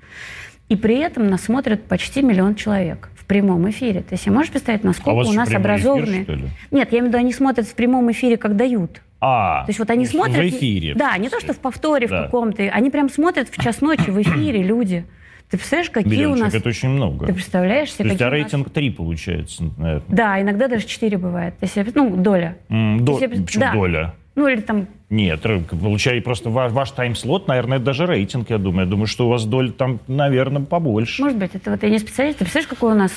И 0.69 0.75
при 0.75 0.99
этом 0.99 1.29
нас 1.29 1.43
смотрят 1.43 1.85
почти 1.85 2.23
миллион 2.23 2.57
человек 2.57 3.11
в 3.15 3.25
прямом 3.25 3.71
эфире. 3.71 4.05
Есть, 4.11 4.27
я 4.27 4.33
можешь 4.33 4.51
представить, 4.51 4.83
насколько 4.83 5.11
А 5.11 5.15
у 5.15 5.29
у 5.29 5.33
нас 5.33 5.49
эфир, 5.49 5.59
образованные... 5.59 6.25
ли? 6.25 6.49
Нет, 6.73 6.91
я 6.91 6.99
имею 6.99 7.05
в 7.05 7.09
виду, 7.11 7.19
они 7.19 7.33
смотрят 7.33 7.69
в 7.69 7.75
прямом 7.75 8.11
эфире, 8.11 8.37
как 8.37 8.57
дают. 8.57 9.01
А, 9.21 9.65
То 9.65 9.71
есть 9.71 9.79
вот 9.79 9.91
они 9.91 10.07
смотрят... 10.07 10.37
в 10.37 10.49
эфире. 10.49 10.95
Да, 10.95 11.17
не 11.19 11.29
то, 11.29 11.41
что 11.41 11.53
в 11.53 11.59
повторе 11.59 12.07
Да. 12.07 12.23
в 12.23 12.25
каком-то. 12.27 12.63
Они 12.65 12.91
прям 12.91 13.09
смотрят 13.09 13.49
в 13.49 13.63
час 13.63 13.81
ночи 13.81 14.11
в 14.11 14.21
эфире 14.23 14.63
люди. 14.63 15.05
Ты 15.51 15.59
представляешь, 15.59 15.91
какие 15.91 16.13
Миллион 16.13 16.33
у 16.41 16.45
нас... 16.45 16.55
это 16.55 16.69
очень 16.69 16.89
много. 16.89 17.27
Ты 17.27 17.33
представляешь 17.33 17.93
себе, 17.93 18.05
То 18.05 18.11
есть, 18.11 18.21
а 18.23 18.27
у 18.27 18.31
нас- 18.31 18.33
рейтинг 18.39 18.71
3 18.71 18.91
получается, 18.91 19.65
наверное. 19.79 20.03
Да, 20.09 20.41
иногда 20.43 20.67
даже 20.69 20.87
4 20.87 21.17
бывает. 21.19 21.55
Есть, 21.61 21.77
ну, 21.95 22.17
доля. 22.17 22.57
М, 22.69 23.05
до- 23.05 23.19
Если- 23.21 23.43
Почему 23.45 23.61
да. 23.65 23.73
доля? 23.73 24.15
Ну, 24.35 24.49
или 24.49 24.61
там... 24.61 24.87
Нет, 25.09 25.47
р- 25.47 25.61
получается 25.61 26.25
просто 26.25 26.51
ваш, 26.51 26.73
ваш 26.73 26.91
тайм-слот, 26.91 27.47
наверное, 27.47 27.79
даже 27.79 28.07
рейтинг, 28.07 28.51
я 28.51 28.59
думаю. 28.59 28.87
Я 28.87 28.91
думаю, 28.91 29.07
что 29.07 29.27
у 29.27 29.31
вас 29.31 29.45
доля 29.45 29.71
там, 29.71 30.01
наверное, 30.09 30.63
побольше. 30.63 31.23
Может 31.23 31.39
быть, 31.39 31.55
это 31.55 31.71
вот 31.71 31.83
я 31.85 31.91
не 31.91 32.01
специалист. 32.01 32.39
Ты 32.39 32.45
представляешь, 32.45 32.69
какой 32.69 32.93
у 32.93 32.97
нас 32.97 33.13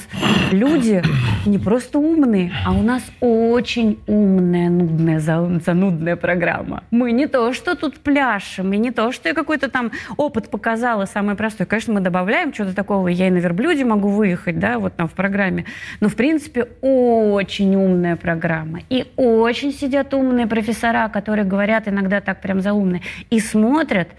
люди 0.52 1.02
не 1.48 1.58
просто 1.58 1.98
умные, 1.98 2.52
а 2.64 2.74
у 2.74 2.84
нас 2.84 3.02
очень 3.22 3.98
умная, 4.06 4.70
нудная, 4.70 5.20
за- 5.20 5.60
занудная 5.66 6.16
программа. 6.16 6.84
Мы 6.92 7.12
не 7.12 7.26
то, 7.26 7.54
что 7.54 7.76
тут 7.76 7.96
пляшем, 7.98 8.72
и 8.74 8.78
не 8.78 8.92
то, 8.92 9.12
что 9.12 9.30
я 9.30 9.34
какой-то 9.34 9.68
там 9.70 9.92
опыт 10.16 10.50
показала, 10.52 11.06
самый 11.06 11.34
простой. 11.36 11.66
Конечно, 11.66 11.94
мы 11.96 12.02
добавляем 12.02 12.54
что-то 12.54 12.76
такого, 12.76 13.08
я 13.08 13.30
и 13.30 13.32
на 13.32 13.40
верблюде 13.40 13.84
могу 13.84 14.10
выехать, 14.10 14.60
да, 14.60 14.78
вот 14.78 14.96
там 14.96 15.08
в 15.08 15.14
программе. 15.14 15.66
Но, 16.02 16.08
в 16.10 16.16
принципе, 16.16 16.68
очень 16.82 17.76
умная 17.76 18.16
программа. 18.16 18.82
И 18.90 19.08
очень 19.16 19.74
сидят 19.74 20.14
умные 20.14 20.46
профессора, 20.46 21.10
которые 21.10 21.46
говорят 21.46 21.79
иногда 21.88 22.22
так 22.22 22.42
прям 22.42 22.62
заумные, 22.62 23.02
и 23.30 23.40
смотрят, 23.40 24.10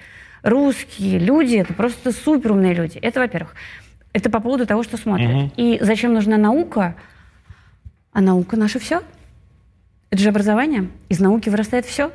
русские 0.42 1.18
люди, 1.18 1.56
это 1.56 1.74
просто 1.74 2.12
суперумные 2.12 2.74
люди. 2.74 2.98
Это, 2.98 3.20
во-первых. 3.20 3.54
Это 4.12 4.30
по 4.30 4.40
поводу 4.40 4.66
того, 4.66 4.82
что 4.82 4.96
смотрят. 4.96 5.30
Мгм. 5.30 5.52
И 5.56 5.78
зачем 5.80 6.12
нужна 6.12 6.36
наука? 6.36 6.96
А 8.12 8.20
наука 8.20 8.56
наше 8.56 8.78
все. 8.78 9.02
Это 10.10 10.22
же 10.22 10.30
образование. 10.30 10.88
Из 11.08 11.20
науки 11.20 11.48
вырастает 11.48 11.86
все. 11.86 12.10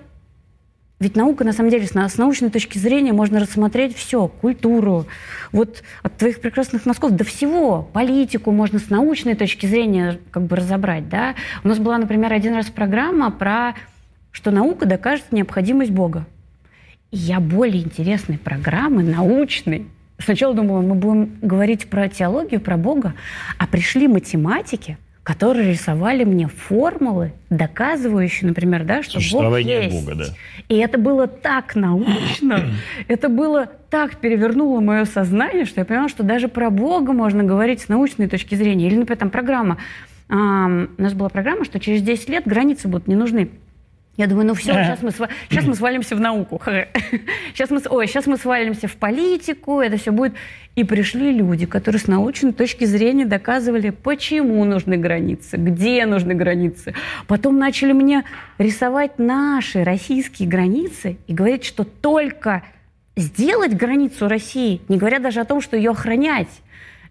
Ведь 0.99 1.17
наука, 1.17 1.43
на 1.43 1.51
самом 1.51 1.71
деле, 1.71 1.85
с 1.85 2.17
научной 2.17 2.49
точки 2.49 2.77
зрения 2.77 3.11
можно 3.11 3.39
рассмотреть 3.39 3.95
все. 3.95 4.27
Культуру, 4.27 5.05
вот 5.51 5.83
от 6.03 6.17
твоих 6.17 6.39
прекрасных 6.39 6.85
носков 6.85 7.11
до 7.11 7.25
всего. 7.25 7.83
Политику 7.93 8.51
можно 8.51 8.79
с 8.79 8.89
научной 8.89 9.35
точки 9.35 9.65
зрения 9.65 10.19
как 10.31 10.43
бы 10.43 10.55
разобрать. 10.55 11.09
Да? 11.09 11.35
У 11.63 11.67
нас 11.67 11.79
была, 11.79 11.97
например, 11.97 12.31
один 12.31 12.55
раз 12.55 12.67
программа 12.67 13.29
про, 13.29 13.75
что 14.35 14.51
наука 14.51 14.85
докажет 14.85 15.31
необходимость 15.31 15.91
Бога. 15.91 16.25
И 17.09 17.15
я 17.15 17.39
более 17.39 17.81
интересной 17.81 18.37
программы, 18.37 19.01
научной. 19.01 19.87
Сначала 20.17 20.53
думала, 20.53 20.81
мы 20.81 20.95
будем 20.95 21.37
говорить 21.41 21.87
про 21.87 22.09
теологию, 22.09 22.59
про 22.59 22.75
Бога, 22.75 23.13
а 23.57 23.65
пришли 23.65 24.09
математики, 24.09 24.97
которые 25.23 25.71
рисовали 25.71 26.25
мне 26.25 26.49
формулы, 26.49 27.31
доказывающие, 27.49 28.49
например, 28.49 28.83
да, 28.83 29.03
что 29.03 29.19
Бог 29.31 29.57
есть. 29.57 29.95
Бога, 30.05 30.15
да. 30.15 30.25
И 30.67 30.75
это 30.75 30.97
было 30.97 31.27
так 31.27 31.73
научно, 31.75 32.71
это 33.07 33.29
было 33.29 33.67
так 33.89 34.17
перевернуло 34.17 34.81
мое 34.81 35.05
сознание, 35.05 35.63
что 35.63 35.79
я 35.79 35.85
поняла, 35.85 36.09
что 36.09 36.23
даже 36.23 36.49
про 36.49 36.69
Бога 36.69 37.13
можно 37.13 37.41
говорить 37.45 37.79
с 37.79 37.87
научной 37.87 38.27
точки 38.27 38.55
зрения. 38.55 38.87
Или, 38.87 38.97
например, 38.97 39.17
там 39.17 39.29
программа. 39.29 39.77
ам, 40.27 40.89
у 40.97 41.01
нас 41.01 41.13
была 41.13 41.29
программа, 41.29 41.63
что 41.63 41.79
через 41.79 42.01
10 42.01 42.27
лет 42.27 42.43
границы 42.45 42.89
будут 42.89 43.07
не 43.07 43.15
нужны. 43.15 43.49
Я 44.17 44.27
думаю, 44.27 44.47
ну 44.47 44.53
все, 44.53 44.73
сейчас 44.73 45.01
мы, 45.01 45.09
сва- 45.09 45.29
сейчас 45.49 45.65
мы 45.65 45.75
свалимся 45.75 46.15
в 46.15 46.19
науку. 46.21 46.61
Сейчас 47.53 47.69
мы, 47.71 47.81
ой, 47.89 48.07
сейчас 48.07 48.27
мы 48.27 48.37
свалимся 48.37 48.87
в 48.87 48.95
политику, 48.95 49.81
это 49.81 49.97
все 49.97 50.11
будет. 50.11 50.33
И 50.75 50.83
пришли 50.83 51.31
люди, 51.31 51.65
которые 51.65 51.99
с 51.99 52.07
научной 52.07 52.53
точки 52.53 52.85
зрения 52.85 53.25
доказывали, 53.25 53.89
почему 53.89 54.63
нужны 54.63 54.97
границы, 54.97 55.57
где 55.57 56.05
нужны 56.05 56.33
границы. 56.33 56.93
Потом 57.27 57.57
начали 57.57 57.91
мне 57.91 58.23
рисовать 58.57 59.19
наши 59.19 59.83
российские 59.83 60.47
границы 60.47 61.17
и 61.27 61.33
говорить, 61.33 61.65
что 61.65 61.83
только 61.83 62.63
сделать 63.17 63.73
границу 63.73 64.27
России, 64.27 64.81
не 64.89 64.97
говоря 64.97 65.19
даже 65.19 65.39
о 65.41 65.45
том, 65.45 65.61
что 65.61 65.77
ее 65.77 65.91
охранять, 65.91 66.49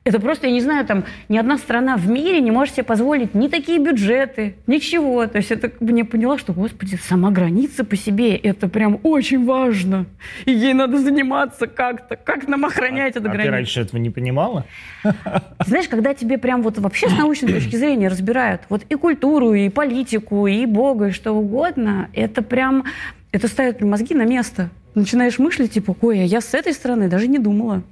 это 0.04 0.20
просто, 0.20 0.46
я 0.46 0.52
не 0.52 0.60
знаю, 0.60 0.84
там 0.84 1.04
ни 1.30 1.38
одна 1.38 1.56
страна 1.56 1.96
в 1.96 2.08
мире 2.08 2.42
не 2.42 2.50
может 2.50 2.74
себе 2.74 2.84
позволить 2.84 3.34
ни 3.34 3.48
такие 3.48 3.78
бюджеты, 3.78 4.54
ничего. 4.66 5.26
То 5.26 5.38
есть 5.38 5.50
это 5.50 5.70
как 5.70 5.80
бы 5.80 5.96
я 5.96 6.04
поняла, 6.04 6.36
что, 6.36 6.52
господи, 6.52 6.98
сама 7.02 7.30
граница 7.30 7.84
по 7.84 7.96
себе, 7.96 8.36
это 8.36 8.68
прям 8.68 9.00
очень 9.02 9.46
важно. 9.46 10.04
И 10.44 10.52
ей 10.52 10.74
надо 10.74 10.98
заниматься 10.98 11.66
как-то. 11.66 12.16
Как 12.16 12.46
нам 12.48 12.66
охранять 12.66 13.16
эту 13.16 13.28
а 13.28 13.32
ты 13.32 13.36
границу? 13.36 13.52
раньше 13.52 13.80
этого 13.80 13.98
не 13.98 14.10
понимала? 14.10 14.66
Ты 15.02 15.10
знаешь, 15.66 15.88
когда 15.88 16.12
тебе 16.12 16.36
прям 16.36 16.62
вот 16.62 16.78
вообще 16.78 17.08
с 17.08 17.16
научной 17.16 17.54
точки 17.54 17.76
зрения 17.76 18.08
разбирают 18.08 18.60
вот 18.68 18.82
и 18.86 18.94
культуру, 18.96 19.54
и 19.54 19.70
политику, 19.70 20.46
и 20.46 20.66
Бога, 20.66 21.06
и 21.06 21.10
что 21.12 21.32
угодно, 21.32 22.10
это 22.12 22.42
прям, 22.42 22.84
это 23.32 23.48
ставит 23.48 23.80
мозги 23.80 24.14
на 24.14 24.26
место. 24.26 24.68
Начинаешь 24.94 25.38
мыслить, 25.38 25.72
типа, 25.72 25.96
ой, 26.02 26.20
а 26.20 26.24
я 26.24 26.42
с 26.42 26.52
этой 26.52 26.74
стороны 26.74 27.08
даже 27.08 27.26
не 27.26 27.38
думала. 27.38 27.82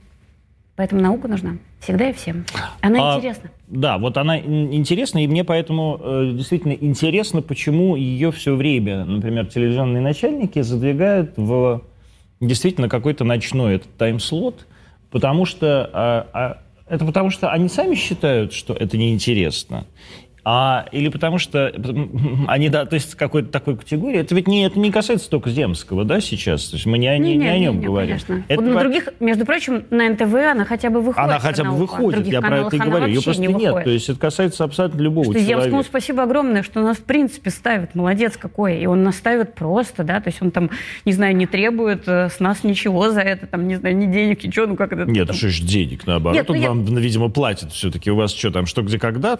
Поэтому 0.77 1.03
наука 1.03 1.29
нужна. 1.29 1.59
Всегда 1.81 2.09
и 2.09 2.13
всем. 2.13 2.47
Она 2.81 3.15
А, 3.15 3.17
интересна. 3.19 3.51
Да, 3.69 3.99
вот 3.99 4.17
она 4.17 4.39
ин- 4.39 4.73
интересна, 4.73 5.23
и 5.23 5.27
мне 5.27 5.45
поэтому 5.45 6.01
э, 6.03 6.31
действительно 6.35 6.73
интересно, 6.73 7.43
почему 7.43 7.95
ее 7.95 8.33
все 8.33 8.55
время, 8.55 9.05
например, 9.05 9.47
телевизионные 9.47 10.01
начальники 10.01 10.61
задвигают 10.63 11.35
в 11.37 11.83
действительно 12.41 12.89
какой-то 12.89 13.25
ночной 13.25 13.77
этот 13.77 13.95
тайм-слот, 13.97 14.67
потому 15.11 15.45
что 15.45 15.91
а, 15.93 16.27
а, 16.33 16.63
это 16.89 17.05
потому 17.05 17.31
что 17.31 17.51
они 17.51 17.69
сами 17.69 17.95
считают, 17.95 18.53
что 18.53 18.73
это 18.73 18.97
неинтересно. 18.97 19.87
А, 20.45 20.87
или 20.91 21.09
потому 21.09 21.39
что 21.39 21.73
они 22.49 22.69
да, 22.69 22.81
относятся 22.81 23.17
к 23.17 23.19
какой-то 23.19 23.49
такой 23.51 23.77
категории. 23.77 24.19
Это 24.19 24.35
ведь 24.35 24.49
не, 24.49 24.65
это 24.67 24.77
не 24.77 24.91
касается 24.91 25.31
только 25.31 25.51
Земского, 25.51 26.05
да, 26.05 26.21
сейчас? 26.21 26.65
То 26.65 26.77
есть 26.77 26.87
мы 26.87 26.99
не, 26.99 27.07
о- 27.07 27.17
не, 27.19 27.37
не 27.37 27.47
о 27.47 27.57
нем 27.59 27.81
говорим. 27.81 28.19
Конечно. 28.19 28.45
Это 28.49 28.61
на 28.63 28.81
других, 28.81 29.09
между 29.21 29.47
прочим, 29.47 29.85
на 29.91 30.09
НТВ 30.09 30.35
она 30.35 30.65
хотя 30.65 30.91
бы 30.91 31.01
выходит. 31.01 31.31
она 31.31 31.39
хотя 31.39 31.63
бы 31.63 31.71
выходит, 31.71 32.27
я 32.27 32.41
про 32.41 32.59
это 32.67 32.75
и 32.75 32.79
говорю. 32.81 33.07
Ее 33.07 33.23
просто 33.23 33.41
не 33.41 33.47
нет. 33.47 33.57
выходит. 33.57 33.85
То 33.85 33.91
есть 33.91 34.09
это 34.09 34.19
касается 34.19 34.65
абсолютно 34.65 35.01
любого 35.01 35.27
Что 35.27 35.39
Земскому 35.39 35.65
человека. 35.65 35.89
спасибо 35.89 36.23
огромное, 36.25 36.63
что 36.65 36.83
нас 36.83 36.97
в 36.97 37.05
принципе 37.05 37.51
ставит. 37.51 37.95
Молодец 37.95 38.37
какой. 38.37 38.81
И 38.81 38.87
он 38.87 39.05
нас 39.05 39.17
ставит 39.17 39.55
просто, 39.55 40.03
да, 40.03 40.21
то 40.21 40.29
есть 40.29 40.43
он 40.43 40.51
там, 40.51 40.71
не 41.05 41.13
знаю, 41.13 41.37
не 41.37 41.47
требует 41.47 42.09
э, 42.09 42.29
с 42.31 42.41
нас 42.41 42.65
ничего 42.65 43.11
за 43.11 43.21
это, 43.21 43.47
там, 43.47 43.69
не 43.69 43.77
знаю, 43.77 43.97
ни 43.97 44.07
денег, 44.07 44.43
ничего, 44.43 44.67
ну 44.67 44.75
как 44.75 44.93
это... 44.93 45.05
Нет, 45.05 45.29
там- 45.29 45.37
что 45.37 45.49
ж 45.51 45.61
денег, 45.61 46.05
наоборот. 46.05 46.37
Нет, 46.37 46.49
ну 46.49 46.55
он 46.55 46.61
я- 46.61 46.69
вам, 46.69 46.85
видимо, 46.85 47.29
платит 47.29 47.71
все-таки. 47.71 48.11
У 48.11 48.17
вас 48.17 48.35
что 48.35 48.51
там, 48.51 48.67
что, 48.67 48.83
где, 48.83 48.99
когда? 48.99 49.39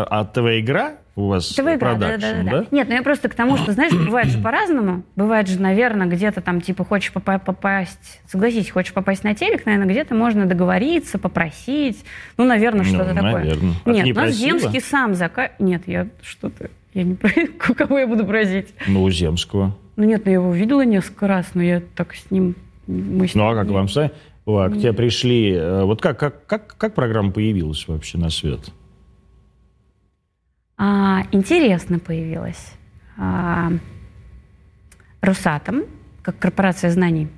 Же- 0.00 0.06
А, 0.10 0.20
а- 0.20 0.20
а 0.20 0.24
ТВ-игра 0.24 0.92
у 1.16 1.28
вас 1.28 1.48
ТВ 1.48 1.60
игра, 1.60 1.76
да, 1.76 1.76
да, 1.76 1.98
продакшн, 2.18 2.44
да, 2.44 2.50
да. 2.60 2.66
Нет, 2.70 2.88
ну 2.88 2.94
я 2.94 3.02
просто 3.02 3.28
к 3.28 3.34
тому, 3.34 3.56
что, 3.56 3.72
знаешь, 3.72 3.92
бывает 4.06 4.28
же 4.28 4.38
по-разному. 4.38 5.02
Бывает 5.16 5.48
же, 5.48 5.60
наверное, 5.60 6.06
где-то 6.06 6.40
там, 6.42 6.60
типа, 6.60 6.84
хочешь 6.84 7.12
попа- 7.12 7.38
попасть, 7.38 8.20
согласись, 8.26 8.70
хочешь 8.70 8.92
попасть 8.92 9.24
на 9.24 9.34
телек, 9.34 9.64
наверное, 9.66 9.88
где-то 9.90 10.14
можно 10.14 10.46
договориться, 10.46 11.18
попросить. 11.18 12.04
Ну, 12.36 12.44
наверное, 12.44 12.84
Ну, 12.84 12.90
что-то 12.94 13.14
такое. 13.14 13.32
наверное. 13.32 13.74
А 13.84 13.90
Нет, 13.90 14.04
не 14.04 14.12
у 14.12 14.14
нас 14.14 14.24
просила? 14.24 14.58
Земский 14.60 14.80
сам 14.80 15.14
зака... 15.14 15.50
Нет, 15.58 15.82
я 15.86 16.06
что-то... 16.22 16.68
Я 16.94 17.02
не 17.02 17.14
кого 17.58 17.98
я 17.98 18.06
буду 18.06 18.24
просить. 18.26 18.68
Ну, 18.86 19.02
у 19.02 19.10
Земского. 19.10 19.76
Ну 19.96 20.04
нет, 20.04 20.22
ну 20.26 20.30
я 20.30 20.34
его 20.38 20.52
видела 20.52 20.84
несколько 20.84 21.26
раз, 21.26 21.46
но 21.54 21.62
я 21.62 21.80
так 21.94 22.14
с 22.14 22.30
ним... 22.30 22.54
Мы 22.86 23.26
с 23.28 23.34
Ну, 23.34 23.44
а 23.46 23.48
ним 23.50 23.56
как 23.58 23.68
не- 23.68 23.74
вам, 23.74 23.88
Сай? 23.88 24.10
О, 24.44 24.58
а 24.58 24.68
к 24.70 24.74
тебе 24.74 24.92
пришли... 24.92 25.52
э, 25.52 25.82
Вот 25.84 26.00
как, 26.00 26.18
как, 26.20 26.46
как, 26.46 26.76
как 26.76 26.94
программа 26.94 27.32
появилась 27.32 27.88
вообще 27.88 28.16
на 28.18 28.30
свет? 28.30 28.60
А, 30.78 31.22
интересно 31.32 31.98
появилась. 31.98 32.72
А, 33.18 33.70
Росатом, 35.20 35.82
как 36.22 36.38
корпорация 36.38 36.90
знаний, 36.90 37.28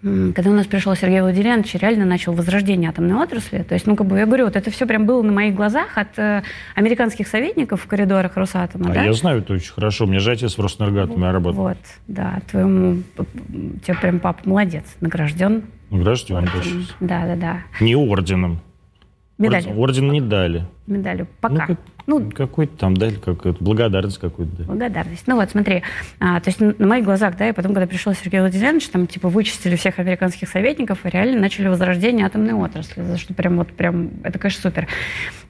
когда 0.00 0.50
у 0.50 0.54
нас 0.54 0.66
пришел 0.66 0.94
Сергей 0.94 1.20
Владимирович, 1.22 1.74
реально 1.74 2.04
начал 2.04 2.32
возрождение 2.32 2.88
атомной 2.90 3.16
отрасли. 3.16 3.64
То 3.64 3.74
есть, 3.74 3.84
ну, 3.86 3.96
как 3.96 4.06
бы, 4.06 4.16
я 4.16 4.26
говорю, 4.26 4.44
вот 4.44 4.54
это 4.54 4.70
все 4.70 4.86
прям 4.86 5.06
было 5.06 5.22
на 5.22 5.32
моих 5.32 5.56
глазах 5.56 5.98
от 5.98 6.16
э, 6.18 6.42
американских 6.76 7.26
советников 7.26 7.82
в 7.82 7.86
коридорах 7.88 8.36
Росатома, 8.36 8.90
А 8.90 8.94
да? 8.94 9.04
я 9.04 9.12
знаю 9.12 9.40
это 9.40 9.54
очень 9.54 9.72
хорошо. 9.72 10.04
У 10.04 10.06
меня 10.08 10.20
же 10.20 10.30
отец 10.30 10.56
в 10.56 10.60
Роснергатоме 10.60 11.30
работал. 11.32 11.62
Вот, 11.62 11.78
да, 12.06 12.40
твоему, 12.48 13.02
тебе 13.84 13.96
прям 14.00 14.20
папа 14.20 14.48
молодец, 14.48 14.84
награжден. 15.00 15.64
Награжден. 15.90 16.46
Да, 17.00 17.26
да, 17.26 17.34
да. 17.34 17.58
Не 17.80 17.96
орденом. 17.96 18.60
Медаль. 19.38 19.66
Орден, 19.76 20.10
не 20.10 20.20
дали. 20.20 20.66
Медалью. 20.88 21.28
Пока. 21.40 21.68
Ну, 21.68 22.18
ну, 22.20 22.30
какой-то 22.30 22.76
там 22.76 22.96
дали, 22.96 23.14
какую-то 23.14 23.62
благодарность 23.62 24.18
какую-то. 24.18 24.56
Да. 24.56 24.64
Благодарность. 24.64 25.26
Ну 25.28 25.36
вот, 25.36 25.50
смотри, 25.50 25.82
а, 26.18 26.40
то 26.40 26.48
есть 26.48 26.60
на, 26.60 26.74
на 26.76 26.86
моих 26.86 27.04
глазах, 27.04 27.36
да, 27.36 27.48
и 27.48 27.52
потом, 27.52 27.72
когда 27.72 27.86
пришел 27.86 28.12
Сергей 28.14 28.40
Владимирович, 28.40 28.88
там, 28.88 29.06
типа, 29.06 29.28
вычистили 29.28 29.76
всех 29.76 30.00
американских 30.00 30.48
советников 30.48 31.06
и 31.06 31.10
реально 31.10 31.40
начали 31.40 31.68
возрождение 31.68 32.26
атомной 32.26 32.54
отрасли, 32.54 33.02
за 33.02 33.16
что 33.16 33.32
прям 33.32 33.58
вот, 33.58 33.68
прям, 33.68 34.10
это, 34.24 34.38
конечно, 34.40 34.62
супер. 34.62 34.88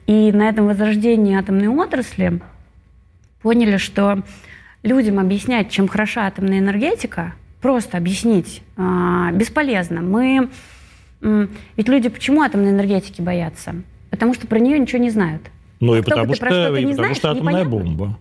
И 0.05 0.31
на 0.31 0.49
этом 0.49 0.67
возрождении 0.67 1.35
атомной 1.35 1.69
отрасли 1.69 2.41
поняли, 3.41 3.77
что 3.77 4.21
людям 4.83 5.17
объяснять, 5.17 5.71
чем 5.71 5.87
хороша 5.87 6.27
атомная 6.27 6.59
энергетика, 6.59 7.33
просто 7.61 7.97
объяснить 7.97 8.61
а, 8.77 9.31
бесполезно. 9.31 10.01
Мы 10.01 10.49
ведь 11.21 11.89
люди 11.89 12.09
почему 12.09 12.41
атомной 12.41 12.71
энергетики 12.71 13.21
боятся? 13.21 13.75
Потому 14.09 14.33
что 14.33 14.47
про 14.47 14.59
нее 14.59 14.79
ничего 14.79 15.01
не 15.01 15.09
знают. 15.09 15.43
Ну 15.79 15.95
и 15.95 16.01
потому, 16.01 16.33
что, 16.33 16.45
что, 16.47 16.75
и 16.75 16.81
потому 16.81 16.93
знаешь, 16.93 17.17
что 17.17 17.31
атомная 17.31 17.63
непонятно. 17.63 17.69
бомба. 17.69 18.19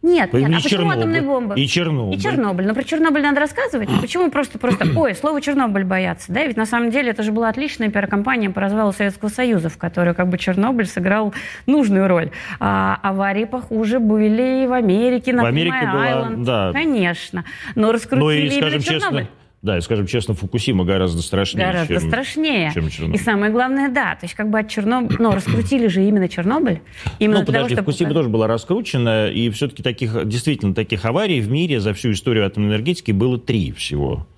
Нет, 0.00 0.32
нет. 0.32 0.50
а 0.50 0.62
почему 0.62 0.90
атомная 0.90 1.22
бомба? 1.22 1.54
И 1.56 1.66
Чернобыль. 1.66 2.16
И 2.16 2.20
Чернобыль. 2.20 2.66
Но 2.66 2.74
про 2.74 2.84
Чернобыль 2.84 3.22
надо 3.22 3.40
рассказывать. 3.40 3.88
Почему 4.00 4.30
просто, 4.30 4.58
просто, 4.58 4.86
ой, 4.94 5.14
слово 5.16 5.40
Чернобыль 5.40 5.84
боятся, 5.84 6.32
да? 6.32 6.44
Ведь 6.44 6.56
на 6.56 6.66
самом 6.66 6.90
деле 6.90 7.10
это 7.10 7.24
же 7.24 7.32
была 7.32 7.48
отличная 7.48 7.90
пиар-компания 7.90 8.50
по 8.50 8.60
развалу 8.60 8.92
Советского 8.92 9.28
Союза, 9.28 9.70
в 9.70 9.76
которой 9.76 10.14
как 10.14 10.28
бы 10.28 10.38
Чернобыль 10.38 10.86
сыграл 10.86 11.34
нужную 11.66 12.06
роль. 12.06 12.30
А 12.60 13.00
аварии 13.02 13.44
похуже 13.44 13.98
были 13.98 14.64
и 14.64 14.66
в 14.68 14.72
Америке, 14.72 15.32
на 15.32 15.42
В 15.42 15.46
Америке 15.46 15.90
была, 15.92 16.30
да. 16.36 16.72
Конечно. 16.72 17.44
Но 17.74 17.90
раскрутили 17.90 18.20
ну, 18.20 18.30
и, 18.30 18.50
скажем 18.50 18.80
Чернобыль. 18.82 19.26
Да, 19.60 19.76
и 19.76 19.80
скажем 19.80 20.06
честно, 20.06 20.34
Фукусима 20.34 20.84
гораздо 20.84 21.20
страшнее, 21.20 21.66
гораздо 21.66 21.98
чем, 21.98 22.08
страшнее. 22.08 22.70
чем 22.72 22.88
Чернобыль. 22.90 23.16
И 23.16 23.18
самое 23.18 23.50
главное, 23.50 23.88
да, 23.88 24.14
то 24.14 24.24
есть 24.24 24.34
как 24.34 24.50
бы 24.50 24.60
от 24.60 24.68
Чернобыля, 24.68 25.16
но 25.18 25.34
раскрутили 25.34 25.88
же 25.88 26.04
именно 26.06 26.28
Чернобыль. 26.28 26.80
Именно 27.18 27.40
ну, 27.40 27.46
подожди, 27.46 27.74
того, 27.74 27.86
Фукусима 27.86 28.14
тоже 28.14 28.28
была 28.28 28.46
раскручена, 28.46 29.30
и 29.30 29.50
все-таки 29.50 29.82
таких, 29.82 30.26
действительно, 30.28 30.74
таких 30.74 31.04
аварий 31.04 31.40
в 31.40 31.50
мире 31.50 31.80
за 31.80 31.92
всю 31.92 32.12
историю 32.12 32.46
атомной 32.46 32.68
энергетики 32.68 33.10
было 33.10 33.36
три 33.36 33.72
всего. 33.72 34.28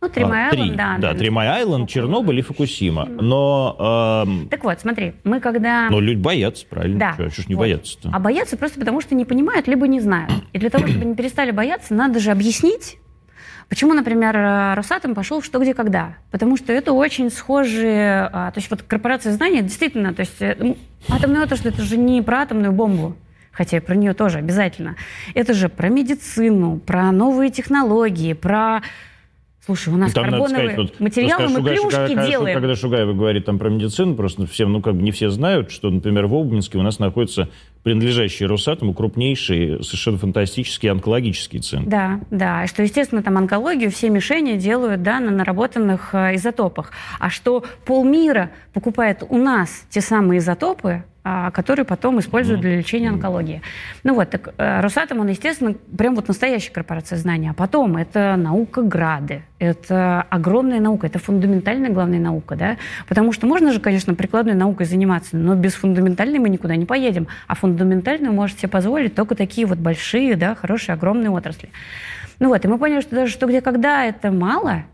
Ну, 0.00 0.08
Три 0.10 0.24
Май 0.24 0.50
Айленд, 0.50 0.76
да. 0.76 0.96
Да, 0.98 1.14
Три 1.14 1.30
Май 1.30 1.48
Айленд, 1.48 1.88
Чернобыль 1.88 2.38
и 2.38 2.42
Фукусима. 2.42 3.06
Но... 3.06 4.24
Эм, 4.26 4.48
так 4.48 4.62
вот, 4.62 4.78
смотри, 4.78 5.14
мы 5.24 5.40
когда... 5.40 5.88
Но 5.90 6.00
люди 6.00 6.20
боятся, 6.20 6.66
правильно? 6.68 6.98
Да. 6.98 7.14
Что, 7.14 7.30
что 7.30 7.42
ж 7.42 7.48
не 7.48 7.54
вот. 7.54 7.62
бояться-то? 7.62 8.10
А 8.12 8.18
боятся 8.20 8.56
просто 8.56 8.78
потому, 8.78 9.00
что 9.00 9.14
не 9.14 9.24
понимают, 9.24 9.66
либо 9.66 9.88
не 9.88 10.00
знают. 10.00 10.32
И 10.52 10.58
для 10.58 10.70
того, 10.70 10.86
чтобы 10.86 11.04
не 11.04 11.14
перестали 11.14 11.50
бояться, 11.50 11.94
надо 11.94 12.20
же 12.20 12.30
объяснить, 12.30 12.98
Почему, 13.68 13.94
например, 13.94 14.76
Росатом 14.76 15.14
пошел 15.14 15.42
«Что, 15.42 15.58
где, 15.58 15.74
когда»? 15.74 16.14
Потому 16.30 16.56
что 16.56 16.72
это 16.72 16.92
очень 16.92 17.30
схожие... 17.30 18.28
А, 18.32 18.50
то 18.52 18.58
есть 18.60 18.70
вот 18.70 18.82
корпорация 18.82 19.32
знания 19.32 19.62
действительно... 19.62 20.14
То 20.14 20.20
есть 20.20 20.40
э, 20.40 20.76
атомная 21.08 21.42
отрасль– 21.42 21.68
это 21.70 21.82
же 21.82 21.96
не 21.96 22.22
про 22.22 22.42
атомную 22.42 22.70
бомбу, 22.72 23.16
хотя 23.50 23.80
про 23.80 23.96
нее 23.96 24.14
тоже 24.14 24.38
обязательно. 24.38 24.94
Это 25.34 25.52
же 25.52 25.68
про 25.68 25.88
медицину, 25.88 26.78
про 26.78 27.10
новые 27.10 27.50
технологии, 27.50 28.34
про 28.34 28.82
Слушай, 29.66 29.94
у 29.94 29.96
нас 29.96 30.12
там, 30.12 30.24
карбоновые 30.24 30.70
сказать, 30.70 30.76
вот, 30.76 31.00
материалы, 31.00 31.48
мы 31.48 31.56
Шугай, 31.56 31.74
клюшки 31.74 32.06
когда, 32.06 32.26
делаем. 32.28 32.54
Когда 32.54 32.76
Шугаева 32.76 33.12
говорит 33.14 33.46
там 33.46 33.58
про 33.58 33.68
медицину, 33.68 34.14
просто 34.14 34.46
всем, 34.46 34.72
ну, 34.72 34.80
как 34.80 34.94
бы 34.94 35.02
не 35.02 35.10
все 35.10 35.28
знают, 35.28 35.72
что, 35.72 35.90
например, 35.90 36.26
в 36.28 36.34
Обнинске 36.34 36.78
у 36.78 36.82
нас 36.82 37.00
находится 37.00 37.48
принадлежащий 37.82 38.46
Росатому 38.46 38.94
крупнейший, 38.94 39.82
совершенно 39.82 40.18
фантастический 40.18 40.88
онкологический 40.88 41.58
центр. 41.58 41.90
Да, 41.90 42.20
да. 42.30 42.64
И 42.64 42.68
что, 42.68 42.84
естественно, 42.84 43.24
там 43.24 43.38
онкологию 43.38 43.90
все 43.90 44.08
мишени 44.08 44.56
делают 44.56 45.02
да, 45.02 45.18
на 45.18 45.32
наработанных 45.32 46.10
э, 46.14 46.36
изотопах. 46.36 46.92
А 47.18 47.28
что 47.28 47.64
полмира 47.84 48.52
покупает 48.72 49.24
у 49.28 49.36
нас 49.36 49.84
те 49.90 50.00
самые 50.00 50.38
изотопы, 50.38 51.02
а, 51.28 51.50
которые 51.50 51.84
потом 51.84 52.20
используют 52.20 52.60
для 52.60 52.76
лечения 52.76 53.08
онкологии. 53.08 53.60
Ну 54.04 54.14
вот, 54.14 54.30
так 54.30 54.54
э, 54.58 54.80
Росатом, 54.80 55.18
он, 55.18 55.26
естественно, 55.26 55.74
прям 55.74 56.14
вот 56.14 56.28
настоящая 56.28 56.70
корпорация 56.70 57.18
знания. 57.18 57.50
А 57.50 57.52
потом 57.52 57.96
это 57.96 58.36
наука 58.36 58.80
Грады, 58.82 59.42
это 59.58 60.22
огромная 60.30 60.78
наука, 60.78 61.08
это 61.08 61.18
фундаментальная 61.18 61.90
главная 61.90 62.20
наука, 62.20 62.54
да, 62.54 62.76
потому 63.08 63.32
что 63.32 63.48
можно 63.48 63.72
же, 63.72 63.80
конечно, 63.80 64.14
прикладной 64.14 64.54
наукой 64.54 64.86
заниматься, 64.86 65.36
но 65.36 65.56
без 65.56 65.74
фундаментальной 65.74 66.38
мы 66.38 66.48
никуда 66.48 66.76
не 66.76 66.84
поедем, 66.84 67.26
а 67.48 67.56
фундаментальную 67.56 68.32
может 68.32 68.60
себе 68.60 68.68
позволить 68.68 69.16
только 69.16 69.34
такие 69.34 69.66
вот 69.66 69.78
большие, 69.78 70.36
да, 70.36 70.54
хорошие, 70.54 70.94
огромные 70.94 71.30
отрасли. 71.30 71.70
Ну 72.38 72.50
вот, 72.50 72.64
и 72.64 72.68
мы 72.68 72.78
поняли, 72.78 73.00
что 73.00 73.16
даже 73.16 73.32
что 73.32 73.48
где 73.48 73.60
когда 73.60 74.04
это 74.04 74.30
мало, 74.30 74.84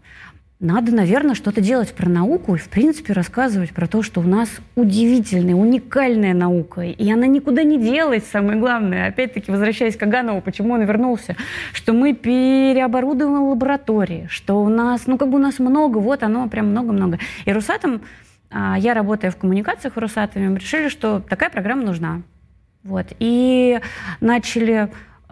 надо, 0.62 0.94
наверное, 0.94 1.34
что-то 1.34 1.60
делать 1.60 1.92
про 1.92 2.08
науку 2.08 2.54
и, 2.54 2.58
в 2.58 2.68
принципе, 2.68 3.12
рассказывать 3.12 3.72
про 3.72 3.88
то, 3.88 4.02
что 4.02 4.20
у 4.20 4.22
нас 4.22 4.48
удивительная, 4.76 5.56
уникальная 5.56 6.34
наука. 6.34 6.82
И 6.82 7.12
она 7.12 7.26
никуда 7.26 7.64
не 7.64 7.78
делась, 7.78 8.22
самое 8.30 8.60
главное. 8.60 9.08
Опять-таки, 9.08 9.50
возвращаясь 9.50 9.96
к 9.96 10.02
Аганову, 10.04 10.40
почему 10.40 10.74
он 10.74 10.84
вернулся, 10.84 11.36
что 11.72 11.92
мы 11.92 12.14
переоборудовываем 12.14 13.48
лаборатории, 13.48 14.28
что 14.30 14.62
у 14.62 14.68
нас, 14.68 15.08
ну, 15.08 15.18
как 15.18 15.30
бы 15.30 15.38
у 15.38 15.42
нас 15.42 15.58
много, 15.58 15.98
вот 15.98 16.22
оно 16.22 16.48
прям 16.48 16.68
много-много. 16.68 17.18
И 17.44 17.52
Русатом, 17.52 18.00
а, 18.48 18.78
я 18.78 18.94
работаю 18.94 19.32
в 19.32 19.36
коммуникациях 19.36 19.96
в 19.96 19.98
Русатоме, 19.98 20.56
решили, 20.56 20.88
что 20.88 21.18
такая 21.18 21.50
программа 21.50 21.82
нужна. 21.82 22.22
Вот. 22.84 23.06
И 23.18 23.80
начали 24.20 24.90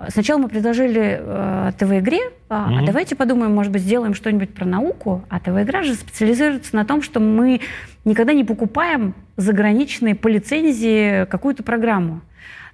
Сначала 0.09 0.39
мы 0.39 0.49
предложили 0.49 1.21
э, 1.21 1.73
ТВ-игре, 1.79 2.21
а, 2.49 2.71
mm-hmm. 2.71 2.79
а 2.83 2.87
давайте 2.87 3.17
подумаем, 3.17 3.55
может 3.55 3.71
быть, 3.71 3.83
сделаем 3.83 4.15
что-нибудь 4.15 4.55
про 4.55 4.65
науку. 4.65 5.25
А 5.29 5.41
ТВ-игра 5.41 5.83
же 5.83 5.95
специализируется 5.95 6.75
на 6.75 6.87
том, 6.87 7.03
что 7.03 7.21
мы 7.21 7.61
никогда 8.05 8.33
не 8.33 8.45
покупаем 8.45 9.15
заграничные 9.37 10.15
по 10.15 10.29
лицензии 10.29 11.27
какую-то 11.27 11.63
программу. 11.63 12.23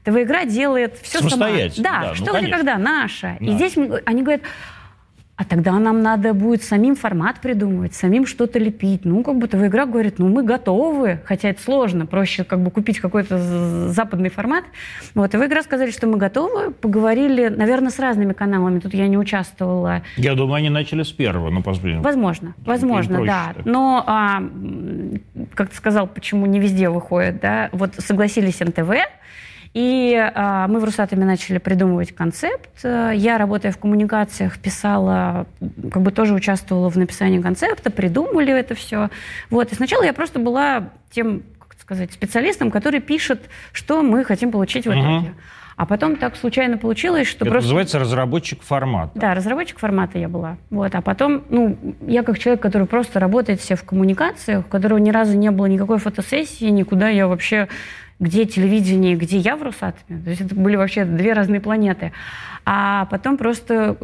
ТВ-игра 0.05 0.45
делает 0.45 0.97
все 1.03 1.19
сама. 1.29 1.49
Да, 1.79 2.01
да 2.01 2.15
что 2.15 2.33
ну, 2.33 2.41
где 2.41 2.49
когда, 2.49 2.79
наша. 2.79 3.37
И 3.41 3.51
здесь 3.53 3.77
мы, 3.77 4.03
они 4.07 4.23
говорят, 4.23 4.43
а 5.37 5.45
тогда 5.45 5.73
нам 5.79 6.01
надо 6.01 6.33
будет 6.33 6.63
самим 6.63 6.97
формат 6.97 7.41
придумывать, 7.41 7.95
самим 7.95 8.25
что-то 8.25 8.59
лепить. 8.59 9.05
Ну, 9.05 9.23
как 9.23 9.37
будто 9.37 9.65
игра 9.67 9.85
говорит, 9.85 10.19
ну, 10.19 10.29
мы 10.29 10.43
готовы, 10.43 11.21
хотя 11.27 11.51
это 11.51 11.63
сложно, 11.63 12.07
проще 12.07 12.43
как 12.43 12.63
бы 12.63 12.71
купить 12.71 13.01
какой-то 13.01 13.91
западный 13.91 14.31
формат. 14.31 14.65
Вот, 15.15 15.35
и 15.35 15.37
в 15.37 15.45
игра 15.45 15.63
сказали, 15.63 15.91
что 15.91 16.07
мы 16.07 16.17
готовы, 16.17 16.71
поговорили, 16.71 17.49
наверное, 17.49 17.91
с 17.91 17.99
разными 17.99 18.33
каналами, 18.33 18.79
тут 18.79 18.95
я 18.95 19.09
не 19.09 19.19
участвовала. 19.19 20.03
Я 20.17 20.35
думаю, 20.35 20.55
они 20.55 20.71
начали 20.71 21.03
с 21.03 21.13
первого, 21.13 21.51
ну, 21.51 21.63
посмотрим. 21.63 22.01
Возможно, 22.01 22.55
возможно, 22.65 23.25
да. 23.27 23.53
Так. 23.55 23.67
Но, 23.67 24.03
а, 24.07 24.43
как 25.55 25.69
ты 25.69 25.77
сказал, 25.77 26.07
почему 26.07 26.47
не 26.47 26.61
везде 26.61 26.89
выходит, 26.89 27.41
да, 27.41 27.69
вот 27.73 27.91
согласились 27.99 28.61
НТВ, 28.61 28.91
и 29.77 30.15
э, 30.15 30.67
мы 30.69 30.81
в 30.81 30.85
Русатоме 30.85 31.27
начали 31.27 31.59
придумывать 31.59 32.15
концепт. 32.15 32.71
Я, 32.83 33.37
работая 33.37 33.73
в 33.73 33.77
коммуникациях, 33.77 34.59
писала, 34.59 35.47
как 35.93 36.01
бы 36.01 36.13
тоже 36.13 36.33
участвовала 36.33 36.89
в 36.89 36.97
написании 36.97 37.43
концепта, 37.43 37.91
придумали 37.91 38.55
это 38.59 38.75
все. 38.75 39.11
Вот. 39.51 39.73
И 39.73 39.75
сначала 39.75 40.03
я 40.05 40.15
просто 40.15 40.39
была 40.39 40.89
тем, 41.11 41.43
как 41.59 41.79
сказать, 41.79 42.11
специалистом, 42.11 42.71
который 42.71 43.01
пишет, 43.01 43.51
что 43.73 44.01
мы 44.01 44.25
хотим 44.25 44.51
получить 44.51 44.87
в 44.87 44.93
итоге. 44.93 45.29
Угу. 45.29 45.29
А 45.77 45.85
потом 45.85 46.17
так 46.17 46.37
случайно 46.37 46.79
получилось, 46.79 47.29
что 47.29 47.45
Это 47.45 47.51
просто... 47.51 47.67
называется 47.67 47.99
разработчик 47.99 48.63
формата. 48.63 49.13
Да, 49.15 49.35
разработчик 49.35 49.79
формата 49.79 50.19
я 50.19 50.31
была. 50.31 50.57
Вот. 50.71 50.95
А 50.95 51.03
потом, 51.03 51.43
ну, 51.51 51.77
я 52.07 52.23
как 52.23 52.39
человек, 52.39 52.63
который 52.63 52.87
просто 52.87 53.21
работает 53.21 53.61
все 53.61 53.77
в 53.77 53.85
коммуникациях, 53.85 54.65
у 54.65 54.69
которого 54.71 54.97
ни 54.97 55.11
разу 55.11 55.37
не 55.37 55.51
было 55.51 55.67
никакой 55.67 55.99
фотосессии, 55.99 56.65
никуда 56.65 57.11
я 57.11 57.29
вообще 57.29 57.69
где 58.19 58.47
телевидение, 58.47 59.15
где 59.17 59.39
я 59.39 59.57
в 59.57 59.63
Росатоме. 59.63 60.23
То 60.23 60.31
есть 60.31 60.43
это 60.43 60.55
были 60.55 60.77
вообще 60.77 61.05
две 61.05 61.33
разные 61.33 61.61
планеты. 61.61 62.13
А 62.65 63.07
потом 63.07 63.37
просто 63.37 63.97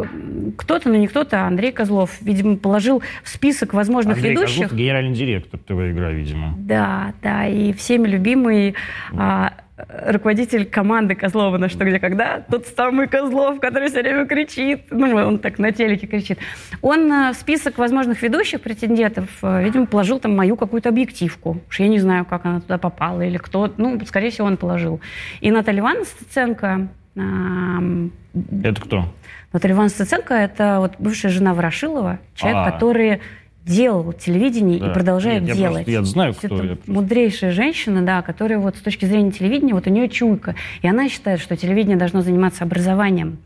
кто-то, 0.56 0.88
ну 0.88 0.94
не 0.96 1.08
кто-то, 1.08 1.44
а 1.44 1.46
Андрей 1.48 1.72
Козлов, 1.72 2.20
видимо, 2.20 2.56
положил 2.56 3.02
в 3.24 3.28
список 3.28 3.74
возможных 3.74 4.18
Андрей 4.18 4.34
ведущих. 4.34 4.62
Козлов, 4.62 4.78
генеральный 4.78 5.14
директор 5.14 5.58
ТВ-игра, 5.58 6.12
видимо. 6.12 6.54
Да, 6.58 7.12
да, 7.22 7.46
и 7.46 7.72
всеми 7.72 8.06
любимый 8.06 8.74
а, 9.12 9.54
руководитель 9.77 10.66
команды 10.66 11.14
Козлова 11.14 11.57
на 11.57 11.68
«Что, 11.68 11.85
где, 11.85 11.99
когда», 11.99 12.41
тот 12.41 12.66
самый 12.66 13.09
Козлов, 13.09 13.59
который 13.59 13.89
все 13.89 14.03
время 14.03 14.27
кричит, 14.27 14.85
ну, 14.91 15.14
он 15.16 15.39
так 15.39 15.59
на 15.59 15.73
телеке 15.73 16.07
кричит, 16.07 16.39
он 16.83 17.11
э, 17.11 17.33
в 17.33 17.37
список 17.37 17.79
возможных 17.79 18.20
ведущих 18.23 18.61
претендентов, 18.61 19.29
э, 19.43 19.64
видимо, 19.64 19.87
положил 19.87 20.20
там 20.20 20.37
мою 20.37 20.57
какую-то 20.57 20.91
объективку, 20.91 21.61
что 21.68 21.85
я 21.85 21.89
не 21.89 22.01
знаю, 22.01 22.25
как 22.27 22.45
она 22.45 22.61
туда 22.61 22.77
попала 22.79 23.23
или 23.23 23.39
кто, 23.39 23.73
ну, 23.79 23.99
скорее 24.07 24.31
всего, 24.31 24.47
он 24.47 24.59
положил. 24.59 25.01
И 25.41 25.51
Наталья 25.51 25.81
Ивановна 25.81 26.05
Стеценко... 26.05 26.89
Это 27.14 28.81
кто? 28.81 29.12
Наталья 29.53 29.75
Ивановна 29.75 29.95
Стеценко– 29.95 30.35
это 30.35 30.79
вот 30.81 30.95
бывшая 30.99 31.29
жена 31.29 31.55
Ворошилова, 31.55 32.18
человек, 32.35 32.59
а. 32.59 32.70
который 32.70 33.20
делал 33.64 34.12
телевидение 34.12 34.78
да. 34.78 34.90
и 34.90 34.94
продолжает 34.94 35.42
Нет, 35.42 35.56
делать. 35.56 35.70
Я, 35.72 35.84
просто, 35.84 35.90
я 35.90 36.04
знаю, 36.04 36.34
кто 36.34 36.46
это. 36.46 36.78
Я 36.86 36.92
Мудрейшая 36.92 37.52
женщина, 37.52 38.02
да, 38.02 38.22
которая 38.22 38.58
вот 38.58 38.76
с 38.76 38.80
точки 38.80 39.04
зрения 39.04 39.30
телевидения, 39.30 39.74
вот 39.74 39.86
у 39.86 39.90
нее 39.90 40.08
чуйка. 40.08 40.54
И 40.82 40.88
она 40.88 41.08
считает, 41.08 41.40
что 41.40 41.56
телевидение 41.56 41.96
должно 41.96 42.22
заниматься 42.22 42.64
образованием, 42.64 43.38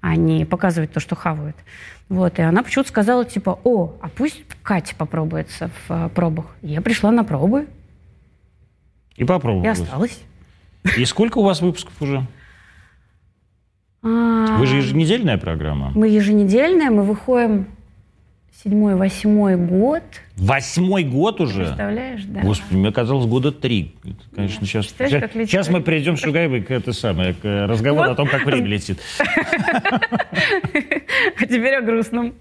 а 0.00 0.16
не 0.16 0.44
показывать 0.44 0.92
то, 0.92 1.00
что 1.00 1.16
хавают. 1.16 1.56
Вот, 2.08 2.38
и 2.38 2.42
она 2.42 2.62
почему-то 2.62 2.88
сказала, 2.88 3.24
типа, 3.24 3.58
о, 3.64 3.94
а 4.00 4.08
пусть 4.08 4.44
Катя 4.62 4.94
попробуется 4.96 5.70
в 5.88 5.92
э, 5.92 6.08
пробах. 6.10 6.46
И 6.62 6.68
я 6.68 6.80
пришла 6.80 7.10
на 7.10 7.24
пробы. 7.24 7.66
И 9.16 9.24
попробовала. 9.24 9.64
И 9.64 9.68
осталась. 9.68 10.20
И 10.96 11.04
сколько 11.04 11.38
у 11.38 11.42
вас 11.42 11.60
выпусков 11.60 12.00
уже? 12.00 12.24
А, 14.04 14.58
Вы 14.58 14.66
же 14.66 14.76
еженедельная 14.76 15.36
программа. 15.36 15.90
Мы 15.96 16.08
еженедельная, 16.08 16.90
мы 16.90 17.02
выходим 17.02 17.66
седьмой, 18.62 18.96
восьмой 18.96 19.56
год. 19.56 20.02
Восьмой 20.36 21.04
год 21.04 21.40
уже? 21.40 21.64
Представляешь, 21.66 22.24
да. 22.24 22.40
Господи, 22.40 22.78
мне 22.78 22.92
казалось, 22.92 23.26
года 23.26 23.52
три. 23.52 23.94
Это, 24.04 24.14
конечно, 24.34 24.60
Нет. 24.60 24.68
сейчас, 24.68 24.86
сейчас, 24.86 25.22
как 25.22 25.34
летит 25.34 25.50
сейчас 25.50 25.68
мы 25.68 25.82
перейдем, 25.82 26.16
Шугаевой, 26.16 26.62
к, 26.62 26.70
это 26.70 26.92
самое, 26.92 27.34
к 27.34 27.44
э, 27.44 27.66
разговору 27.66 28.08
Вот. 28.08 28.12
о 28.12 28.16
том, 28.16 28.28
как 28.28 28.44
время 28.44 28.66
летит. 28.70 28.98
А 29.18 31.46
теперь 31.46 31.76
о 31.76 31.82
грустном. 31.82 32.34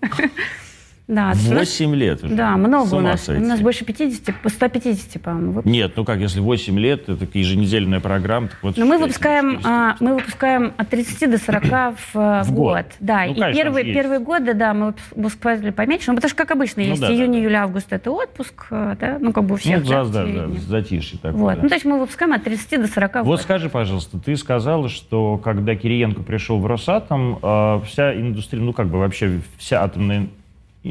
Да, 1.08 1.26
у 1.26 1.26
нас- 1.28 1.48
Восемь 1.48 1.94
лет 1.94 2.24
уже. 2.24 2.34
Да, 2.34 2.58
много 2.58 2.96
у 2.96 3.00
нас. 3.00 3.22
сойти. 3.26 3.44
У 3.44 3.48
нас 3.48 3.60
больше 3.62 3.86
50, 3.86 4.34
по 4.42 4.50
150, 4.50 5.22
по-моему, 5.22 5.48
выпусков. 5.52 5.72
Нет, 5.72 5.92
ну 5.96 6.04
как, 6.04 6.18
если 6.20 6.40
8 6.40 6.80
лет, 6.80 7.08
это 7.08 7.28
еженедельная 7.38 8.00
программа, 8.00 8.48
так 8.48 8.58
вот... 8.64 8.76
Но 8.78 8.86
мы 8.88 8.98
выпускаем, 8.98 9.52
400. 9.58 9.70
а, 9.70 9.96
мы 10.00 10.16
выпускаем 10.16 10.74
от 10.78 10.90
30 10.90 11.28
до 11.30 11.38
40 11.38 11.64
в, 11.64 12.16
э, 12.16 12.44
В 12.44 12.52
год. 12.54 12.76
год. 12.78 12.86
Да, 13.00 13.26
Ну, 13.26 13.34
и 13.34 13.40
конечно, 13.40 13.64
первые, 13.64 13.94
первые 13.94 14.20
годы, 14.20 14.54
да, 14.56 14.74
мы 14.74 14.86
выпуск- 14.88 15.16
выпускали 15.16 15.70
поменьше. 15.70 16.10
Ну, 16.12 16.16
потому 16.16 16.30
что, 16.30 16.38
как 16.38 16.50
обычно, 16.52 16.82
Ну 16.82 16.90
есть 16.90 17.02
да, 17.02 17.12
июнь, 17.14 17.34
да. 17.34 17.38
июль, 17.40 17.56
август 17.56 17.94
это 17.94 18.10
отпуск, 18.10 18.66
э, 18.72 18.96
да, 19.00 19.18
ну, 19.22 19.32
как 19.32 19.44
бы 19.44 19.54
у 19.54 19.58
всех. 19.58 19.84
Ну, 19.84 19.90
да, 19.90 20.04
в 20.04 20.12
да, 20.12 20.26
да, 20.26 20.48
затишье 20.68 21.20
такое. 21.22 21.40
Вот. 21.40 21.56
да. 21.58 21.62
Ну, 21.62 21.70
то 21.70 21.76
есть 21.76 21.86
мы 21.86 22.00
выпускаем 22.00 22.34
от 22.34 22.44
30 22.44 22.78
до 22.82 22.88
40 22.88 23.22
в 23.22 23.26
Вот 23.26 23.38
год. 23.38 23.42
скажи, 23.42 23.70
пожалуйста, 23.70 24.18
ты 24.20 24.36
сказала, 24.36 24.90
что 24.90 25.38
когда 25.38 25.76
Кириенко 25.76 26.24
пришел 26.24 26.58
в 26.60 26.66
Росатом, 26.66 27.38
э, 27.44 27.80
вся 27.86 28.16
индустрия, 28.20 28.64
ну 28.64 28.74
как 28.74 28.88
бы 28.88 28.98
вообще 28.98 29.40
вся 29.60 29.84
атомная 29.84 30.30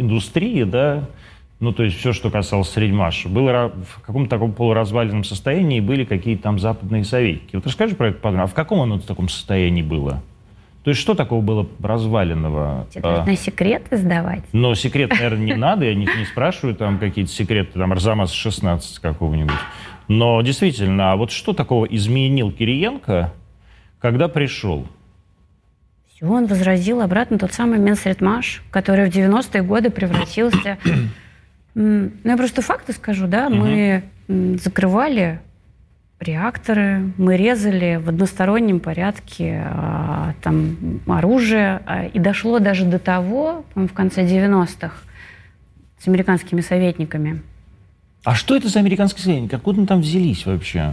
индустрия, 0.01 0.67
да, 0.67 1.05
ну 1.61 1.73
то 1.73 1.85
есть 1.85 1.99
все, 1.99 2.13
что 2.13 2.31
касалось 2.31 2.71
Средьмаша, 2.71 3.29
было 3.29 3.73
в 3.89 4.03
каком-то 4.03 4.31
таком 4.31 4.53
полуразваленном 4.53 5.25
состоянии, 5.25 5.79
и 5.79 5.81
были 5.81 6.05
какие-то 6.05 6.43
там 6.43 6.59
западные 6.59 7.05
советники. 7.05 7.57
Вот 7.57 7.67
расскажи 7.67 7.95
про 7.95 8.09
это 8.09 8.19
подробно. 8.19 8.45
А 8.45 8.47
в 8.47 8.55
каком 8.55 8.81
оно 8.81 8.99
в 8.99 9.05
таком 9.05 9.29
состоянии 9.29 9.83
было? 9.83 10.23
То 10.83 10.91
есть 10.91 11.01
что 11.01 11.15
такого 11.15 11.41
было 11.41 11.67
разваленного? 11.83 12.87
Тебе 12.91 13.03
А, 13.05 13.17
должны 13.17 13.37
секреты 13.37 13.97
сдавать. 13.97 14.43
Но 14.53 14.75
секрет, 14.75 15.11
наверное, 15.11 15.47
не 15.47 15.55
надо, 15.55 15.87
я 15.87 15.95
не, 15.95 16.05
не 16.05 16.27
спрашиваю 16.31 16.75
там 16.75 16.99
какие-то 16.99 17.31
секреты, 17.31 17.79
там, 17.79 17.91
Арзамас-16 17.93 19.01
какого-нибудь. 19.01 19.57
Но 20.09 20.43
действительно, 20.43 21.13
а 21.13 21.17
вот 21.17 21.31
что 21.31 21.55
такого 21.55 21.87
изменил 21.87 22.53
Кириенко, 22.53 23.33
когда 23.99 24.29
пришел? 24.29 24.87
Все, 26.25 26.33
он 26.33 26.47
возразил 26.47 27.01
обратно 27.01 27.39
тот 27.39 27.53
самый 27.53 27.79
Минсредмаш, 27.79 28.63
который 28.71 29.11
в 29.11 29.15
90-е 29.15 29.63
годы 29.63 29.91
превратился... 29.91 30.79
Ну, 31.77 32.13
я 32.23 32.37
просто 32.37 32.63
факты 32.63 32.93
скажу, 32.93 33.27
да, 33.27 33.49
мы 33.49 34.05
м, 34.29 34.61
закрывали 34.61 35.41
реакторы, 36.21 37.11
мы 37.19 37.37
резали 37.37 37.97
в 37.97 38.11
одностороннем 38.11 38.79
порядке 38.79 39.65
а, 39.67 40.35
там 40.41 40.77
оружие, 41.09 41.81
а, 41.85 42.05
и 42.05 42.21
дошло 42.21 42.61
даже 42.61 42.85
до 42.85 43.01
того, 43.01 43.65
в 43.75 43.89
конце 43.89 44.23
90-х, 44.23 44.95
с 45.99 46.07
американскими 46.07 46.61
советниками, 46.61 47.43
А 48.23 48.37
что 48.37 48.55
это 48.55 48.69
за 48.69 48.79
американские 48.79 49.25
советники? 49.25 49.57
Откуда 49.57 49.79
они 49.79 49.89
там 49.89 50.01
взялись 50.01 50.47
вообще? 50.47 50.93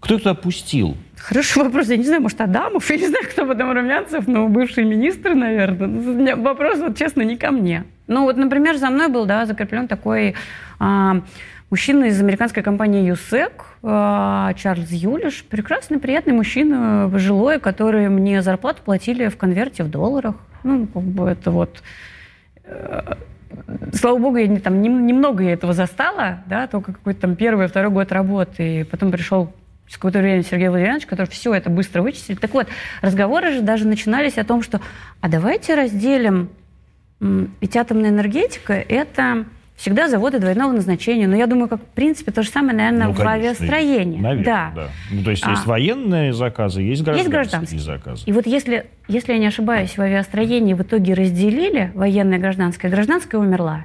Кто 0.00 0.14
их 0.14 0.22
туда 0.22 0.34
пустил? 0.34 0.96
Хороший 1.16 1.62
вопрос. 1.62 1.88
Я 1.88 1.96
не 1.98 2.04
знаю, 2.04 2.22
может, 2.22 2.40
Адамов, 2.40 2.88
я 2.90 2.96
не 2.96 3.06
знаю, 3.08 3.24
кто 3.30 3.46
потом 3.46 3.72
Румянцев, 3.72 4.26
но 4.26 4.48
бывший 4.48 4.84
министр, 4.84 5.34
наверное. 5.34 5.86
Ну, 5.86 6.42
Вопрос, 6.42 6.78
вот 6.78 6.96
честно, 6.96 7.20
не 7.22 7.36
ко 7.36 7.50
мне. 7.50 7.84
Ну, 8.06 8.22
вот, 8.22 8.36
например, 8.38 8.76
за 8.78 8.88
мной 8.88 9.08
был, 9.08 9.26
да, 9.26 9.44
закреплен 9.44 9.86
такой 9.86 10.34
а, 10.78 11.20
мужчина 11.68 12.06
из 12.06 12.18
американской 12.18 12.62
компании 12.62 13.06
ЮСЕК, 13.06 13.52
а, 13.82 14.54
Чарльз 14.54 14.90
Юлиш. 14.90 15.44
Прекрасный, 15.44 15.98
приятный 15.98 16.32
мужчина, 16.32 17.08
пожилой, 17.12 17.60
который 17.60 18.08
мне 18.08 18.40
зарплату 18.40 18.80
платили 18.82 19.28
в 19.28 19.36
конверте 19.36 19.84
в 19.84 19.90
долларах. 19.90 20.36
Ну, 20.64 20.86
как 20.86 21.02
бы 21.02 21.28
это 21.28 21.50
вот... 21.50 21.82
э, 22.64 23.14
Слава 23.92 24.18
богу, 24.18 24.36
я 24.36 24.46
не, 24.46 24.60
там, 24.60 24.80
нем- 24.80 25.06
немного 25.06 25.42
я 25.42 25.52
этого 25.52 25.72
застала, 25.72 26.38
да, 26.46 26.66
только 26.68 26.92
какой-то 26.92 27.20
там 27.22 27.36
первый, 27.36 27.66
второй 27.66 27.90
год 27.90 28.12
работы. 28.12 28.80
И 28.80 28.84
потом 28.84 29.10
пришел 29.10 29.52
через 29.90 29.96
какое-то 29.98 30.20
время 30.20 30.44
Сергей 30.44 30.68
Владимирович, 30.68 31.06
который 31.06 31.26
все 31.26 31.52
это 31.52 31.68
быстро 31.68 32.02
вычислил. 32.02 32.36
Так 32.36 32.54
вот, 32.54 32.68
разговоры 33.02 33.52
же 33.52 33.60
даже 33.60 33.86
начинались 33.86 34.38
о 34.38 34.44
том, 34.44 34.62
что 34.62 34.80
а 35.20 35.28
давайте 35.28 35.74
разделим, 35.74 36.48
ведь 37.18 37.76
атомная 37.76 38.10
энергетика– 38.10 38.72
это 38.88 39.46
всегда 39.76 40.08
заводы 40.08 40.38
двойного 40.38 40.72
назначения. 40.72 41.26
Но 41.26 41.34
я 41.34 41.46
думаю, 41.46 41.68
как 41.68 41.80
в 41.80 41.86
принципе 41.86 42.30
то 42.30 42.42
же 42.42 42.50
самое, 42.50 42.76
наверное, 42.76 43.06
Ну, 43.08 43.12
в 43.14 43.16
конечно, 43.16 43.32
авиастроении. 43.32 44.20
Наверное, 44.20 44.44
да. 44.44 44.72
да. 44.76 44.88
Ну, 45.10 45.24
то 45.24 45.30
есть 45.30 45.42
А. 45.44 45.50
есть 45.50 45.66
военные 45.66 46.32
заказы, 46.34 46.82
есть 46.82 47.02
гражданские, 47.02 47.32
гражданские. 47.32 47.80
заказы. 47.80 48.22
И 48.26 48.32
вот 48.32 48.46
если, 48.46 48.86
если 49.08 49.32
я 49.32 49.38
не 49.38 49.46
ошибаюсь, 49.46 49.96
в 49.96 50.00
авиастроении 50.00 50.74
в 50.74 50.82
итоге 50.82 51.14
разделили 51.14 51.90
военное 51.94 52.38
и 52.38 52.40
гражданское, 52.40 52.90
гражданское 52.90 53.38
умерла. 53.38 53.84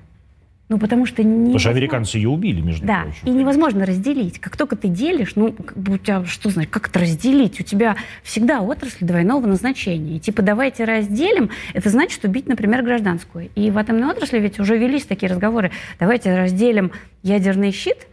Ну, 0.68 0.80
потому 0.80 1.06
что 1.06 1.24
не... 1.24 1.46
Потому 1.46 1.60
что 1.60 1.70
американцы 1.70 2.18
ее 2.18 2.30
убили, 2.30 2.60
между 2.60 2.88
Да, 2.88 3.04
прочим. 3.04 3.20
и 3.26 3.30
невозможно 3.30 3.86
разделить. 3.86 4.40
Как 4.40 4.58
только 4.58 4.76
ты 4.76 4.88
делишь, 4.88 5.36
ну, 5.36 5.52
как 5.52 5.78
бы 5.78 5.94
у 5.94 5.98
тебя, 6.00 6.26
что 6.26 6.50
значит, 6.50 6.72
как 6.72 6.90
это 6.90 7.00
разделить? 7.02 7.60
У 7.60 7.64
тебя 7.64 7.96
всегда 8.24 8.62
отрасль 8.62 9.06
двойного 9.06 9.46
назначения. 9.46 10.16
И 10.16 10.20
типа 10.20 10.42
давайте 10.42 10.86
разделим, 10.86 11.52
это 11.76 11.90
значит 11.90 12.24
убить, 12.26 12.48
например, 12.48 12.82
гражданскую. 12.82 13.50
И 13.54 13.70
в 13.70 13.78
атомной 13.78 14.10
отрасли 14.10 14.40
ведь 14.40 14.60
уже 14.60 14.76
велись 14.78 15.04
такие 15.06 15.32
разговоры. 15.32 15.72
Давайте 16.00 16.36
разделим 16.36 16.92
ядерный 17.22 17.72
щит 17.72 18.08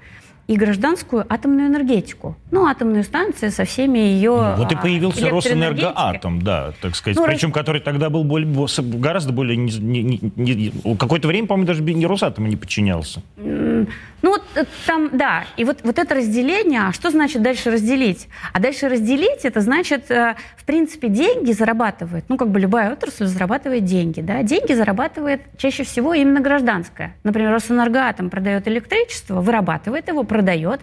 и 0.48 0.56
гражданскую 0.56 1.24
атомную 1.28 1.68
энергетику. 1.68 2.36
Ну, 2.50 2.66
атомную 2.66 3.04
станцию 3.04 3.52
со 3.52 3.64
всеми 3.64 3.98
ее 3.98 4.30
Ну, 4.30 4.62
Вот 4.62 4.72
и 4.72 4.74
а, 4.74 4.78
появился. 4.78 5.28
Росэнергоатом, 5.30 6.42
да, 6.42 6.72
так 6.80 6.96
сказать. 6.96 7.16
Ну, 7.16 7.24
Причем, 7.24 7.52
который 7.52 7.80
тогда 7.80 8.10
был 8.10 8.24
более, 8.24 8.48
гораздо 8.98 9.32
более... 9.32 9.56
не- 9.56 9.78
не- 9.78 10.02
не- 10.02 10.20
не- 10.36 10.96
Какое-то 10.96 11.28
время, 11.28 11.46
по-моему, 11.46 11.66
даже 11.66 11.82
не 11.82 12.06
Росатому 12.06 12.48
не 12.48 12.56
подчинялся. 12.56 13.22
Ну 14.22 14.36
э, 14.54 14.64
там, 14.86 15.10
да, 15.12 15.44
и 15.56 15.64
вот, 15.64 15.80
вот 15.82 15.98
это 15.98 16.14
разделение, 16.14 16.82
а 16.88 16.92
что 16.92 17.10
значит 17.10 17.42
дальше 17.42 17.70
разделить? 17.70 18.28
А 18.52 18.60
дальше 18.60 18.88
разделить, 18.88 19.44
это 19.44 19.60
значит, 19.60 20.10
э, 20.10 20.36
в 20.56 20.64
принципе, 20.64 21.08
деньги 21.08 21.52
зарабатывает, 21.52 22.24
ну 22.28 22.36
как 22.36 22.48
бы 22.48 22.60
любая 22.60 22.92
отрасль 22.92 23.26
зарабатывает 23.26 23.84
деньги, 23.84 24.20
да, 24.20 24.42
деньги 24.42 24.72
зарабатывает 24.72 25.42
чаще 25.58 25.84
всего 25.84 26.14
именно 26.14 26.40
гражданская. 26.40 27.14
Например, 27.24 27.52
Росэнергоатом 27.52 28.30
продает 28.30 28.68
электричество, 28.68 29.40
вырабатывает 29.40 30.08
его, 30.08 30.24
продает 30.24 30.80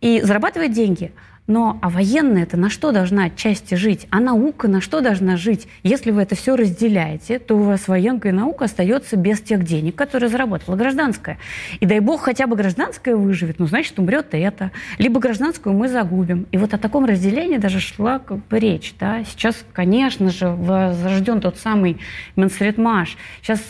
и 0.00 0.20
зарабатывает 0.20 0.72
деньги. 0.72 1.12
Но 1.48 1.78
а 1.80 1.88
военная 1.88 2.42
это 2.42 2.58
на 2.58 2.68
что 2.68 2.92
должна 2.92 3.24
отчасти 3.24 3.74
жить? 3.74 4.06
А 4.10 4.20
наука 4.20 4.68
на 4.68 4.82
что 4.82 5.00
должна 5.00 5.38
жить? 5.38 5.66
Если 5.82 6.10
вы 6.10 6.22
это 6.22 6.34
все 6.34 6.56
разделяете, 6.56 7.38
то 7.38 7.56
у 7.56 7.62
вас 7.62 7.88
военка 7.88 8.28
и 8.28 8.32
наука 8.32 8.66
остается 8.66 9.16
без 9.16 9.40
тех 9.40 9.64
денег, 9.64 9.96
которые 9.96 10.28
заработала 10.28 10.76
гражданская. 10.76 11.38
И 11.80 11.86
дай 11.86 12.00
бог 12.00 12.20
хотя 12.20 12.46
бы 12.46 12.54
гражданская 12.54 13.16
выживет, 13.16 13.58
ну 13.58 13.66
значит 13.66 13.98
умрет 13.98 14.26
это. 14.32 14.72
Либо 14.98 15.20
гражданскую 15.20 15.74
мы 15.74 15.88
загубим. 15.88 16.46
И 16.52 16.58
вот 16.58 16.74
о 16.74 16.78
таком 16.78 17.06
разделении 17.06 17.56
даже 17.56 17.80
шла 17.80 18.18
как 18.18 18.46
бы 18.46 18.58
речь. 18.58 18.94
Да? 19.00 19.24
Сейчас, 19.24 19.64
конечно 19.72 20.30
же, 20.30 20.50
возрожден 20.50 21.40
тот 21.40 21.56
самый 21.56 21.98
Менсредмаш. 22.36 23.16
Сейчас 23.40 23.60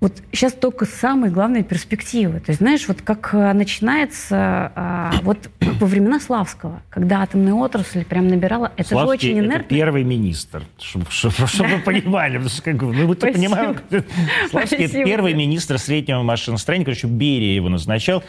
вот 0.00 0.14
сейчас 0.32 0.54
только 0.54 0.86
самые 0.86 1.30
главные 1.30 1.62
перспективы. 1.62 2.40
То 2.40 2.50
есть, 2.52 2.60
знаешь, 2.60 2.88
вот 2.88 3.02
как 3.02 3.30
э, 3.34 3.52
начинается 3.52 4.72
а, 4.74 5.12
вот 5.22 5.50
во 5.60 5.86
времена 5.86 6.18
Славского, 6.20 6.82
когда 6.88 7.20
атомная 7.22 7.52
отрасль 7.52 8.04
прям 8.06 8.28
набирала, 8.28 8.72
это 8.78 8.88
Славский 8.90 9.28
же 9.28 9.34
очень 9.34 9.38
это 9.44 9.46
инертно. 9.56 9.68
первый 9.68 10.04
министр, 10.04 10.62
чтобы, 10.78 11.04
вы 11.10 11.78
понимали. 11.84 12.32
потому 12.38 12.48
что, 12.48 12.62
как 12.62 12.76
бы, 12.76 12.94
Ну, 12.94 13.06
вы 13.06 13.14
Спасибо. 13.14 13.38
понимаем, 13.38 13.76
Славский 14.50 14.84
это 14.86 15.04
первый 15.04 15.34
министр 15.34 15.78
среднего 15.78 16.22
машиностроения, 16.22 16.86
короче, 16.86 17.06
Берия 17.06 17.54
его 17.54 17.68
назначал. 17.68 18.22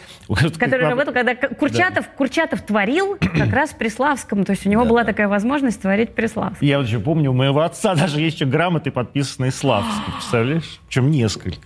который 0.60 0.88
работал, 0.90 1.14
когда 1.14 1.36
Курчатов, 1.36 2.10
Курчатов 2.10 2.62
творил 2.64 3.16
как 3.18 3.54
раз 3.54 3.70
при 3.72 3.88
Славском. 3.88 4.44
То 4.44 4.52
есть 4.52 4.66
у 4.66 4.70
него 4.70 4.84
Да, 4.84 4.90
была 4.90 5.02
да. 5.04 5.08
такая 5.08 5.28
возможность 5.30 5.82
творить 5.82 6.14
при 6.16 6.28
Славском. 6.28 6.68
Я 6.68 6.80
вот 6.80 6.88
еще 6.88 7.00
помню, 7.00 7.32
у 7.32 7.34
моего 7.34 7.62
отца 7.62 7.96
даже 7.96 8.20
есть 8.20 8.36
еще 8.36 8.46
грамоты, 8.46 8.92
подписанные 8.92 9.52
Славским, 9.52 10.14
представляешь? 10.14 10.80
Причем 10.88 11.12
несколько. 11.12 11.61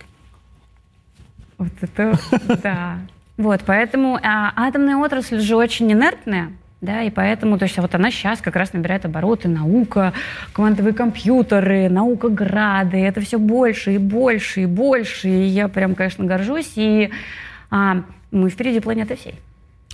Вот 1.58 1.72
это, 1.80 2.18
да. 2.62 2.98
Вот, 3.36 3.62
поэтому 3.66 4.18
а, 4.22 4.52
атомная 4.56 4.96
отрасль 4.96 5.40
же 5.40 5.56
очень 5.56 5.92
инертная, 5.92 6.52
да, 6.80 7.02
и 7.02 7.10
поэтому, 7.10 7.58
то 7.58 7.64
есть 7.64 7.76
вот 7.78 7.94
она 7.94 8.10
сейчас 8.10 8.40
как 8.40 8.56
раз 8.56 8.72
набирает 8.72 9.04
обороты, 9.04 9.48
наука, 9.48 10.14
квантовые 10.52 10.94
компьютеры, 10.94 11.88
наука 11.88 12.28
грады, 12.28 12.98
это 12.98 13.20
все 13.20 13.38
больше 13.38 13.94
и 13.94 13.98
больше 13.98 14.62
и 14.62 14.66
больше, 14.66 15.28
и 15.28 15.46
я 15.46 15.68
прям, 15.68 15.94
конечно, 15.94 16.24
горжусь, 16.24 16.72
и 16.76 17.10
а, 17.70 18.04
мы 18.30 18.48
впереди 18.48 18.80
планеты 18.80 19.16
всей, 19.16 19.34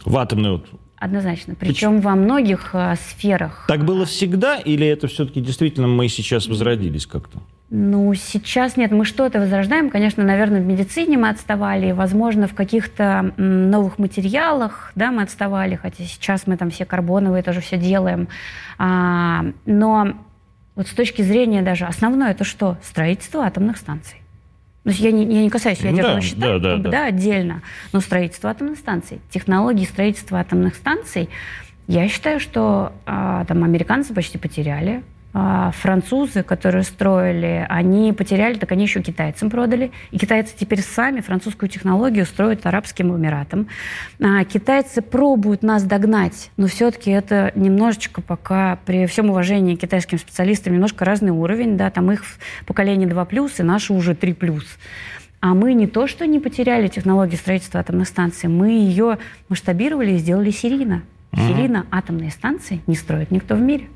В 0.05 0.17
атомной 0.19 0.53
вот. 0.53 0.67
однозначно, 0.97 1.55
причем 1.55 2.01
во 2.01 2.15
многих 2.15 2.71
а, 2.75 2.95
сферах. 2.97 3.65
Так 3.67 3.85
было 3.85 4.07
всегда, 4.07 4.57
или 4.57 4.87
это 4.87 5.09
все-таки 5.09 5.41
действительно 5.41 5.89
мы 5.89 6.09
сейчас 6.09 6.47
возродились 6.47 7.07
как-то? 7.07 7.41
Ну, 7.75 8.13
сейчас 8.13 8.77
нет. 8.77 8.91
Мы 8.91 9.07
что-то 9.07 9.41
возрождаем. 9.41 9.89
Конечно, 9.89 10.23
наверное, 10.23 10.61
в 10.61 10.67
медицине 10.67 11.17
мы 11.17 11.31
отставали. 11.31 11.93
Возможно, 11.93 12.47
в 12.47 12.55
каких-то 12.55 13.33
новых 13.39 13.99
материалах 13.99 14.93
да, 14.95 15.11
мы 15.11 15.23
отставали. 15.23 15.77
Хотя 15.77 16.05
сейчас 16.05 16.47
мы 16.47 16.59
там 16.59 16.69
все 16.69 16.85
карбоновые 16.85 17.43
тоже 17.43 17.63
все 17.63 17.79
делаем. 17.79 18.29
А, 18.77 19.47
но 19.65 20.13
вот 20.77 20.87
с 20.87 20.91
точки 20.91 21.23
зрения 21.23 21.63
даже 21.63 21.87
основное 21.87 22.33
это 22.33 22.45
что? 22.45 22.77
Строительство 22.83 23.47
атомных 23.47 23.79
станций. 23.79 24.21
Есть 24.85 25.01
я 25.01 25.11
не, 25.11 25.25
я 25.25 25.43
не 25.43 25.49
касаюсь 25.49 25.81
ну 25.81 25.89
ядерного 25.89 26.17
да, 26.17 26.21
счета, 26.21 26.41
да, 26.41 26.59
да, 26.59 26.77
да. 26.77 26.91
да, 26.91 27.07
отдельно, 27.07 27.63
но 27.93 28.01
строительство 28.01 28.51
атомных 28.51 28.79
станций, 28.79 29.21
технологии 29.31 29.85
строительства 29.85 30.41
атомных 30.41 30.75
станций, 30.75 31.31
я 31.87 32.09
считаю, 32.09 32.41
что 32.41 32.93
а, 33.07 33.45
там 33.45 33.63
американцы 33.63 34.13
почти 34.13 34.39
потеряли, 34.39 35.05
французы, 35.33 36.43
которые 36.43 36.83
строили, 36.83 37.67
они 37.71 38.13
потеряли, 38.13 38.59
так 38.59 38.71
они 38.73 38.85
еще 38.85 39.01
китайцам 39.01 39.49
продали. 39.49 39.91
И 40.11 40.19
китайцы 40.19 40.55
теперь 40.59 40.83
сами 40.83 41.21
французскую 41.21 41.71
технологию 41.71 42.27
строят 42.27 42.67
Арабским 42.67 43.17
Эмиратам. 43.17 43.69
А, 44.21 44.45
китайцы 44.45 45.01
пробуют 45.01 45.63
нас 45.63 45.85
догнать, 45.85 46.51
но 46.59 46.67
все-таки 46.67 47.11
это 47.11 47.51
немножечко 47.55 48.21
пока, 48.21 48.79
при 48.85 49.07
всем 49.07 49.31
уважении 49.31 49.75
к 49.75 49.81
китайским 49.81 50.19
специалистам, 50.19 50.75
немножко 50.75 51.07
разный 51.07 51.31
уровень. 51.31 51.79
Да, 51.79 51.91
там 51.91 52.13
их 52.13 52.25
поколение 52.67 53.09
2+, 53.09 53.53
и 53.59 53.63
наши 53.63 53.95
уже 53.95 54.13
3+. 54.13 54.63
А 55.41 55.55
мы 55.55 55.73
не 55.73 55.87
то, 55.87 56.07
что 56.07 56.27
не 56.27 56.41
потеряли 56.41 56.89
технологию 56.89 57.39
строительства 57.39 57.81
атомных 57.81 58.07
станций, 58.07 58.49
мы 58.49 58.71
ее 58.71 59.19
масштабировали 59.49 60.13
и 60.13 60.19
сделали 60.19 60.51
серийно. 60.51 61.03
Серийно 61.35 61.87
атомные 61.91 62.31
станции 62.31 62.83
не 62.87 62.95
строит 62.95 63.31
никто 63.31 63.55
в 63.55 63.61
мире. 63.61 63.89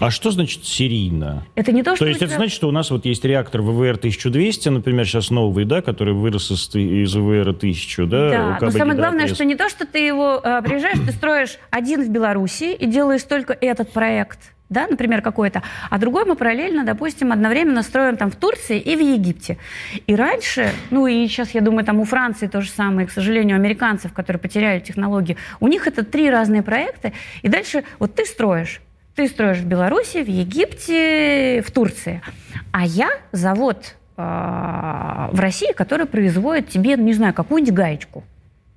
А 0.00 0.10
что 0.10 0.30
значит 0.30 0.64
серийно? 0.64 1.44
Это 1.56 1.72
не 1.72 1.82
то, 1.82 1.96
что... 1.96 2.04
То 2.04 2.08
есть 2.08 2.22
это 2.22 2.34
значит, 2.34 2.54
что 2.54 2.68
у 2.68 2.70
нас 2.70 2.90
вот 2.90 3.04
есть 3.04 3.24
реактор 3.24 3.62
ВВР-1200, 3.62 4.70
например, 4.70 5.06
сейчас 5.06 5.30
новый, 5.30 5.64
да, 5.64 5.82
который 5.82 6.14
вырос 6.14 6.50
из, 6.50 6.74
из 6.74 7.16
ВВР-1000, 7.16 8.06
да? 8.06 8.30
Да, 8.30 8.58
но 8.60 8.70
самое 8.70 8.96
главное, 8.96 9.26
что 9.26 9.44
не 9.44 9.56
то, 9.56 9.68
что 9.68 9.86
ты 9.86 9.98
его 9.98 10.40
э, 10.42 10.62
приезжаешь, 10.62 10.98
ты 11.04 11.12
строишь 11.12 11.58
один 11.70 12.04
в 12.04 12.10
Беларуси 12.10 12.74
и 12.74 12.86
делаешь 12.86 13.24
только 13.24 13.52
этот 13.52 13.90
проект, 13.92 14.38
да, 14.68 14.86
например, 14.86 15.22
какой-то, 15.22 15.62
а 15.90 15.98
другой 15.98 16.24
мы 16.26 16.36
параллельно, 16.36 16.84
допустим, 16.84 17.32
одновременно 17.32 17.82
строим 17.82 18.16
там 18.16 18.30
в 18.30 18.36
Турции 18.36 18.78
и 18.78 18.94
в 18.94 19.00
Египте. 19.00 19.58
И 20.06 20.14
раньше, 20.14 20.70
ну 20.90 21.06
и 21.06 21.26
сейчас, 21.26 21.54
я 21.54 21.60
думаю, 21.60 21.84
там 21.84 21.98
у 22.00 22.04
Франции 22.04 22.46
то 22.46 22.60
же 22.60 22.70
самое, 22.70 23.06
к 23.06 23.10
сожалению, 23.10 23.56
американцев, 23.56 24.12
которые 24.12 24.40
потеряли 24.40 24.80
технологии, 24.80 25.36
у 25.58 25.68
них 25.68 25.86
это 25.86 26.04
три 26.04 26.30
разные 26.30 26.62
проекта, 26.62 27.12
и 27.42 27.48
дальше 27.48 27.84
вот 27.98 28.14
ты 28.14 28.24
строишь, 28.26 28.80
ты 29.18 29.26
строишь 29.26 29.58
в 29.58 29.66
Беларуси, 29.66 30.22
в 30.22 30.28
Египте, 30.28 31.60
в 31.66 31.72
Турции. 31.72 32.22
А 32.70 32.86
я 32.86 33.10
завод 33.32 33.96
э, 34.16 34.22
в 34.22 35.40
России, 35.40 35.72
который 35.72 36.06
производит 36.06 36.68
тебе, 36.68 36.94
не 36.94 37.12
знаю, 37.14 37.34
какую-нибудь 37.34 37.74
гаечку. 37.74 38.22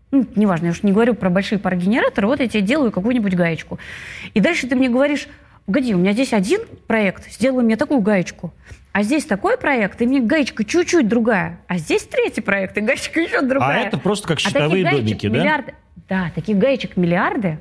Ну, 0.10 0.26
неважно, 0.36 0.66
я 0.66 0.72
уж 0.72 0.82
не 0.82 0.94
говорю 0.94 1.14
про 1.14 1.30
большие 1.30 1.60
парогенераторы, 1.60 2.26
вот 2.26 2.40
я 2.40 2.48
тебе 2.48 2.64
делаю 2.64 2.92
какую-нибудь 2.92 3.36
гаечку. 3.36 3.78
И 4.34 4.40
дальше 4.40 4.66
ты 4.66 4.76
мне 4.76 4.90
говоришь, 4.90 5.28
погоди, 5.68 5.94
у 5.94 6.00
меня 6.00 6.14
здесь 6.14 6.34
один 6.34 6.62
проект, 6.88 7.32
сделай 7.32 7.64
мне 7.64 7.76
такую 7.76 8.02
гаечку. 8.02 8.52
А 8.94 9.04
здесь 9.04 9.26
такой 9.26 9.60
проект, 9.60 10.02
и 10.02 10.08
мне 10.08 10.22
гаечка 10.22 10.66
чуть-чуть 10.66 11.08
другая. 11.08 11.60
А 11.68 11.78
здесь 11.78 12.02
третий 12.02 12.42
проект, 12.42 12.76
и 12.80 12.82
гаечка 12.82 13.20
еще 13.22 13.42
другая. 13.42 13.84
А 13.84 13.88
это 13.88 14.00
просто 14.00 14.28
как 14.28 14.40
щитовые 14.40 14.88
а 14.88 14.92
домики, 14.92 15.28
да? 15.28 15.38
Миллиарды, 15.38 15.76
да, 16.12 16.30
таких 16.36 16.58
гаечек 16.58 16.98
миллиарды. 16.98 17.58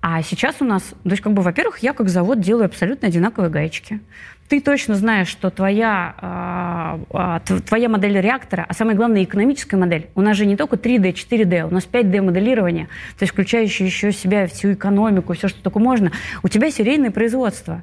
А 0.00 0.22
сейчас 0.22 0.56
у 0.60 0.64
нас, 0.64 0.82
то 0.82 1.10
есть, 1.10 1.20
как 1.22 1.34
бы, 1.34 1.42
во-первых, 1.42 1.80
я 1.80 1.92
как 1.92 2.08
завод 2.08 2.40
делаю 2.40 2.64
абсолютно 2.64 3.08
одинаковые 3.08 3.50
гаечки. 3.50 4.00
Ты 4.48 4.62
точно 4.62 4.94
знаешь, 4.94 5.28
что 5.28 5.50
твоя, 5.50 7.04
э, 7.12 7.40
э, 7.50 7.60
твоя 7.60 7.90
модель 7.90 8.18
реактора, 8.18 8.64
а 8.66 8.72
самое 8.72 8.96
главное, 8.96 9.24
экономическая 9.24 9.76
модель, 9.76 10.08
у 10.14 10.22
нас 10.22 10.38
же 10.38 10.46
не 10.46 10.56
только 10.56 10.76
3D, 10.76 11.12
4D, 11.12 11.68
у 11.68 11.70
нас 11.70 11.84
5D 11.84 12.22
моделирование, 12.22 12.86
то 13.18 13.24
есть 13.24 13.34
включающее 13.34 13.86
еще 13.86 14.10
себя 14.10 14.46
всю 14.46 14.72
экономику, 14.72 15.34
все, 15.34 15.48
что 15.48 15.62
только 15.62 15.78
можно. 15.78 16.12
У 16.42 16.48
тебя 16.48 16.70
серийное 16.70 17.10
производство. 17.10 17.82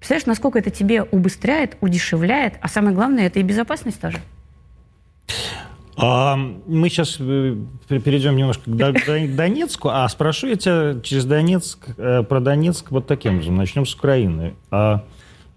Представляешь, 0.00 0.26
насколько 0.26 0.58
это 0.58 0.70
тебе 0.70 1.04
убыстряет, 1.04 1.76
удешевляет, 1.80 2.54
а 2.60 2.66
самое 2.66 2.92
главное, 2.92 3.28
это 3.28 3.38
и 3.38 3.44
безопасность 3.44 4.00
тоже. 4.00 4.18
А, 6.00 6.36
мы 6.36 6.88
сейчас 6.88 7.16
э, 7.18 7.56
перейдем 7.88 8.36
немножко 8.36 8.70
к 8.70 9.34
Донецку, 9.34 9.88
а 9.88 10.08
спрошу 10.08 10.46
я 10.46 10.56
тебя 10.56 11.00
через 11.02 11.24
Донецк, 11.24 11.88
э, 11.96 12.22
про 12.22 12.40
Донецк 12.40 12.92
вот 12.92 13.06
таким 13.06 13.42
же. 13.42 13.50
Начнем 13.50 13.84
с 13.84 13.94
Украины. 13.94 14.54
А 14.70 15.04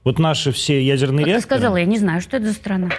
вот 0.03 0.17
наши 0.17 0.51
все 0.51 0.83
ядерные 0.83 1.25
как 1.25 1.27
реакторы... 1.27 1.41
Ты 1.41 1.45
сказала, 1.45 1.77
я 1.77 1.85
не 1.85 1.99
знаю, 1.99 2.21
что 2.21 2.37
это 2.37 2.47
за 2.47 2.53
страна. 2.53 2.89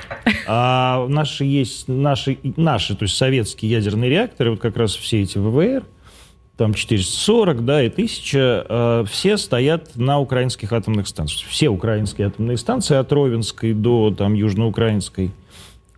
А 0.46 1.04
наши 1.08 1.44
есть, 1.44 1.88
наши, 1.88 2.38
наши, 2.56 2.94
то 2.94 3.04
есть 3.04 3.16
советские 3.16 3.72
ядерные 3.72 4.08
реакторы, 4.08 4.52
вот 4.52 4.60
как 4.60 4.76
раз 4.76 4.94
все 4.94 5.22
эти 5.22 5.38
ВВР, 5.38 5.82
там 6.56 6.74
440, 6.74 7.64
да, 7.64 7.82
и 7.82 7.88
1000, 7.88 8.66
э, 8.68 9.04
все 9.10 9.36
стоят 9.36 9.96
на 9.96 10.20
украинских 10.20 10.72
атомных 10.72 11.08
станциях. 11.08 11.50
Все 11.50 11.68
украинские 11.68 12.28
атомные 12.28 12.56
станции 12.56 12.96
от 12.96 13.10
Ровенской 13.10 13.72
до 13.72 14.14
там 14.16 14.34
южноукраинской 14.34 15.26
а, 15.28 15.41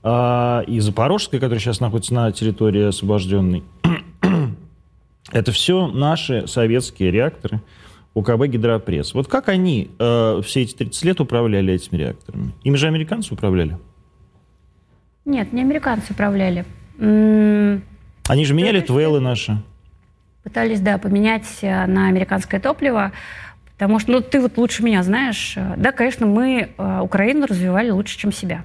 и 0.06 0.80
Запорожская, 0.80 1.40
которая 1.40 1.60
сейчас 1.60 1.80
находится 1.80 2.12
на 2.12 2.30
территории 2.30 2.88
освобожденной. 2.88 3.64
Это 5.32 5.50
все 5.50 5.86
наши 5.86 6.46
советские 6.46 7.10
реакторы 7.10 7.62
УКБ 8.14 8.46
«Гидропресс». 8.46 9.14
Вот 9.14 9.26
как 9.28 9.48
они 9.48 9.90
э, 9.98 10.40
все 10.44 10.62
эти 10.62 10.74
30 10.74 11.04
лет 11.04 11.20
управляли 11.20 11.74
этими 11.74 11.98
реакторами? 11.98 12.54
Им 12.62 12.76
же 12.76 12.86
американцы 12.86 13.34
управляли? 13.34 13.76
Нет, 15.24 15.52
не 15.52 15.62
американцы 15.62 16.12
управляли. 16.12 16.64
Они 16.98 18.44
же 18.44 18.54
меняли 18.54 18.80
твелы 18.80 19.20
наши. 19.20 19.60
Пытались, 20.44 20.80
да, 20.80 20.98
поменять 20.98 21.58
э, 21.62 21.86
на 21.86 22.06
американское 22.08 22.60
топливо, 22.60 23.12
потому 23.72 23.98
что, 23.98 24.12
ну, 24.12 24.20
ты 24.20 24.40
вот 24.40 24.56
лучше 24.58 24.84
меня 24.84 25.02
знаешь. 25.02 25.56
Да, 25.76 25.90
конечно, 25.90 26.26
мы 26.26 26.68
э, 26.76 27.00
Украину 27.00 27.46
развивали 27.46 27.90
лучше, 27.90 28.18
чем 28.18 28.30
себя. 28.30 28.64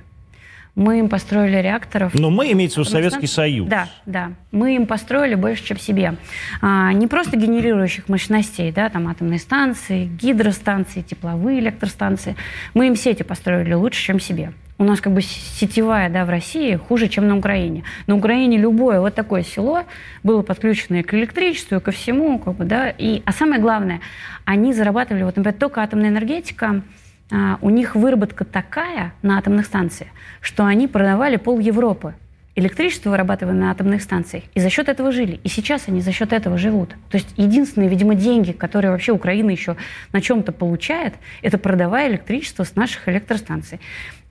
Мы 0.79 0.99
им 0.99 1.09
построили 1.09 1.57
реакторов. 1.57 2.13
Но 2.13 2.29
мы, 2.29 2.53
имеется 2.53 2.79
в 2.79 2.83
виду 2.85 2.91
Советский 2.91 3.27
Союз. 3.27 3.67
Да, 3.67 3.89
да. 4.05 4.31
Мы 4.53 4.77
им 4.77 4.85
построили 4.85 5.35
больше, 5.35 5.65
чем 5.65 5.77
себе. 5.77 6.15
А, 6.61 6.93
не 6.93 7.05
просто 7.07 7.35
генерирующих 7.35 8.07
мощностей, 8.07 8.71
да, 8.71 8.87
там 8.87 9.09
атомные 9.09 9.39
станции, 9.39 10.05
гидростанции, 10.05 11.01
тепловые 11.01 11.59
электростанции. 11.59 12.37
Мы 12.73 12.87
им 12.87 12.95
сети 12.95 13.23
построили 13.23 13.73
лучше, 13.73 14.01
чем 14.01 14.21
себе. 14.21 14.53
У 14.77 14.85
нас 14.85 15.01
как 15.01 15.11
бы 15.11 15.21
сетевая, 15.21 16.09
да, 16.09 16.23
в 16.23 16.29
России 16.29 16.77
хуже, 16.77 17.09
чем 17.09 17.27
на 17.27 17.37
Украине. 17.37 17.83
На 18.07 18.15
Украине 18.15 18.57
любое 18.57 19.01
вот 19.01 19.13
такое 19.13 19.43
село 19.43 19.83
было 20.23 20.43
подключено 20.43 21.01
и 21.01 21.03
к 21.03 21.13
электричеству, 21.13 21.75
и 21.75 21.79
ко 21.81 21.91
всему, 21.91 22.39
как 22.39 22.55
бы, 22.55 22.63
да. 22.63 22.89
И, 22.89 23.21
а 23.25 23.33
самое 23.33 23.59
главное, 23.59 23.99
они 24.45 24.73
зарабатывали, 24.73 25.23
вот, 25.23 25.35
например, 25.35 25.59
только 25.59 25.83
атомная 25.83 26.07
энергетика, 26.07 26.83
у 27.31 27.69
них 27.69 27.95
выработка 27.95 28.43
такая 28.43 29.13
на 29.21 29.37
атомных 29.37 29.65
станциях, 29.65 30.09
что 30.41 30.65
они 30.65 30.87
продавали 30.87 31.35
пол 31.35 31.59
Европы 31.59 32.15
электричество 32.59 33.09
вырабатывая 33.09 33.53
на 33.53 33.71
атомных 33.71 34.01
станциях. 34.01 34.43
И 34.53 34.59
за 34.59 34.69
счет 34.69 34.89
этого 34.89 35.11
жили. 35.11 35.39
И 35.43 35.49
сейчас 35.49 35.87
они 35.87 36.01
за 36.01 36.11
счет 36.11 36.33
этого 36.33 36.57
живут. 36.57 36.89
То 37.09 37.17
есть 37.17 37.33
единственные, 37.37 37.89
видимо, 37.89 38.15
деньги, 38.15 38.51
которые 38.51 38.91
вообще 38.91 39.11
Украина 39.11 39.49
еще 39.49 39.77
на 40.11 40.21
чем-то 40.21 40.51
получает, 40.51 41.15
это 41.41 41.57
продавая 41.57 42.09
электричество 42.09 42.63
с 42.63 42.75
наших 42.75 43.07
электростанций. 43.07 43.79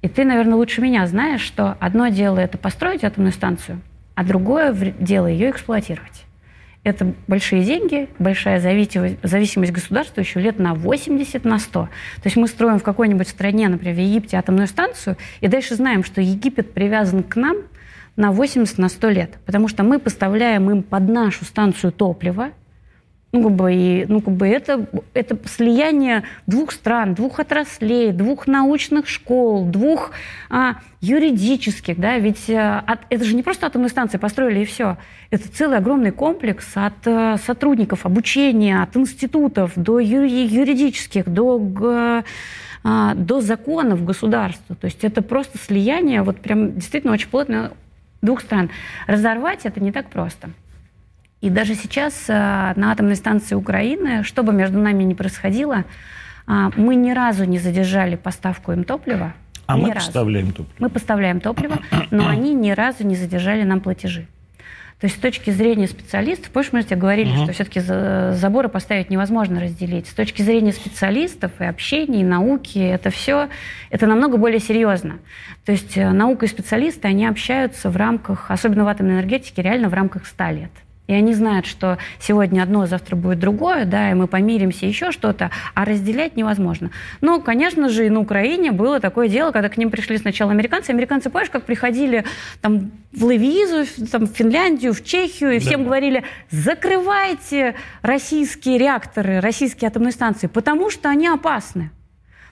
И 0.02 0.08
ты, 0.08 0.24
наверное, 0.24 0.56
лучше 0.56 0.80
меня 0.80 1.06
знаешь, 1.06 1.40
что 1.40 1.76
одно 1.80 2.08
дело 2.08 2.38
это 2.38 2.58
построить 2.58 3.02
атомную 3.02 3.32
станцию, 3.32 3.80
а 4.14 4.24
другое 4.24 4.72
дело 4.72 5.26
ее 5.26 5.50
эксплуатировать. 5.50 6.24
Это 6.88 7.12
большие 7.26 7.64
деньги, 7.64 8.08
большая 8.18 8.60
зависимость 8.60 9.72
государства 9.72 10.20
еще 10.22 10.40
лет 10.40 10.58
на 10.58 10.72
80, 10.72 11.44
на 11.44 11.58
100. 11.58 11.82
То 11.82 11.90
есть 12.24 12.36
мы 12.36 12.48
строим 12.48 12.78
в 12.78 12.82
какой-нибудь 12.82 13.28
стране, 13.28 13.68
например, 13.68 13.94
в 13.94 13.98
Египте 13.98 14.38
атомную 14.38 14.68
станцию, 14.68 15.18
и 15.42 15.48
дальше 15.48 15.74
знаем, 15.74 16.02
что 16.02 16.22
Египет 16.22 16.72
привязан 16.72 17.24
к 17.24 17.36
нам 17.36 17.58
на 18.16 18.32
80, 18.32 18.78
на 18.78 18.88
100 18.88 19.08
лет. 19.10 19.38
Потому 19.44 19.68
что 19.68 19.82
мы 19.82 19.98
поставляем 19.98 20.70
им 20.70 20.82
под 20.82 21.08
нашу 21.10 21.44
станцию 21.44 21.92
топливо, 21.92 22.52
ну, 23.30 23.42
как 23.42 23.52
бы, 23.52 23.74
и, 23.74 24.06
ну, 24.08 24.22
как 24.22 24.34
бы 24.34 24.48
это, 24.48 24.86
это 25.12 25.38
слияние 25.46 26.22
двух 26.46 26.72
стран, 26.72 27.14
двух 27.14 27.40
отраслей, 27.40 28.12
двух 28.12 28.46
научных 28.46 29.06
школ, 29.06 29.66
двух 29.66 30.12
а, 30.48 30.76
юридических, 31.02 31.98
да, 31.98 32.18
ведь 32.18 32.48
а, 32.48 32.82
от, 32.86 33.00
это 33.10 33.24
же 33.24 33.36
не 33.36 33.42
просто 33.42 33.66
атомные 33.66 33.90
станции 33.90 34.16
построили 34.16 34.60
и 34.60 34.64
все. 34.64 34.96
Это 35.30 35.46
целый 35.50 35.76
огромный 35.76 36.10
комплекс 36.10 36.66
от 36.74 37.06
а, 37.06 37.36
сотрудников 37.36 38.06
обучения, 38.06 38.82
от 38.82 38.96
институтов 38.96 39.72
до 39.76 39.98
ю, 39.98 40.22
юридических, 40.22 41.28
до, 41.28 42.24
а, 42.82 43.14
до 43.14 43.40
законов 43.42 44.06
государства. 44.06 44.74
То 44.74 44.86
есть 44.86 45.04
это 45.04 45.20
просто 45.20 45.58
слияние, 45.58 46.22
вот 46.22 46.38
прям 46.40 46.72
действительно 46.76 47.12
очень 47.12 47.28
плотное 47.28 47.72
двух 48.22 48.40
стран. 48.40 48.70
Разорвать 49.06 49.66
это 49.66 49.80
не 49.80 49.92
так 49.92 50.08
просто. 50.08 50.48
И 51.40 51.50
даже 51.50 51.74
сейчас 51.74 52.24
э, 52.28 52.32
на 52.32 52.90
атомной 52.90 53.14
станции 53.14 53.54
Украины, 53.54 54.24
что 54.24 54.42
бы 54.42 54.52
между 54.52 54.78
нами 54.78 55.04
ни 55.04 55.14
происходило, 55.14 55.84
э, 56.46 56.70
мы 56.74 56.96
ни 56.96 57.12
разу 57.12 57.44
не 57.44 57.58
задержали 57.58 58.16
поставку 58.16 58.72
им 58.72 58.82
топлива. 58.82 59.34
А 59.66 59.76
ни 59.76 59.82
мы 59.82 59.88
разу. 59.92 60.06
поставляем 60.06 60.50
топливо? 60.50 60.76
Мы 60.78 60.88
поставляем 60.88 61.40
топливо, 61.40 61.78
но 62.10 62.28
они 62.28 62.54
ни 62.54 62.70
разу 62.72 63.06
не 63.06 63.14
задержали 63.14 63.62
нам 63.62 63.80
платежи. 63.80 64.26
То 64.98 65.04
есть 65.04 65.18
с 65.18 65.20
точки 65.20 65.50
зрения 65.50 65.86
специалистов, 65.86 66.50
помнишь, 66.50 66.72
мы 66.72 66.80
же 66.80 66.88
тебе 66.88 66.96
говорили, 66.96 67.30
угу. 67.30 67.44
что 67.44 67.52
все-таки 67.52 67.78
заборы 67.78 68.68
поставить 68.68 69.10
невозможно 69.10 69.60
разделить. 69.60 70.08
С 70.08 70.12
точки 70.12 70.42
зрения 70.42 70.72
специалистов 70.72 71.52
и 71.60 71.64
общения, 71.64 72.22
и 72.22 72.24
науки, 72.24 72.80
это 72.80 73.10
все, 73.10 73.48
это 73.90 74.08
намного 74.08 74.38
более 74.38 74.58
серьезно. 74.58 75.20
То 75.64 75.70
есть 75.70 75.96
э, 75.96 76.10
наука 76.10 76.46
и 76.46 76.48
специалисты, 76.48 77.06
они 77.06 77.26
общаются 77.26 77.90
в 77.90 77.96
рамках, 77.96 78.50
особенно 78.50 78.84
в 78.84 78.88
атомной 78.88 79.14
энергетике, 79.14 79.62
реально 79.62 79.88
в 79.88 79.94
рамках 79.94 80.26
100 80.26 80.44
лет 80.50 80.72
и 81.08 81.14
они 81.14 81.34
знают, 81.34 81.66
что 81.66 81.98
сегодня 82.20 82.62
одно, 82.62 82.86
завтра 82.86 83.16
будет 83.16 83.40
другое, 83.40 83.86
да, 83.86 84.10
и 84.10 84.14
мы 84.14 84.28
помиримся, 84.28 84.86
еще 84.86 85.10
что-то, 85.10 85.50
а 85.74 85.84
разделять 85.84 86.36
невозможно. 86.36 86.90
Но, 87.20 87.40
конечно 87.40 87.88
же, 87.88 88.06
и 88.06 88.10
на 88.10 88.20
Украине 88.20 88.70
было 88.70 89.00
такое 89.00 89.28
дело, 89.28 89.50
когда 89.50 89.68
к 89.68 89.78
ним 89.78 89.90
пришли 89.90 90.18
сначала 90.18 90.52
американцы. 90.52 90.90
Американцы, 90.90 91.30
помнишь, 91.30 91.50
как 91.50 91.64
приходили 91.64 92.24
там, 92.60 92.92
в 93.12 93.28
Левизу, 93.28 93.86
там, 94.06 94.26
в 94.26 94.32
Финляндию, 94.32 94.92
в 94.92 95.02
Чехию, 95.02 95.52
и 95.52 95.58
да. 95.58 95.66
всем 95.66 95.84
говорили, 95.84 96.24
закрывайте 96.50 97.74
российские 98.02 98.78
реакторы, 98.78 99.40
российские 99.40 99.88
атомные 99.88 100.12
станции, 100.12 100.46
потому 100.46 100.90
что 100.90 101.08
они 101.08 101.26
опасны 101.26 101.90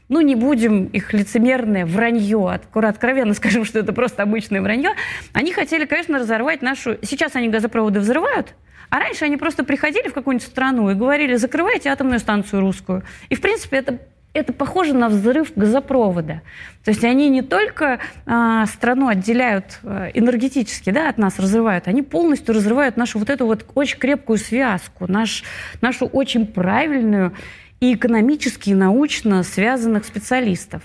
ну, 0.08 0.20
не 0.20 0.34
будем 0.34 0.86
их 0.86 1.12
лицемерное 1.12 1.84
вранье, 1.84 2.60
откровенно 2.72 3.34
скажем, 3.34 3.64
что 3.64 3.78
это 3.78 3.92
просто 3.92 4.22
обычное 4.22 4.60
вранье, 4.60 4.90
они 5.32 5.52
хотели, 5.52 5.84
конечно, 5.84 6.18
разорвать 6.18 6.62
нашу... 6.62 6.96
Сейчас 7.02 7.34
они 7.36 7.48
газопроводы 7.48 8.00
взрывают, 8.00 8.54
а 8.88 9.00
раньше 9.00 9.24
они 9.24 9.36
просто 9.36 9.64
приходили 9.64 10.08
в 10.08 10.12
какую-нибудь 10.12 10.46
страну 10.46 10.90
и 10.90 10.94
говорили, 10.94 11.34
закрывайте 11.36 11.90
атомную 11.90 12.20
станцию 12.20 12.60
русскую. 12.60 13.02
И, 13.28 13.34
в 13.34 13.40
принципе, 13.40 13.78
это 13.78 13.98
это 14.36 14.52
похоже 14.52 14.92
на 14.92 15.08
взрыв 15.08 15.52
газопровода. 15.56 16.42
То 16.84 16.90
есть 16.90 17.02
они 17.04 17.30
не 17.30 17.40
только 17.40 18.00
э, 18.26 18.64
страну 18.66 19.08
отделяют 19.08 19.78
э, 19.82 20.10
энергетически 20.12 20.90
да, 20.90 21.08
от 21.08 21.16
нас, 21.16 21.38
разрывают, 21.38 21.88
они 21.88 22.02
полностью 22.02 22.54
разрывают 22.54 22.98
нашу 22.98 23.18
вот 23.18 23.30
эту 23.30 23.46
вот 23.46 23.64
очень 23.74 23.98
крепкую 23.98 24.36
связку, 24.36 25.10
наш, 25.10 25.42
нашу 25.80 26.04
очень 26.04 26.46
правильную 26.46 27.32
и 27.80 27.94
экономически, 27.94 28.70
и 28.70 28.74
научно 28.74 29.42
связанных 29.42 30.04
специалистов. 30.04 30.82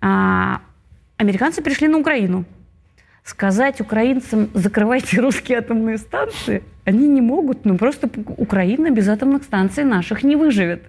А, 0.00 0.60
американцы 1.16 1.62
пришли 1.62 1.88
на 1.88 1.98
Украину. 1.98 2.44
Сказать 3.24 3.80
украинцам, 3.80 4.50
закрывайте 4.54 5.20
русские 5.20 5.58
атомные 5.58 5.98
станции, 5.98 6.62
они 6.84 7.08
не 7.08 7.20
могут, 7.20 7.64
ну 7.64 7.76
просто 7.76 8.08
Украина 8.36 8.90
без 8.90 9.08
атомных 9.08 9.42
станций 9.42 9.84
наших 9.84 10.22
не 10.22 10.36
выживет. 10.36 10.84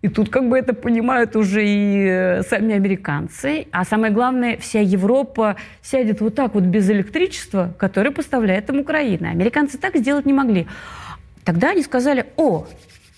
И 0.00 0.08
тут 0.08 0.28
как 0.28 0.50
бы 0.50 0.58
это 0.58 0.74
понимают 0.74 1.34
уже 1.34 1.66
и 1.66 2.06
э, 2.06 2.42
сами 2.42 2.74
американцы. 2.74 3.66
А 3.72 3.84
самое 3.86 4.12
главное, 4.12 4.58
вся 4.58 4.80
Европа 4.80 5.56
сядет 5.80 6.20
вот 6.20 6.34
так 6.34 6.54
вот 6.54 6.64
без 6.64 6.90
электричества, 6.90 7.74
которое 7.78 8.10
поставляет 8.10 8.68
им 8.68 8.80
Украина. 8.80 9.30
Американцы 9.30 9.78
так 9.78 9.96
сделать 9.96 10.26
не 10.26 10.34
могли. 10.34 10.66
Тогда 11.42 11.70
они 11.70 11.82
сказали, 11.82 12.26
о, 12.36 12.66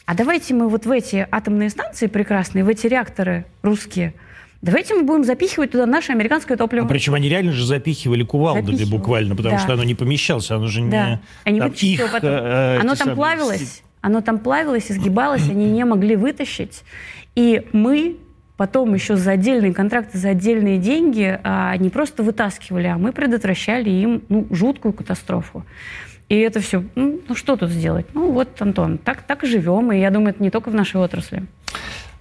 а 0.07 0.15
давайте 0.15 0.55
мы 0.55 0.69
вот 0.69 0.87
в 0.87 0.91
эти 0.91 1.27
атомные 1.31 1.69
станции 1.69 2.07
прекрасные, 2.07 2.65
в 2.65 2.69
эти 2.69 2.87
реакторы 2.87 3.45
русские, 3.63 4.15
давайте 4.63 4.95
мы 4.95 5.03
будем 5.03 5.25
запихивать 5.25 5.73
туда 5.73 5.85
наше 5.85 6.13
американское 6.13 6.57
топливо. 6.57 6.87
А 6.87 6.89
причем 6.89 7.15
они 7.15 7.29
реально 7.29 7.53
же 7.53 7.67
запихивали 7.67 8.23
кувалдами 8.23 8.77
запихивали. 8.77 8.99
буквально, 8.99 9.37
потому 9.37 9.57
да. 9.57 9.61
что 9.61 9.73
оно 9.73 9.83
не 9.83 9.97
помещалось, 9.97 10.51
оно 10.51 10.69
же 10.69 10.81
да. 10.87 11.11
не... 11.11 11.21
Они 11.45 11.59
там 11.59 11.73
их, 11.73 12.13
потом. 12.13 12.31
Э, 12.31 12.79
оно 12.79 12.95
там 12.95 13.15
плавилось, 13.17 13.83
оно 14.01 14.21
там 14.21 14.39
плавилось, 14.39 14.91
изгибалось, 14.91 15.49
они 15.49 15.71
не 15.71 15.85
могли 15.85 16.15
вытащить. 16.15 16.85
И 17.35 17.67
мы 17.73 18.17
потом 18.57 18.95
еще 18.95 19.17
за 19.17 19.33
отдельные 19.33 19.75
контракты, 19.75 20.19
за 20.19 20.31
отдельные 20.31 20.79
деньги 20.79 21.39
а, 21.43 21.77
не 21.77 21.91
просто 21.91 22.23
вытаскивали, 22.23 22.87
а 22.87 22.97
мы 22.97 23.13
предотвращали 23.13 23.91
им 23.91 24.23
ну, 24.29 24.47
жуткую 24.51 24.95
катастрофу. 24.95 25.65
И 26.29 26.37
это 26.39 26.61
все, 26.61 26.85
ну, 26.95 27.21
ну 27.29 27.35
что 27.35 27.57
тут 27.57 27.71
сделать? 27.71 28.07
Ну 28.13 28.33
вот, 28.33 28.61
Антон, 28.61 28.99
так, 28.99 29.23
так 29.23 29.45
и 29.45 29.47
живем, 29.47 29.93
и 29.93 30.01
я 30.01 30.11
думаю, 30.11 30.31
это 30.31 30.43
не 30.43 30.51
только 30.51 30.71
в 30.71 30.75
нашей 30.75 31.01
отрасли. 31.01 31.45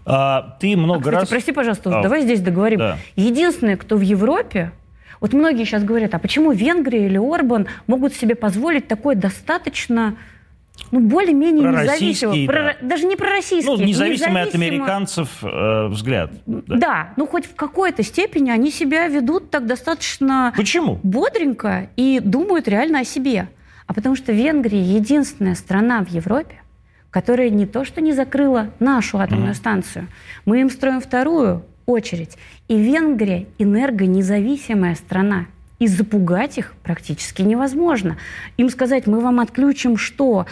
А, 0.06 0.58
ты 0.60 0.78
много 0.78 1.10
а, 1.10 1.14
кстати, 1.14 1.22
раз... 1.22 1.30
прости, 1.30 1.52
пожалуйста, 1.52 2.00
а, 2.00 2.04
давай 2.04 2.22
здесь 2.22 2.42
договорим. 2.42 2.80
Да. 2.80 2.98
Единственное, 3.16 3.78
кто 3.78 3.98
в 3.98 4.02
Европе, 4.02 4.72
вот 5.20 5.34
многие 5.34 5.66
сейчас 5.66 5.84
говорят, 5.84 6.14
а 6.14 6.20
почему 6.20 6.52
Венгрия 6.52 7.08
или 7.08 7.18
Орбан 7.18 7.68
могут 7.88 8.14
себе 8.14 8.36
позволить 8.36 8.88
такое 8.88 9.16
достаточно 9.16 10.16
ну, 10.92 11.00
более-менее 11.00 11.72
независимый. 11.72 12.46
Про, 12.46 12.64
да. 12.64 12.76
Даже 12.82 13.06
не 13.06 13.16
пророссийский. 13.16 13.72
Ну, 13.72 13.84
независимый 13.84 14.44
от 14.44 14.54
американцев 14.54 15.30
э, 15.42 15.88
взгляд. 15.88 16.32
Да. 16.46 16.76
да, 16.78 17.14
ну 17.18 17.26
хоть 17.26 17.46
в 17.46 17.56
какой-то 17.56 18.04
степени 18.04 18.52
они 18.52 18.70
себя 18.70 19.08
ведут 19.08 19.50
так 19.50 19.66
достаточно... 19.66 20.54
Почему? 20.56 21.00
Бодренько 21.02 21.90
и 21.96 22.20
думают 22.20 22.68
реально 22.68 23.00
о 23.00 23.04
себе. 23.06 23.48
А 23.88 23.94
потому 23.94 24.16
что 24.16 24.32
Венгрия 24.32 24.82
единственная 24.82 25.56
страна 25.56 26.04
в 26.04 26.10
Европе, 26.10 26.62
которая 27.12 27.50
не 27.50 27.66
то 27.66 27.86
что 27.86 28.02
не 28.02 28.14
закрыла 28.14 28.72
нашу 28.80 29.20
атомную 29.20 29.52
mm-hmm. 29.52 29.56
станцию, 29.56 30.08
мы 30.46 30.62
им 30.62 30.70
строим 30.70 31.00
вторую 31.00 31.64
очередь. 31.86 32.38
И 32.68 32.78
Венгрия 32.78 33.48
энергонезависимая 33.58 34.96
страна. 34.96 35.46
И 35.78 35.88
запугать 35.88 36.58
их 36.58 36.74
практически 36.84 37.42
невозможно. 37.42 38.18
Им 38.58 38.70
сказать, 38.70 39.08
мы 39.08 39.20
вам 39.20 39.42
отключим 39.42 39.98
что? 39.98 40.46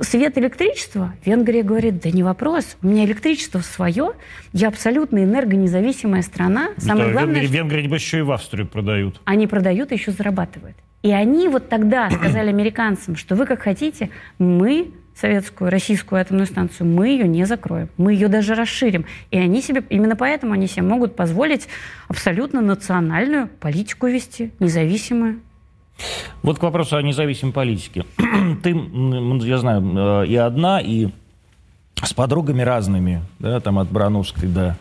Свет, 0.00 0.36
электричество? 0.36 1.14
Венгрия 1.24 1.62
говорит, 1.62 2.02
да 2.02 2.10
не 2.10 2.22
вопрос, 2.22 2.76
у 2.82 2.88
меня 2.88 3.04
электричество 3.06 3.60
свое, 3.60 4.12
я 4.52 4.68
абсолютно 4.68 5.24
энергонезависимая 5.24 6.22
страна. 6.22 6.68
Самое 6.76 7.06
да, 7.06 7.12
главное, 7.12 7.46
Венгрия, 7.46 7.82
небось, 7.82 8.02
еще 8.02 8.18
и 8.18 8.22
в 8.22 8.30
Австрию 8.30 8.66
продают. 8.66 9.20
Они 9.24 9.46
продают 9.46 9.92
и 9.92 9.94
еще 9.94 10.12
зарабатывают. 10.12 10.76
И 11.02 11.10
они 11.12 11.48
вот 11.48 11.68
тогда 11.68 12.10
сказали 12.10 12.48
американцам, 12.48 13.16
что 13.16 13.34
вы 13.36 13.46
как 13.46 13.62
хотите, 13.62 14.10
мы 14.38 14.90
советскую, 15.20 15.70
российскую 15.70 16.20
атомную 16.20 16.46
станцию, 16.46 16.86
мы 16.86 17.08
ее 17.08 17.26
не 17.26 17.44
закроем, 17.44 17.88
мы 17.96 18.12
ее 18.12 18.28
даже 18.28 18.54
расширим. 18.54 19.04
И 19.30 19.38
они 19.38 19.62
себе, 19.62 19.82
именно 19.90 20.16
поэтому 20.16 20.52
они 20.52 20.66
себе 20.68 20.82
могут 20.82 21.16
позволить 21.16 21.68
абсолютно 22.08 22.60
национальную 22.60 23.48
политику 23.48 24.06
вести, 24.06 24.52
независимую. 24.60 25.40
Вот 26.42 26.58
к 26.58 26.62
вопросу 26.62 26.96
о 26.96 27.02
независимой 27.02 27.52
политике. 27.52 28.04
Ты, 28.62 28.70
я 29.46 29.58
знаю, 29.58 30.22
э, 30.22 30.26
и 30.28 30.36
одна, 30.36 30.80
и 30.80 31.08
с 32.02 32.14
подругами 32.14 32.62
разными, 32.62 33.22
да, 33.40 33.58
там 33.58 33.80
от 33.80 33.90
Брановской 33.90 34.48
до 34.48 34.76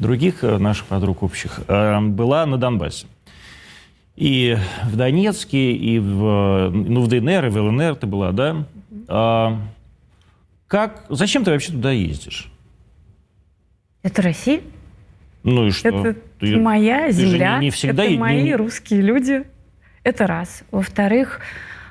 других 0.00 0.42
э, 0.42 0.58
наших 0.58 0.86
подруг 0.86 1.22
общих, 1.22 1.60
э, 1.68 2.00
была 2.00 2.44
на 2.46 2.58
Донбассе. 2.58 3.06
И 4.16 4.56
в 4.84 4.96
Донецке, 4.96 5.72
и 5.72 6.00
в, 6.00 6.70
ну, 6.70 7.02
в 7.02 7.06
ДНР, 7.06 7.46
и 7.46 7.50
в 7.50 7.56
ЛНР 7.56 7.94
ты 7.94 8.08
была, 8.08 8.32
да? 8.32 8.66
А, 9.08 9.58
как, 10.66 11.04
зачем 11.08 11.44
ты 11.44 11.50
вообще 11.50 11.72
туда 11.72 11.90
ездишь? 11.90 12.52
Это 14.02 14.22
Россия? 14.22 14.60
Ну 15.42 15.66
и 15.66 15.70
что? 15.70 15.88
Это 15.88 16.20
ты, 16.38 16.56
моя 16.58 17.06
ты 17.06 17.12
земля, 17.12 17.58
не, 17.58 17.66
не 17.66 17.70
всегда 17.70 18.04
это 18.04 18.18
мои 18.18 18.42
не... 18.42 18.54
русские 18.54 19.00
люди. 19.00 19.44
Это 20.04 20.26
раз. 20.26 20.62
Во-вторых, 20.70 21.40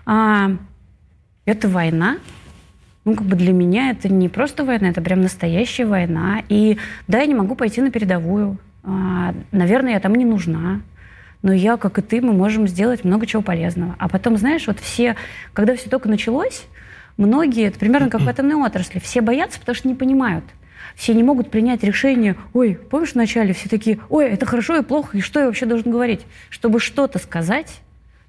а, 0.05 0.51
это 1.45 1.67
война. 1.67 2.17
Ну, 3.03 3.15
как 3.15 3.25
бы 3.25 3.35
для 3.35 3.53
меня 3.53 3.91
это 3.91 4.09
не 4.09 4.29
просто 4.29 4.63
война, 4.63 4.89
это 4.89 5.01
прям 5.01 5.21
настоящая 5.21 5.85
война. 5.85 6.43
И 6.49 6.77
да, 7.07 7.19
я 7.19 7.25
не 7.25 7.35
могу 7.35 7.55
пойти 7.55 7.81
на 7.81 7.89
передовую. 7.89 8.57
А, 8.83 9.33
наверное, 9.51 9.93
я 9.93 9.99
там 9.99 10.15
не 10.15 10.25
нужна 10.25 10.81
но 11.41 11.53
я, 11.53 11.77
как 11.77 11.99
и 11.99 12.01
ты, 12.01 12.19
мы 12.21 12.33
можем 12.33 12.67
сделать 12.67 13.03
много 13.03 13.25
чего 13.25 13.41
полезного. 13.41 13.95
А 13.99 14.09
потом, 14.09 14.37
знаешь, 14.37 14.67
вот 14.67 14.79
все, 14.79 15.15
когда 15.53 15.75
все 15.75 15.89
только 15.89 16.09
началось, 16.09 16.65
многие, 17.17 17.67
это 17.67 17.79
примерно 17.79 18.09
как 18.09 18.21
в 18.21 18.29
атомной 18.29 18.55
отрасли, 18.55 18.99
все 18.99 19.21
боятся, 19.21 19.59
потому 19.59 19.75
что 19.75 19.87
не 19.87 19.95
понимают. 19.95 20.45
Все 20.95 21.13
не 21.13 21.23
могут 21.23 21.51
принять 21.51 21.83
решение, 21.83 22.35
ой, 22.53 22.75
помнишь, 22.75 23.13
вначале 23.13 23.53
все 23.53 23.69
такие, 23.69 23.99
ой, 24.09 24.29
это 24.29 24.45
хорошо 24.45 24.77
и 24.77 24.83
плохо, 24.83 25.17
и 25.17 25.21
что 25.21 25.39
я 25.39 25.45
вообще 25.45 25.65
должен 25.65 25.91
говорить? 25.91 26.21
Чтобы 26.49 26.79
что-то 26.79 27.19
сказать, 27.19 27.81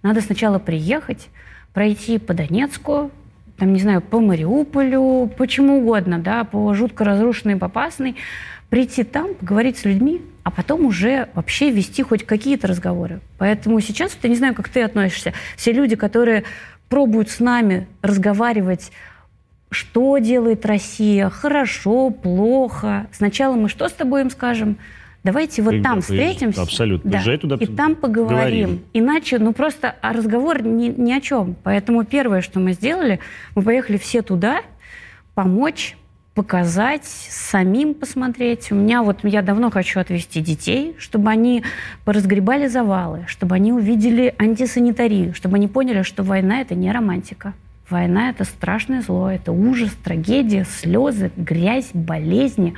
надо 0.02 0.20
сначала 0.20 0.58
приехать, 0.58 1.28
пройти 1.72 2.18
по 2.18 2.34
Донецку, 2.34 3.10
там, 3.56 3.72
не 3.72 3.80
знаю, 3.80 4.00
по 4.00 4.20
Мариуполю, 4.20 5.30
почему 5.36 5.78
угодно, 5.78 6.18
да, 6.18 6.44
по 6.44 6.72
жутко 6.74 7.04
разрушенной, 7.04 7.56
попасной, 7.56 8.16
прийти 8.70 9.02
там, 9.02 9.34
поговорить 9.34 9.78
с 9.78 9.84
людьми, 9.84 10.20
а 10.44 10.50
потом 10.50 10.86
уже 10.86 11.28
вообще 11.34 11.70
вести 11.70 12.02
хоть 12.02 12.24
какие-то 12.24 12.68
разговоры. 12.68 13.20
Поэтому 13.38 13.80
сейчас, 13.80 14.16
я 14.22 14.28
не 14.28 14.36
знаю, 14.36 14.54
как 14.54 14.68
ты 14.68 14.82
относишься, 14.82 15.32
все 15.56 15.72
люди, 15.72 15.96
которые 15.96 16.44
пробуют 16.88 17.30
с 17.30 17.40
нами 17.40 17.86
разговаривать, 18.02 18.92
что 19.70 20.18
делает 20.18 20.64
Россия, 20.64 21.28
хорошо, 21.28 22.10
плохо. 22.10 23.06
Сначала 23.12 23.54
мы 23.54 23.68
что 23.68 23.88
с 23.88 23.92
тобой 23.92 24.22
им 24.22 24.30
скажем? 24.30 24.78
Давайте 25.24 25.62
вот 25.62 25.82
там 25.82 26.00
встретимся. 26.00 26.62
Абсолютно. 26.62 27.10
Да, 27.10 27.36
туда 27.36 27.56
и 27.56 27.66
там 27.66 27.96
поговорим. 27.96 28.38
Говорим. 28.38 28.80
Иначе, 28.94 29.38
ну 29.38 29.52
просто 29.52 29.94
а 30.00 30.12
разговор 30.12 30.62
ни, 30.62 30.88
ни 30.88 31.12
о 31.12 31.20
чем. 31.20 31.56
Поэтому 31.64 32.04
первое, 32.04 32.40
что 32.40 32.60
мы 32.60 32.72
сделали, 32.72 33.20
мы 33.54 33.62
поехали 33.62 33.98
все 33.98 34.22
туда 34.22 34.62
помочь 35.34 35.96
показать, 36.38 37.04
самим 37.04 37.94
посмотреть. 37.94 38.70
У 38.70 38.76
меня 38.76 39.02
вот, 39.02 39.24
я 39.24 39.42
давно 39.42 39.72
хочу 39.72 39.98
отвести 39.98 40.40
детей, 40.40 40.94
чтобы 40.96 41.30
они 41.30 41.64
поразгребали 42.04 42.68
завалы, 42.68 43.24
чтобы 43.26 43.56
они 43.56 43.72
увидели 43.72 44.32
антисанитарию, 44.38 45.34
чтобы 45.34 45.56
они 45.56 45.66
поняли, 45.66 46.02
что 46.02 46.22
война– 46.22 46.60
это 46.60 46.76
не 46.76 46.92
романтика. 46.92 47.54
Война– 47.90 48.30
это 48.30 48.44
страшное 48.44 49.02
зло, 49.02 49.28
это 49.28 49.50
ужас, 49.50 49.90
трагедия, 50.04 50.64
слезы, 50.64 51.32
грязь, 51.36 51.90
болезни. 51.92 52.74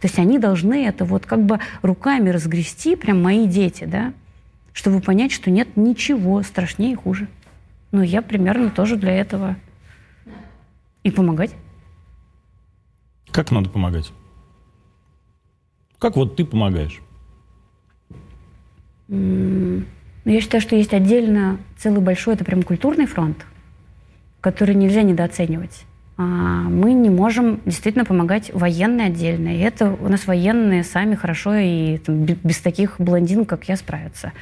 То 0.00 0.08
есть 0.08 0.18
они 0.18 0.40
должны 0.40 0.84
это 0.84 1.04
вот 1.04 1.24
как 1.24 1.40
бы 1.40 1.60
руками 1.82 2.30
разгрести, 2.30 2.96
прям 2.96 3.22
мои 3.22 3.46
дети, 3.46 3.84
да, 3.84 4.12
чтобы 4.72 4.98
понять, 4.98 5.30
что 5.30 5.52
нет 5.52 5.76
ничего 5.76 6.42
страшнее 6.42 6.94
и 6.94 6.96
хуже. 6.96 7.28
Но 7.92 8.02
я 8.02 8.22
примерно 8.22 8.70
тоже 8.70 8.96
для 8.96 9.12
этого 9.12 9.54
и 11.04 11.12
помогать. 11.12 11.52
Как 13.34 13.50
надо 13.50 13.68
помогать? 13.68 14.12
Как 15.98 16.14
вот 16.14 16.36
ты 16.36 16.44
помогаешь? 16.44 17.00
Ну, 19.08 19.82
я 20.24 20.40
считаю, 20.40 20.60
что 20.60 20.76
есть 20.76 20.94
отдельно 20.94 21.58
целый 21.76 22.00
большой, 22.00 22.34
это 22.34 22.44
прям 22.44 22.62
культурный 22.62 23.06
фронт, 23.06 23.44
который 24.40 24.76
нельзя 24.76 25.02
недооценивать. 25.02 25.84
А, 26.16 26.22
мы 26.22 26.92
не 26.92 27.10
можем 27.10 27.60
действительно 27.64 28.04
помогать 28.04 28.54
военные 28.54 29.08
отдельно. 29.08 29.48
И 29.48 29.58
это 29.58 29.90
у 29.90 30.08
нас 30.08 30.28
военные 30.28 30.84
сами 30.84 31.16
хорошо 31.16 31.56
и 31.56 31.98
там, 31.98 32.24
без 32.24 32.60
таких 32.60 33.00
блондин, 33.00 33.46
как 33.46 33.68
я, 33.68 33.76
справятся. 33.76 34.32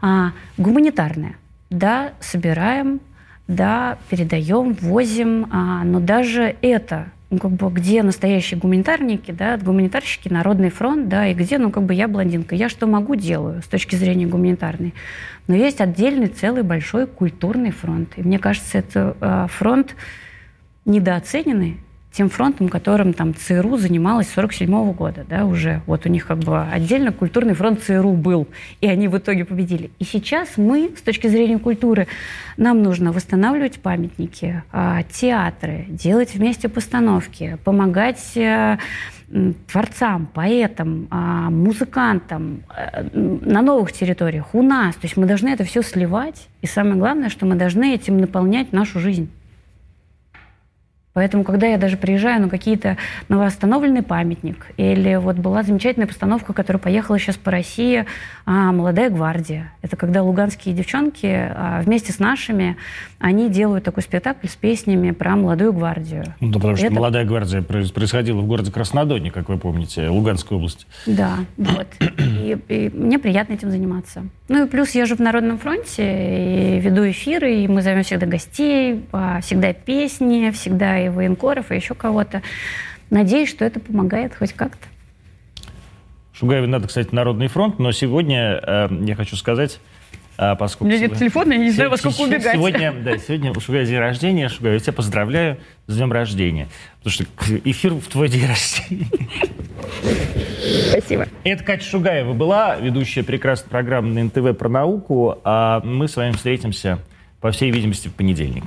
А, 0.00 0.30
гуманитарные. 0.56 1.34
Да, 1.68 2.12
собираем, 2.20 3.00
да, 3.48 3.98
передаем, 4.08 4.74
возим, 4.74 5.48
а, 5.50 5.82
но 5.82 5.98
даже 5.98 6.54
это 6.62 7.08
как 7.38 7.52
бы, 7.52 7.70
где 7.70 8.02
настоящие 8.02 8.58
гуманитарники, 8.58 9.30
да, 9.30 9.56
гуманитарщики, 9.56 10.28
Народный 10.28 10.70
фронт, 10.70 11.08
да, 11.08 11.28
и 11.28 11.34
где, 11.34 11.58
ну, 11.58 11.70
как 11.70 11.84
бы 11.84 11.94
я 11.94 12.08
блондинка. 12.08 12.56
Я 12.56 12.68
что 12.68 12.86
могу, 12.86 13.14
делаю 13.14 13.62
с 13.62 13.66
точки 13.66 13.94
зрения 13.94 14.26
гуманитарной. 14.26 14.94
Но 15.46 15.54
есть 15.54 15.80
отдельный 15.80 16.26
целый 16.26 16.62
большой 16.62 17.06
культурный 17.06 17.70
фронт. 17.70 18.14
И 18.16 18.22
мне 18.22 18.38
кажется, 18.38 18.78
это 18.78 19.16
э, 19.20 19.46
фронт 19.48 19.94
недооцененный, 20.84 21.78
тем 22.12 22.28
фронтом, 22.28 22.68
которым 22.68 23.12
там 23.12 23.34
ЦРУ 23.34 23.76
занималась 23.76 24.28
с 24.28 24.36
1947 24.36 24.92
года, 24.92 25.24
да, 25.28 25.44
уже. 25.44 25.82
Вот 25.86 26.06
у 26.06 26.08
них 26.08 26.26
как 26.26 26.38
бы 26.38 26.62
отдельно 26.62 27.12
культурный 27.12 27.54
фронт 27.54 27.82
ЦРУ 27.82 28.12
был, 28.12 28.48
и 28.80 28.88
они 28.88 29.06
в 29.08 29.16
итоге 29.16 29.44
победили. 29.44 29.90
И 29.98 30.04
сейчас 30.04 30.56
мы, 30.56 30.90
с 30.96 31.02
точки 31.02 31.28
зрения 31.28 31.58
культуры, 31.58 32.08
нам 32.56 32.82
нужно 32.82 33.12
восстанавливать 33.12 33.80
памятники, 33.80 34.62
а, 34.72 35.02
театры, 35.04 35.86
делать 35.88 36.34
вместе 36.34 36.68
постановки, 36.68 37.58
помогать 37.64 38.36
э, 38.36 38.78
творцам, 39.70 40.28
поэтам, 40.34 41.06
а, 41.10 41.50
музыкантам 41.50 42.64
э, 42.76 43.08
на 43.14 43.62
новых 43.62 43.92
территориях, 43.92 44.54
у 44.54 44.62
нас. 44.62 44.96
То 44.96 45.04
есть 45.04 45.16
мы 45.16 45.26
должны 45.26 45.48
это 45.48 45.64
все 45.64 45.82
сливать. 45.82 46.48
И 46.62 46.66
самое 46.66 46.96
главное, 46.96 47.28
что 47.28 47.46
мы 47.46 47.54
должны 47.54 47.94
этим 47.94 48.18
наполнять 48.18 48.72
нашу 48.72 48.98
жизнь. 48.98 49.30
Поэтому, 51.12 51.42
когда 51.42 51.66
я 51.66 51.76
даже 51.76 51.96
приезжаю 51.96 52.40
на 52.40 52.48
какие-то 52.48 52.96
новоостановленный 53.28 54.02
памятник, 54.02 54.66
или 54.76 55.16
вот 55.16 55.36
была 55.36 55.64
замечательная 55.64 56.06
постановка, 56.06 56.52
которая 56.52 56.80
поехала 56.80 57.18
сейчас 57.18 57.36
по 57.36 57.50
России, 57.50 58.06
а, 58.46 58.70
«Молодая 58.70 59.10
гвардия». 59.10 59.72
Это 59.82 59.96
когда 59.96 60.22
луганские 60.22 60.72
девчонки 60.72 61.26
а, 61.26 61.82
вместе 61.82 62.12
с 62.12 62.20
нашими, 62.20 62.76
они 63.18 63.50
делают 63.50 63.84
такой 63.84 64.04
спектакль 64.04 64.46
с 64.46 64.54
песнями 64.54 65.10
про 65.10 65.34
молодую 65.34 65.72
гвардию. 65.72 66.26
Ну, 66.38 66.48
да, 66.48 66.58
потому 66.58 66.76
что 66.76 66.86
Это... 66.86 66.94
«Молодая 66.94 67.24
гвардия» 67.24 67.62
происходила 67.62 68.40
в 68.40 68.46
городе 68.46 68.70
Краснодоне, 68.70 69.32
как 69.32 69.48
вы 69.48 69.58
помните, 69.58 70.08
Луганской 70.08 70.56
области. 70.56 70.86
Да, 71.06 71.38
вот. 71.56 71.88
И, 72.18 72.56
и 72.68 72.90
мне 72.94 73.18
приятно 73.18 73.54
этим 73.54 73.70
заниматься. 73.70 74.24
Ну 74.48 74.64
и 74.64 74.68
плюс 74.68 74.90
я 74.92 75.06
же 75.06 75.16
в 75.16 75.20
Народном 75.20 75.58
фронте, 75.58 76.76
и 76.76 76.80
веду 76.80 77.08
эфиры, 77.08 77.54
и 77.56 77.68
мы 77.68 77.82
зовем 77.82 78.02
всегда 78.04 78.26
гостей, 78.26 79.04
а, 79.12 79.40
всегда 79.40 79.72
песни, 79.72 80.50
всегда 80.50 80.99
и 81.06 81.08
военкоров, 81.08 81.72
и 81.72 81.76
еще 81.76 81.94
кого-то. 81.94 82.42
Надеюсь, 83.10 83.48
что 83.50 83.64
это 83.64 83.80
помогает 83.80 84.34
хоть 84.34 84.52
как-то. 84.52 84.86
Шугаеве 86.40 86.66
надо, 86.66 86.88
кстати, 86.88 87.14
Народный 87.14 87.48
фронт, 87.48 87.78
но 87.78 87.92
сегодня 87.92 88.58
э, 88.66 88.88
я 89.02 89.14
хочу 89.14 89.36
сказать, 89.36 89.78
э, 90.38 90.56
поскольку... 90.56 90.86
У 90.86 90.88
меня 90.88 91.00
нет 91.00 91.18
телефона, 91.18 91.52
я 91.52 91.58
не 91.58 91.70
знаю, 91.70 91.90
во 91.90 91.98
сколько 91.98 92.22
убегать. 92.22 92.54
Сегодня, 92.54 92.92
да, 92.92 93.18
сегодня 93.18 93.52
у 93.52 93.60
Шугая 93.60 93.84
день 93.84 93.98
рождения. 93.98 94.48
Шугай, 94.48 94.72
я 94.72 94.78
тебя 94.78 94.94
поздравляю 94.94 95.58
с 95.86 95.94
днем 95.94 96.10
рождения. 96.10 96.68
Потому 97.02 97.12
что 97.12 97.24
эфир 97.68 97.92
в 97.92 98.06
твой 98.06 98.30
день 98.30 98.46
рождения. 98.46 99.06
Спасибо. 100.88 101.26
Это 101.44 101.62
Катя 101.62 101.84
Шугаева 101.84 102.32
была, 102.32 102.76
ведущая 102.76 103.22
прекрасной 103.22 103.68
программы 103.68 104.14
на 104.14 104.24
НТВ 104.24 104.56
про 104.56 104.70
науку. 104.70 105.38
А 105.44 105.80
мы 105.84 106.08
с 106.08 106.16
вами 106.16 106.32
встретимся, 106.32 107.00
по 107.42 107.50
всей 107.50 107.70
видимости, 107.70 108.08
в 108.08 108.14
понедельник. 108.14 108.64